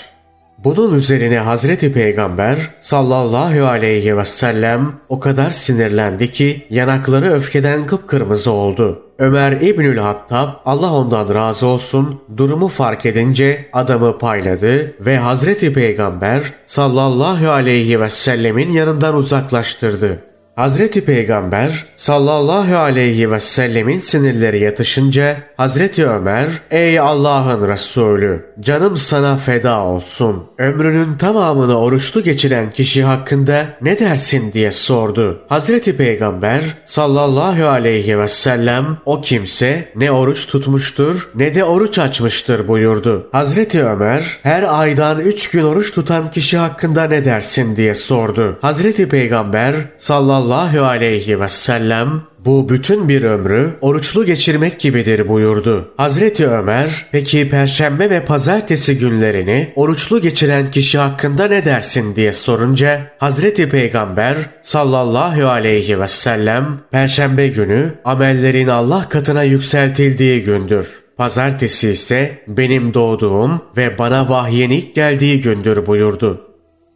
Bunun 0.63 0.95
üzerine 0.95 1.39
Hazreti 1.39 1.93
Peygamber 1.93 2.57
sallallahu 2.81 3.65
aleyhi 3.65 4.17
ve 4.17 4.25
sellem 4.25 4.93
o 5.09 5.19
kadar 5.19 5.51
sinirlendi 5.51 6.31
ki 6.31 6.65
yanakları 6.69 7.33
öfkeden 7.33 7.87
kıpkırmızı 7.87 8.51
oldu. 8.51 9.03
Ömer 9.19 9.51
İbnül 9.51 9.97
Hattab 9.97 10.49
Allah 10.65 10.93
ondan 10.93 11.35
razı 11.35 11.67
olsun 11.67 12.21
durumu 12.37 12.67
fark 12.67 13.05
edince 13.05 13.69
adamı 13.73 14.17
payladı 14.17 14.93
ve 14.99 15.17
Hazreti 15.17 15.73
Peygamber 15.73 16.53
sallallahu 16.65 17.49
aleyhi 17.49 18.01
ve 18.01 18.09
sellemin 18.09 18.69
yanından 18.69 19.15
uzaklaştırdı. 19.15 20.28
Hazreti 20.59 21.05
Peygamber 21.05 21.85
sallallahu 21.95 22.77
aleyhi 22.77 23.31
ve 23.31 23.39
sellemin 23.39 23.99
sinirleri 23.99 24.59
yatışınca 24.59 25.37
Hazreti 25.57 26.07
Ömer 26.07 26.49
ey 26.71 26.99
Allah'ın 26.99 27.67
Resulü 27.67 28.45
canım 28.59 28.97
sana 28.97 29.37
feda 29.37 29.83
olsun. 29.83 30.43
Ömrünün 30.57 31.17
tamamını 31.17 31.79
oruçlu 31.79 32.23
geçiren 32.23 32.71
kişi 32.71 33.03
hakkında 33.03 33.65
ne 33.81 33.99
dersin 33.99 34.53
diye 34.53 34.71
sordu. 34.71 35.41
Hazreti 35.49 35.97
Peygamber 35.97 36.61
sallallahu 36.85 37.67
aleyhi 37.67 38.19
ve 38.19 38.27
sellem 38.27 38.97
o 39.05 39.21
kimse 39.21 39.91
ne 39.95 40.11
oruç 40.11 40.47
tutmuştur 40.47 41.29
ne 41.35 41.55
de 41.55 41.63
oruç 41.63 41.99
açmıştır 41.99 42.67
buyurdu. 42.67 43.29
Hazreti 43.31 43.85
Ömer 43.85 44.39
her 44.43 44.79
aydan 44.79 45.19
üç 45.19 45.49
gün 45.49 45.63
oruç 45.63 45.93
tutan 45.93 46.31
kişi 46.31 46.57
hakkında 46.57 47.03
ne 47.03 47.25
dersin 47.25 47.75
diye 47.75 47.95
sordu. 47.95 48.57
Hazreti 48.61 49.09
Peygamber 49.09 49.75
sallallahu 49.97 50.48
sallallahu 50.49 50.85
aleyhi 50.85 51.41
ve 51.41 51.49
sellem 51.49 52.21
bu 52.45 52.69
bütün 52.69 53.09
bir 53.09 53.23
ömrü 53.23 53.69
oruçlu 53.81 54.25
geçirmek 54.25 54.79
gibidir 54.79 55.27
buyurdu. 55.29 55.93
Hazreti 55.97 56.47
Ömer 56.47 57.05
peki 57.11 57.49
perşembe 57.49 58.09
ve 58.09 58.25
pazartesi 58.25 58.97
günlerini 58.97 59.73
oruçlu 59.75 60.21
geçiren 60.21 60.71
kişi 60.71 60.97
hakkında 60.97 61.47
ne 61.47 61.65
dersin 61.65 62.15
diye 62.15 62.33
sorunca 62.33 63.01
Hazreti 63.17 63.69
Peygamber 63.69 64.35
sallallahu 64.61 65.47
aleyhi 65.47 65.99
ve 65.99 66.07
sellem 66.07 66.79
perşembe 66.91 67.47
günü 67.47 67.93
amellerin 68.05 68.67
Allah 68.67 69.09
katına 69.09 69.43
yükseltildiği 69.43 70.43
gündür. 70.43 70.87
Pazartesi 71.17 71.89
ise 71.89 72.43
benim 72.47 72.93
doğduğum 72.93 73.61
ve 73.77 73.97
bana 73.97 74.29
vahyin 74.29 74.69
ilk 74.69 74.95
geldiği 74.95 75.41
gündür 75.41 75.85
buyurdu. 75.85 76.41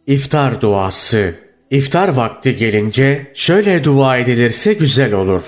İftar 0.06 0.60
duası 0.60 1.43
İftar 1.74 2.08
vakti 2.08 2.56
gelince 2.56 3.32
şöyle 3.34 3.84
dua 3.84 4.16
edilirse 4.16 4.72
güzel 4.72 5.14
olur. 5.14 5.42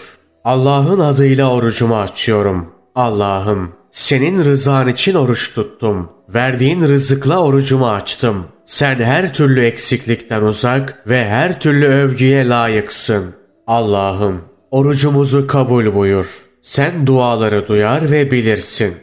Allah'ın 0.45 1.01
adıyla 1.01 1.53
orucumu 1.55 1.97
açıyorum. 1.97 2.73
Allah'ım 2.95 3.73
senin 3.91 4.45
rızan 4.45 4.89
için 4.89 5.15
oruç 5.15 5.55
tuttum. 5.55 6.11
Verdiğin 6.29 6.81
rızıkla 6.81 7.43
orucumu 7.43 7.89
açtım. 7.89 8.45
Sen 8.65 8.95
her 8.95 9.35
türlü 9.35 9.65
eksiklikten 9.65 10.43
uzak 10.43 11.03
ve 11.07 11.29
her 11.29 11.61
türlü 11.61 11.87
övgüye 11.87 12.49
layıksın. 12.49 13.35
Allah'ım 13.67 14.41
orucumuzu 14.71 15.47
kabul 15.47 15.95
buyur. 15.95 16.27
Sen 16.63 17.07
duaları 17.07 17.69
duyar 17.69 18.11
ve 18.11 18.31
bilirsin. 18.31 18.95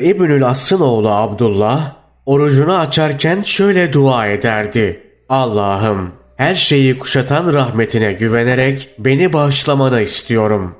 İbnül 0.00 0.46
As'ın 0.46 0.80
oğlu 0.80 1.10
Abdullah 1.10 1.96
orucunu 2.26 2.74
açarken 2.74 3.42
şöyle 3.42 3.92
dua 3.92 4.26
ederdi. 4.26 5.02
Allah'ım 5.28 6.19
her 6.40 6.54
şeyi 6.54 6.98
kuşatan 6.98 7.54
rahmetine 7.54 8.12
güvenerek 8.12 8.90
beni 8.98 9.32
bağışlamanı 9.32 10.00
istiyorum. 10.00 10.74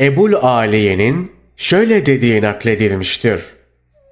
Ebul 0.00 0.32
Aliye'nin 0.32 1.32
şöyle 1.56 2.06
dediği 2.06 2.42
nakledilmiştir. 2.42 3.40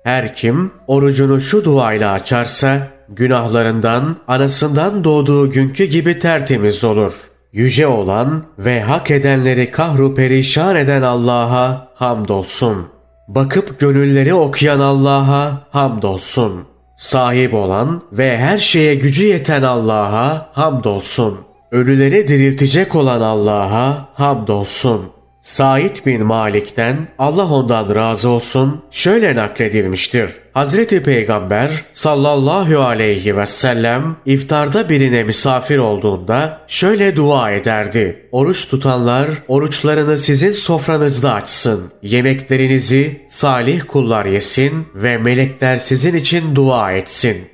Her 0.05 0.35
kim 0.35 0.71
orucunu 0.87 1.41
şu 1.41 1.65
duayla 1.65 2.13
açarsa 2.13 2.89
günahlarından 3.09 4.17
anasından 4.29 5.05
doğduğu 5.05 5.51
günkü 5.51 5.85
gibi 5.85 6.19
tertemiz 6.19 6.85
olur. 6.85 7.13
Yüce 7.53 7.87
olan 7.87 8.45
ve 8.59 8.81
hak 8.81 9.11
edenleri 9.11 9.71
kahru 9.71 10.15
perişan 10.15 10.77
eden 10.77 11.03
Allah'a 11.03 11.89
hamdolsun. 11.95 12.89
Bakıp 13.29 13.79
gönülleri 13.79 14.35
okuyan 14.35 14.81
Allah'a 14.81 15.67
hamdolsun. 15.71 16.70
Sahip 17.01 17.55
olan 17.55 18.03
ve 18.13 18.39
her 18.39 18.59
şeye 18.59 18.95
gücü 18.95 19.25
yeten 19.25 19.63
Allah'a 19.63 20.51
hamdolsun. 20.53 21.39
Ölüleri 21.71 22.29
diriltecek 22.29 22.97
olan 22.97 23.21
Allah'a 23.21 24.09
hamdolsun. 24.15 25.20
Said 25.43 25.97
bin 26.07 26.27
Malik'ten 26.27 27.09
Allah 27.19 27.53
ondan 27.53 27.95
razı 27.95 28.29
olsun 28.29 28.83
şöyle 28.91 29.37
nakledilmiştir. 29.37 30.31
Hazreti 30.53 31.03
Peygamber 31.03 31.85
sallallahu 31.93 32.81
aleyhi 32.81 33.37
ve 33.37 33.47
sellem 33.47 34.17
iftarda 34.27 34.89
birine 34.89 35.25
misafir 35.25 35.79
olduğunda 35.79 36.61
şöyle 36.67 37.17
dua 37.17 37.51
ederdi. 37.51 38.29
Oruç 38.33 38.69
tutanlar 38.69 39.29
oruçlarını 39.49 40.19
sizin 40.19 40.53
sofranızda 40.53 41.35
açsın. 41.35 41.93
Yemeklerinizi 42.03 43.27
salih 43.29 43.83
kullar 43.89 44.25
yesin 44.25 44.87
ve 44.95 45.19
melekler 45.19 45.77
sizin 45.77 46.15
için 46.15 46.55
dua 46.55 46.93
etsin. 46.93 47.49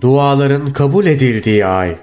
Duaların 0.00 0.72
kabul 0.72 1.06
edildiği 1.06 1.66
ay 1.66 1.96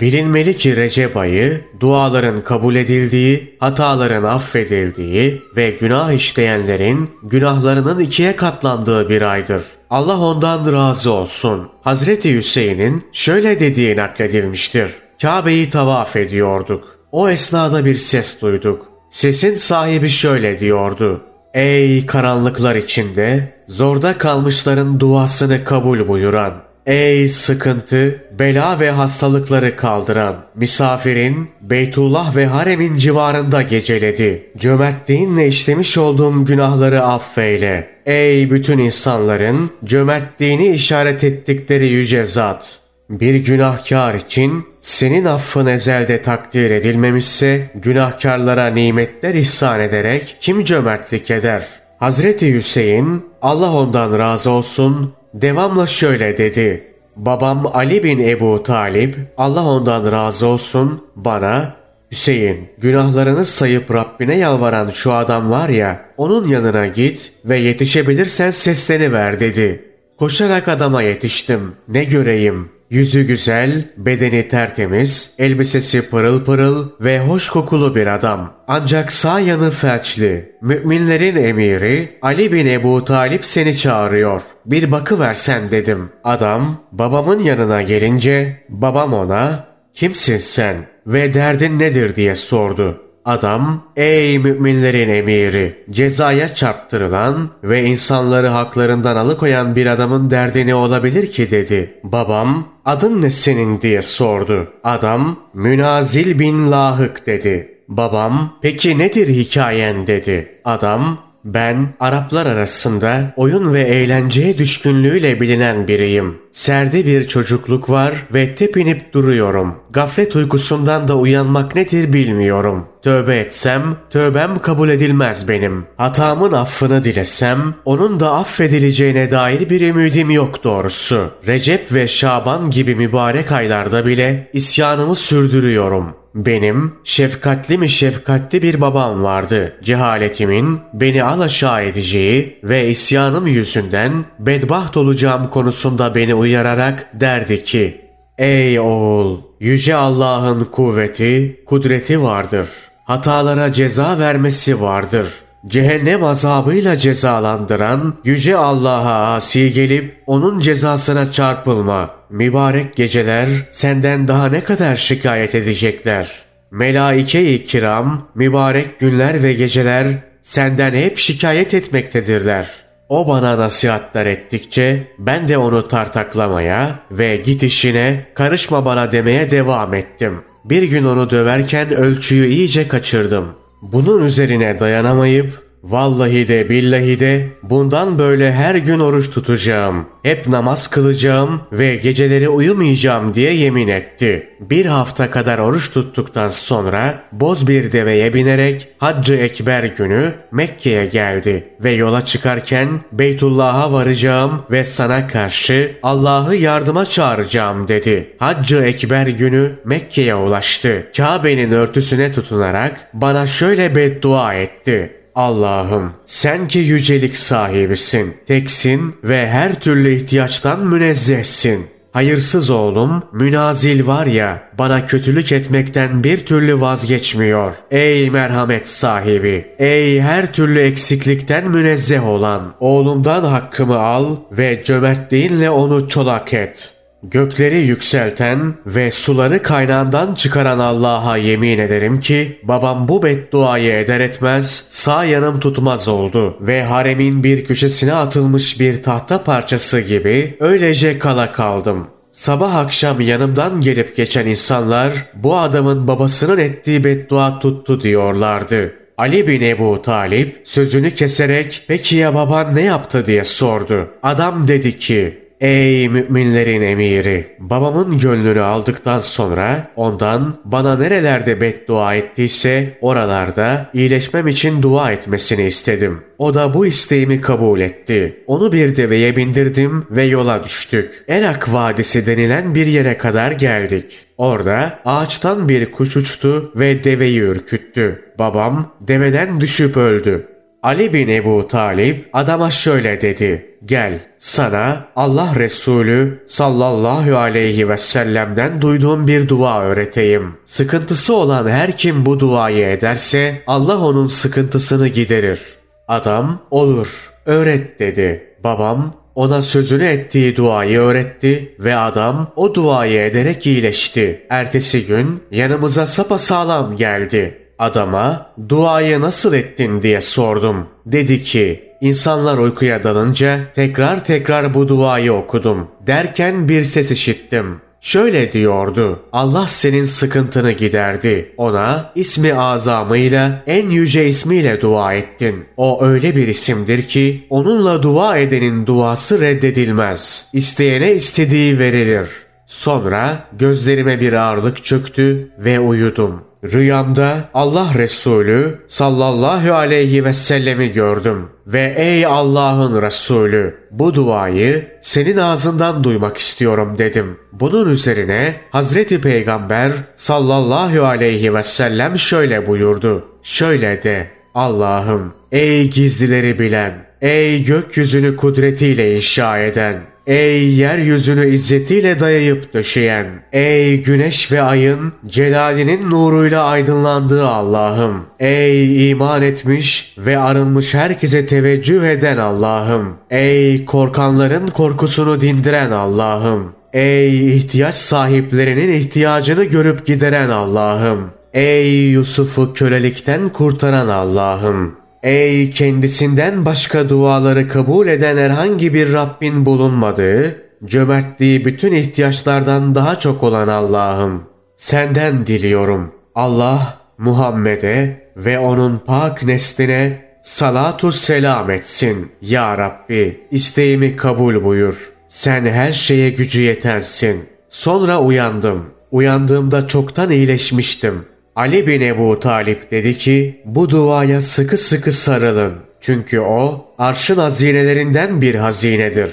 Bilinmeli 0.00 0.56
ki 0.56 0.76
Recep 0.76 1.16
ayı 1.16 1.60
duaların 1.80 2.44
kabul 2.44 2.74
edildiği, 2.74 3.56
hataların 3.60 4.24
affedildiği 4.24 5.42
ve 5.56 5.70
günah 5.70 6.12
işleyenlerin 6.12 7.10
günahlarının 7.22 8.00
ikiye 8.00 8.36
katlandığı 8.36 9.08
bir 9.08 9.22
aydır. 9.22 9.62
Allah 9.90 10.18
ondan 10.18 10.72
razı 10.72 11.12
olsun. 11.12 11.68
Hazreti 11.82 12.36
Hüseyin'in 12.36 13.02
şöyle 13.12 13.60
dediği 13.60 13.96
nakledilmiştir. 13.96 14.90
Kabe'yi 15.22 15.70
tavaf 15.70 16.16
ediyorduk. 16.16 16.84
O 17.12 17.28
esnada 17.28 17.84
bir 17.84 17.96
ses 17.96 18.40
duyduk. 18.42 18.86
Sesin 19.10 19.54
sahibi 19.54 20.08
şöyle 20.08 20.60
diyordu. 20.60 21.20
Ey 21.54 22.06
karanlıklar 22.06 22.76
içinde, 22.76 23.54
zorda 23.68 24.18
kalmışların 24.18 25.00
duasını 25.00 25.64
kabul 25.64 26.08
buyuran, 26.08 26.54
Ey 26.86 27.28
sıkıntı, 27.28 28.24
bela 28.38 28.80
ve 28.80 28.90
hastalıkları 28.90 29.76
kaldıran, 29.76 30.36
misafirin 30.54 31.50
Beytullah 31.60 32.36
ve 32.36 32.46
haremin 32.46 32.96
civarında 32.96 33.62
geceledi. 33.62 34.50
Cömertliğinle 34.56 35.48
işlemiş 35.48 35.98
olduğum 35.98 36.44
günahları 36.44 37.02
affeyle. 37.02 37.88
Ey 38.06 38.50
bütün 38.50 38.78
insanların 38.78 39.70
cömertliğini 39.84 40.68
işaret 40.68 41.24
ettikleri 41.24 41.86
yüce 41.86 42.24
zat! 42.24 42.78
Bir 43.10 43.34
günahkar 43.34 44.14
için 44.14 44.66
senin 44.80 45.24
affın 45.24 45.66
ezelde 45.66 46.22
takdir 46.22 46.70
edilmemişse 46.70 47.70
günahkarlara 47.74 48.66
nimetler 48.66 49.34
ihsan 49.34 49.80
ederek 49.80 50.36
kim 50.40 50.64
cömertlik 50.64 51.30
eder? 51.30 51.66
Hazreti 51.98 52.54
Hüseyin 52.54 53.26
Allah 53.42 53.72
ondan 53.72 54.18
razı 54.18 54.50
olsun 54.50 55.14
Devamla 55.34 55.86
şöyle 55.86 56.38
dedi. 56.38 56.92
Babam 57.16 57.70
Ali 57.74 58.04
bin 58.04 58.18
Ebu 58.18 58.62
Talip, 58.62 59.16
Allah 59.36 59.64
ondan 59.64 60.12
razı 60.12 60.46
olsun, 60.46 61.04
bana 61.16 61.76
Hüseyin, 62.10 62.68
günahlarını 62.78 63.46
sayıp 63.46 63.94
Rabbine 63.94 64.38
yalvaran 64.38 64.90
şu 64.90 65.12
adam 65.12 65.50
var 65.50 65.68
ya, 65.68 66.04
onun 66.16 66.48
yanına 66.48 66.86
git 66.86 67.32
ve 67.44 67.58
yetişebilirsen 67.58 68.50
sesleniver 68.50 69.40
dedi. 69.40 69.84
Koşarak 70.18 70.68
adama 70.68 71.02
yetiştim. 71.02 71.72
Ne 71.88 72.04
göreyim? 72.04 72.68
Yüzü 72.90 73.22
güzel, 73.22 73.84
bedeni 73.96 74.48
tertemiz, 74.48 75.30
elbisesi 75.38 76.02
pırıl 76.02 76.44
pırıl 76.44 76.88
ve 77.00 77.20
hoş 77.20 77.50
kokulu 77.50 77.94
bir 77.94 78.06
adam. 78.06 78.54
Ancak 78.68 79.12
sağ 79.12 79.40
yanı 79.40 79.70
felçli. 79.70 80.52
Müminlerin 80.60 81.36
emiri 81.36 82.18
Ali 82.22 82.52
bin 82.52 82.66
Ebu 82.66 83.04
Talip 83.04 83.44
seni 83.44 83.76
çağırıyor. 83.76 84.42
Bir 84.66 84.92
bakı 84.92 85.20
versen 85.20 85.70
dedim. 85.70 86.08
Adam 86.24 86.76
babamın 86.92 87.38
yanına 87.38 87.82
gelince 87.82 88.64
babam 88.68 89.12
ona 89.12 89.64
kimsin 89.94 90.36
sen 90.36 90.76
ve 91.06 91.34
derdin 91.34 91.78
nedir 91.78 92.16
diye 92.16 92.34
sordu. 92.34 93.02
Adam, 93.24 93.84
ey 93.96 94.38
müminlerin 94.38 95.08
emiri, 95.08 95.84
cezaya 95.90 96.54
çarptırılan 96.54 97.50
ve 97.64 97.84
insanları 97.84 98.46
haklarından 98.46 99.16
alıkoyan 99.16 99.76
bir 99.76 99.86
adamın 99.86 100.30
derdini 100.30 100.74
olabilir 100.74 101.30
ki 101.30 101.50
dedi. 101.50 102.00
Babam, 102.04 102.68
adın 102.84 103.22
ne 103.22 103.30
senin 103.30 103.80
diye 103.80 104.02
sordu. 104.02 104.72
Adam, 104.84 105.40
Münazil 105.54 106.38
bin 106.38 106.70
Lahık 106.70 107.26
dedi. 107.26 107.78
Babam, 107.88 108.58
peki 108.62 108.98
nedir 108.98 109.28
hikayen 109.28 110.06
dedi. 110.06 110.60
Adam, 110.64 111.18
ben 111.44 111.94
Araplar 112.00 112.46
arasında 112.46 113.32
oyun 113.36 113.74
ve 113.74 113.80
eğlenceye 113.80 114.58
düşkünlüğüyle 114.58 115.40
bilinen 115.40 115.88
biriyim. 115.88 116.38
Serde 116.52 117.06
bir 117.06 117.28
çocukluk 117.28 117.90
var 117.90 118.14
ve 118.34 118.54
tepinip 118.54 119.12
duruyorum. 119.12 119.74
Gaflet 119.90 120.36
uykusundan 120.36 121.08
da 121.08 121.16
uyanmak 121.16 121.74
nedir 121.74 122.12
bilmiyorum. 122.12 122.86
Tövbe 123.02 123.38
etsem, 123.38 123.96
tövbem 124.10 124.58
kabul 124.58 124.88
edilmez 124.88 125.48
benim. 125.48 125.86
Hatamın 125.96 126.52
affını 126.52 127.04
dilesem, 127.04 127.74
onun 127.84 128.20
da 128.20 128.32
affedileceğine 128.32 129.30
dair 129.30 129.70
bir 129.70 129.80
ümidim 129.80 130.30
yok 130.30 130.64
doğrusu. 130.64 131.30
Recep 131.46 131.92
ve 131.92 132.08
Şaban 132.08 132.70
gibi 132.70 132.94
mübarek 132.94 133.52
aylarda 133.52 134.06
bile 134.06 134.50
isyanımı 134.52 135.16
sürdürüyorum. 135.16 136.21
Benim 136.34 136.94
şefkatli 137.04 137.78
mi 137.78 137.88
şefkatli 137.88 138.62
bir 138.62 138.80
babam 138.80 139.22
vardı. 139.22 139.76
Cehaletimin 139.82 140.80
beni 140.94 141.24
alaşağı 141.24 141.84
edeceği 141.84 142.58
ve 142.64 142.88
isyanım 142.88 143.46
yüzünden 143.46 144.24
bedbaht 144.38 144.96
olacağım 144.96 145.50
konusunda 145.50 146.14
beni 146.14 146.34
uyararak 146.34 147.10
derdi 147.20 147.62
ki 147.62 148.00
Ey 148.38 148.80
oğul! 148.80 149.40
Yüce 149.60 149.94
Allah'ın 149.94 150.64
kuvveti, 150.64 151.62
kudreti 151.66 152.22
vardır. 152.22 152.68
Hatalara 153.04 153.72
ceza 153.72 154.18
vermesi 154.18 154.80
vardır. 154.80 155.26
Cehennem 155.66 156.24
azabıyla 156.24 156.98
cezalandıran 156.98 158.14
Yüce 158.24 158.56
Allah'a 158.56 159.34
asi 159.34 159.72
gelip 159.72 160.22
onun 160.26 160.60
cezasına 160.60 161.32
çarpılma. 161.32 162.10
Mübarek 162.30 162.96
geceler 162.96 163.48
senden 163.70 164.28
daha 164.28 164.46
ne 164.46 164.64
kadar 164.64 164.96
şikayet 164.96 165.54
edecekler? 165.54 166.42
Melaike-i 166.70 167.64
kiram, 167.64 168.28
mübarek 168.34 168.98
günler 168.98 169.42
ve 169.42 169.52
geceler 169.52 170.06
senden 170.42 170.92
hep 170.92 171.18
şikayet 171.18 171.74
etmektedirler. 171.74 172.70
O 173.08 173.28
bana 173.28 173.58
nasihatler 173.58 174.26
ettikçe 174.26 175.08
ben 175.18 175.48
de 175.48 175.58
onu 175.58 175.88
tartaklamaya 175.88 176.98
ve 177.10 177.36
git 177.36 177.62
işine 177.62 178.26
karışma 178.34 178.84
bana 178.84 179.12
demeye 179.12 179.50
devam 179.50 179.94
ettim. 179.94 180.40
Bir 180.64 180.82
gün 180.82 181.04
onu 181.04 181.30
döverken 181.30 181.94
ölçüyü 181.94 182.46
iyice 182.46 182.88
kaçırdım. 182.88 183.61
Bunun 183.82 184.26
üzerine 184.26 184.80
dayanamayıp 184.80 185.71
Vallahi 185.82 186.48
de 186.48 186.68
billahi 186.68 187.20
de 187.20 187.48
bundan 187.62 188.18
böyle 188.18 188.52
her 188.52 188.74
gün 188.74 188.98
oruç 188.98 189.30
tutacağım. 189.30 190.06
Hep 190.22 190.48
namaz 190.48 190.90
kılacağım 190.90 191.60
ve 191.72 191.96
geceleri 191.96 192.48
uyumayacağım 192.48 193.34
diye 193.34 193.54
yemin 193.54 193.88
etti. 193.88 194.48
Bir 194.60 194.86
hafta 194.86 195.30
kadar 195.30 195.58
oruç 195.58 195.90
tuttuktan 195.90 196.48
sonra 196.48 197.22
boz 197.32 197.68
bir 197.68 197.92
deveye 197.92 198.34
binerek 198.34 198.88
Haccı 198.98 199.34
Ekber 199.34 199.84
günü 199.84 200.32
Mekke'ye 200.52 201.06
geldi 201.06 201.68
ve 201.80 201.92
yola 201.92 202.24
çıkarken 202.24 203.00
Beytullah'a 203.12 203.92
varacağım 203.92 204.62
ve 204.70 204.84
sana 204.84 205.26
karşı 205.26 205.92
Allah'ı 206.02 206.56
yardıma 206.56 207.04
çağıracağım 207.04 207.88
dedi. 207.88 208.36
Haccı 208.38 208.82
Ekber 208.82 209.26
günü 209.26 209.72
Mekke'ye 209.84 210.34
ulaştı. 210.34 211.06
Kabe'nin 211.16 211.72
örtüsüne 211.72 212.32
tutunarak 212.32 213.08
bana 213.14 213.46
şöyle 213.46 213.94
beddua 213.96 214.54
etti. 214.54 215.21
Allah'ım 215.34 216.12
sen 216.26 216.68
ki 216.68 216.78
yücelik 216.78 217.36
sahibisin, 217.36 218.36
teksin 218.46 219.16
ve 219.24 219.48
her 219.48 219.80
türlü 219.80 220.14
ihtiyaçtan 220.14 220.86
münezzehsin. 220.86 221.86
Hayırsız 222.12 222.70
oğlum 222.70 223.22
münazil 223.32 224.06
var 224.06 224.26
ya 224.26 224.62
bana 224.78 225.06
kötülük 225.06 225.52
etmekten 225.52 226.24
bir 226.24 226.46
türlü 226.46 226.80
vazgeçmiyor. 226.80 227.72
Ey 227.90 228.30
merhamet 228.30 228.88
sahibi, 228.88 229.74
ey 229.78 230.20
her 230.20 230.52
türlü 230.52 230.80
eksiklikten 230.80 231.70
münezzeh 231.70 232.28
olan 232.28 232.74
oğlumdan 232.80 233.44
hakkımı 233.44 233.98
al 233.98 234.36
ve 234.52 234.82
cömertliğinle 234.84 235.70
onu 235.70 236.08
çolak 236.08 236.54
et.'' 236.54 236.91
Gökleri 237.22 237.78
yükselten 237.78 238.74
ve 238.86 239.10
suları 239.10 239.62
kaynağından 239.62 240.34
çıkaran 240.34 240.78
Allah'a 240.78 241.36
yemin 241.36 241.78
ederim 241.78 242.20
ki 242.20 242.60
babam 242.62 243.08
bu 243.08 243.22
bedduayı 243.22 243.92
eder 243.92 244.20
etmez 244.20 244.84
sağ 244.90 245.24
yanım 245.24 245.60
tutmaz 245.60 246.08
oldu 246.08 246.56
ve 246.60 246.82
haremin 246.84 247.44
bir 247.44 247.64
köşesine 247.64 248.12
atılmış 248.12 248.80
bir 248.80 249.02
tahta 249.02 249.44
parçası 249.44 250.00
gibi 250.00 250.56
öylece 250.60 251.18
kala 251.18 251.52
kaldım. 251.52 252.06
Sabah 252.32 252.74
akşam 252.74 253.20
yanımdan 253.20 253.80
gelip 253.80 254.16
geçen 254.16 254.46
insanlar 254.46 255.12
bu 255.34 255.56
adamın 255.56 256.08
babasının 256.08 256.58
ettiği 256.58 257.04
beddua 257.04 257.58
tuttu 257.58 258.00
diyorlardı. 258.00 258.92
Ali 259.18 259.46
bin 259.46 259.60
Ebu 259.60 260.02
Talip 260.02 260.60
sözünü 260.64 261.10
keserek 261.10 261.84
peki 261.88 262.16
ya 262.16 262.34
baban 262.34 262.76
ne 262.76 262.82
yaptı 262.82 263.26
diye 263.26 263.44
sordu. 263.44 264.10
Adam 264.22 264.68
dedi 264.68 264.96
ki 264.96 265.41
Ey 265.62 266.08
müminlerin 266.08 266.82
emiri! 266.82 267.56
Babamın 267.58 268.18
gönlünü 268.18 268.60
aldıktan 268.60 269.20
sonra 269.20 269.90
ondan 269.96 270.58
bana 270.64 270.96
nerelerde 270.96 271.60
beddua 271.60 272.14
ettiyse 272.14 272.98
oralarda 273.00 273.90
iyileşmem 273.94 274.48
için 274.48 274.82
dua 274.82 275.12
etmesini 275.12 275.62
istedim. 275.62 276.20
O 276.38 276.54
da 276.54 276.74
bu 276.74 276.86
isteğimi 276.86 277.40
kabul 277.40 277.80
etti. 277.80 278.44
Onu 278.46 278.72
bir 278.72 278.96
deveye 278.96 279.36
bindirdim 279.36 280.06
ve 280.10 280.24
yola 280.24 280.64
düştük. 280.64 281.24
Erak 281.28 281.72
Vadisi 281.72 282.26
denilen 282.26 282.74
bir 282.74 282.86
yere 282.86 283.18
kadar 283.18 283.52
geldik. 283.52 284.26
Orada 284.38 284.98
ağaçtan 285.04 285.68
bir 285.68 285.92
kuş 285.92 286.16
uçtu 286.16 286.72
ve 286.76 287.04
deveyi 287.04 287.40
ürküttü. 287.40 288.22
Babam 288.38 288.94
deveden 289.00 289.60
düşüp 289.60 289.96
öldü. 289.96 290.51
Ali 290.82 291.12
bin 291.12 291.28
Ebu 291.28 291.68
Talip 291.68 292.28
adama 292.32 292.70
şöyle 292.70 293.20
dedi. 293.20 293.76
Gel 293.84 294.18
sana 294.38 295.04
Allah 295.16 295.54
Resulü 295.56 296.44
sallallahu 296.46 297.36
aleyhi 297.36 297.88
ve 297.88 297.96
sellem'den 297.96 298.80
duyduğum 298.80 299.26
bir 299.26 299.48
dua 299.48 299.82
öğreteyim. 299.82 300.54
Sıkıntısı 300.66 301.36
olan 301.36 301.68
her 301.68 301.96
kim 301.96 302.26
bu 302.26 302.40
duayı 302.40 302.86
ederse 302.86 303.62
Allah 303.66 304.04
onun 304.04 304.26
sıkıntısını 304.26 305.08
giderir. 305.08 305.60
Adam 306.08 306.62
olur 306.70 307.30
öğret 307.46 308.00
dedi. 308.00 308.56
Babam 308.64 309.14
ona 309.34 309.62
sözünü 309.62 310.04
ettiği 310.04 310.56
duayı 310.56 310.98
öğretti 310.98 311.74
ve 311.78 311.96
adam 311.96 312.52
o 312.56 312.74
duayı 312.74 313.20
ederek 313.20 313.66
iyileşti. 313.66 314.46
Ertesi 314.50 315.06
gün 315.06 315.42
yanımıza 315.50 316.06
sapasağlam 316.06 316.96
geldi. 316.96 317.61
Adama 317.78 318.52
duayı 318.68 319.20
nasıl 319.20 319.54
ettin 319.54 320.02
diye 320.02 320.20
sordum. 320.20 320.86
Dedi 321.06 321.42
ki 321.42 321.84
insanlar 322.00 322.58
uykuya 322.58 323.02
dalınca 323.02 323.60
tekrar 323.74 324.24
tekrar 324.24 324.74
bu 324.74 324.88
duayı 324.88 325.32
okudum. 325.32 325.88
Derken 326.06 326.68
bir 326.68 326.84
ses 326.84 327.10
işittim. 327.10 327.80
Şöyle 328.00 328.52
diyordu. 328.52 329.20
Allah 329.32 329.68
senin 329.68 330.04
sıkıntını 330.04 330.72
giderdi. 330.72 331.54
Ona 331.56 332.12
ismi 332.14 332.54
azamıyla 332.54 333.62
en 333.66 333.90
yüce 333.90 334.26
ismiyle 334.26 334.80
dua 334.80 335.14
ettin. 335.14 335.64
O 335.76 336.04
öyle 336.04 336.36
bir 336.36 336.48
isimdir 336.48 337.08
ki 337.08 337.46
onunla 337.50 338.02
dua 338.02 338.38
edenin 338.38 338.86
duası 338.86 339.40
reddedilmez. 339.40 340.48
İsteyene 340.52 341.12
istediği 341.12 341.78
verilir. 341.78 342.28
Sonra 342.66 343.48
gözlerime 343.52 344.20
bir 344.20 344.32
ağırlık 344.32 344.84
çöktü 344.84 345.50
ve 345.58 345.80
uyudum. 345.80 346.44
Rüyamda 346.64 347.48
Allah 347.54 347.92
Resulü 347.94 348.78
sallallahu 348.86 349.74
aleyhi 349.74 350.24
ve 350.24 350.32
sellemi 350.32 350.92
gördüm 350.92 351.48
ve 351.66 351.94
ey 351.96 352.26
Allah'ın 352.26 353.02
Resulü 353.02 353.76
bu 353.90 354.14
duayı 354.14 354.88
senin 355.00 355.36
ağzından 355.36 356.04
duymak 356.04 356.36
istiyorum 356.36 356.94
dedim. 356.98 357.38
Bunun 357.52 357.90
üzerine 357.90 358.60
Hazreti 358.70 359.20
Peygamber 359.20 359.92
sallallahu 360.16 361.04
aleyhi 361.04 361.54
ve 361.54 361.62
sellem 361.62 362.18
şöyle 362.18 362.66
buyurdu. 362.66 363.28
Şöyle 363.42 364.02
de 364.02 364.28
Allah'ım 364.54 365.34
ey 365.52 365.90
gizlileri 365.90 366.58
bilen, 366.58 367.06
ey 367.20 367.64
gökyüzünü 367.64 368.36
kudretiyle 368.36 369.16
inşa 369.16 369.58
eden, 369.58 370.00
Ey 370.26 370.74
yeryüzünü 370.74 371.54
izzetiyle 371.54 372.20
dayayıp 372.20 372.74
döşeyen, 372.74 373.26
ey 373.52 374.02
güneş 374.02 374.52
ve 374.52 374.62
ayın 374.62 375.12
celalinin 375.26 376.10
nuruyla 376.10 376.64
aydınlandığı 376.64 377.46
Allah'ım, 377.46 378.26
ey 378.40 379.10
iman 379.10 379.42
etmiş 379.42 380.14
ve 380.18 380.38
arınmış 380.38 380.94
herkese 380.94 381.46
teveccüh 381.46 382.02
eden 382.02 382.36
Allah'ım, 382.36 383.16
ey 383.30 383.84
korkanların 383.84 384.66
korkusunu 384.66 385.40
dindiren 385.40 385.90
Allah'ım, 385.90 386.72
ey 386.92 387.56
ihtiyaç 387.56 387.94
sahiplerinin 387.94 388.92
ihtiyacını 388.92 389.64
görüp 389.64 390.06
gideren 390.06 390.48
Allah'ım, 390.48 391.30
ey 391.52 392.10
Yusuf'u 392.10 392.72
kölelikten 392.74 393.48
kurtaran 393.48 394.08
Allah'ım, 394.08 395.01
Ey 395.22 395.70
kendisinden 395.70 396.64
başka 396.64 397.08
duaları 397.08 397.68
kabul 397.68 398.06
eden 398.06 398.36
herhangi 398.36 398.94
bir 398.94 399.12
Rabbin 399.12 399.66
bulunmadığı, 399.66 400.62
cömertliği 400.84 401.64
bütün 401.64 401.92
ihtiyaçlardan 401.92 402.94
daha 402.94 403.18
çok 403.18 403.42
olan 403.42 403.68
Allah'ım. 403.68 404.44
Senden 404.76 405.46
diliyorum. 405.46 406.14
Allah 406.34 406.98
Muhammed'e 407.18 408.28
ve 408.36 408.58
onun 408.58 408.98
pak 408.98 409.42
nesline 409.42 410.24
salatu 410.42 411.12
selam 411.12 411.70
etsin. 411.70 412.32
Ya 412.40 412.78
Rabbi 412.78 413.40
isteğimi 413.50 414.16
kabul 414.16 414.64
buyur. 414.64 415.12
Sen 415.28 415.66
her 415.66 415.92
şeye 415.92 416.30
gücü 416.30 416.62
yetensin. 416.62 417.48
Sonra 417.68 418.20
uyandım. 418.20 418.84
Uyandığımda 419.10 419.88
çoktan 419.88 420.30
iyileşmiştim. 420.30 421.24
Ali 421.56 421.86
bin 421.86 422.00
Ebu 422.00 422.40
Talip 422.40 422.90
dedi 422.90 423.16
ki 423.16 423.62
bu 423.64 423.90
duaya 423.90 424.40
sıkı 424.40 424.78
sıkı 424.78 425.12
sarılın. 425.12 425.74
Çünkü 426.00 426.40
o 426.40 426.86
arşın 426.98 427.36
hazinelerinden 427.36 428.40
bir 428.40 428.54
hazinedir. 428.54 429.30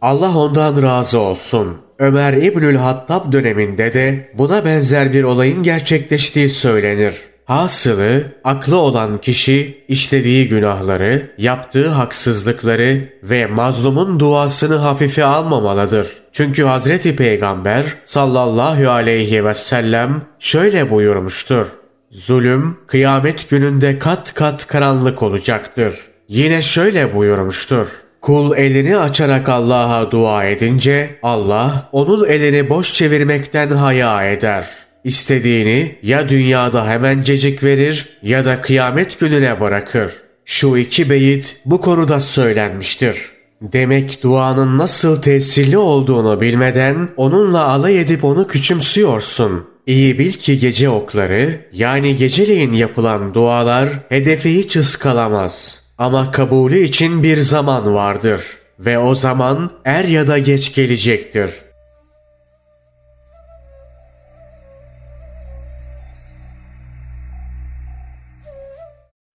Allah 0.00 0.38
ondan 0.38 0.82
razı 0.82 1.18
olsun. 1.18 1.76
Ömer 1.98 2.32
İbnül 2.32 2.76
Hattab 2.76 3.32
döneminde 3.32 3.94
de 3.94 4.30
buna 4.34 4.64
benzer 4.64 5.12
bir 5.12 5.22
olayın 5.22 5.62
gerçekleştiği 5.62 6.48
söylenir. 6.48 7.14
Hasılı 7.50 8.22
aklı 8.44 8.76
olan 8.76 9.18
kişi 9.18 9.84
işlediği 9.88 10.48
günahları, 10.48 11.30
yaptığı 11.38 11.88
haksızlıkları 11.88 13.08
ve 13.22 13.46
mazlumun 13.46 14.20
duasını 14.20 14.74
hafife 14.74 15.24
almamalıdır. 15.24 16.06
Çünkü 16.32 16.62
Hazreti 16.62 17.16
Peygamber 17.16 17.84
sallallahu 18.04 18.90
aleyhi 18.90 19.44
ve 19.44 19.54
sellem 19.54 20.22
şöyle 20.38 20.90
buyurmuştur. 20.90 21.66
Zulüm 22.10 22.76
kıyamet 22.86 23.50
gününde 23.50 23.98
kat 23.98 24.34
kat 24.34 24.66
karanlık 24.66 25.22
olacaktır. 25.22 25.94
Yine 26.28 26.62
şöyle 26.62 27.14
buyurmuştur. 27.14 27.88
Kul 28.20 28.56
elini 28.56 28.96
açarak 28.96 29.48
Allah'a 29.48 30.10
dua 30.10 30.44
edince 30.44 31.18
Allah 31.22 31.88
onun 31.92 32.28
elini 32.28 32.70
boş 32.70 32.92
çevirmekten 32.94 33.70
haya 33.70 34.30
eder. 34.30 34.79
İstediğini 35.04 35.96
ya 36.02 36.28
dünyada 36.28 36.88
hemencecik 36.88 37.62
verir 37.62 38.18
ya 38.22 38.44
da 38.44 38.60
kıyamet 38.60 39.20
gününe 39.20 39.60
bırakır. 39.60 40.12
Şu 40.44 40.76
iki 40.76 41.10
beyit 41.10 41.56
bu 41.64 41.80
konuda 41.80 42.20
söylenmiştir. 42.20 43.16
Demek 43.62 44.22
duanın 44.22 44.78
nasıl 44.78 45.22
tesirli 45.22 45.78
olduğunu 45.78 46.40
bilmeden 46.40 47.08
onunla 47.16 47.68
alay 47.68 48.00
edip 48.00 48.24
onu 48.24 48.46
küçümsüyorsun. 48.46 49.64
İyi 49.86 50.18
bil 50.18 50.32
ki 50.32 50.58
gece 50.58 50.88
okları 50.88 51.60
yani 51.72 52.16
geceleyin 52.16 52.72
yapılan 52.72 53.34
dualar 53.34 53.88
hedefi 54.08 54.58
hiç 54.58 54.76
ıskalamaz. 54.76 55.80
Ama 55.98 56.32
kabulü 56.32 56.78
için 56.78 57.22
bir 57.22 57.38
zaman 57.38 57.94
vardır 57.94 58.42
ve 58.78 58.98
o 58.98 59.14
zaman 59.14 59.70
er 59.84 60.04
ya 60.04 60.28
da 60.28 60.38
geç 60.38 60.74
gelecektir.'' 60.74 61.69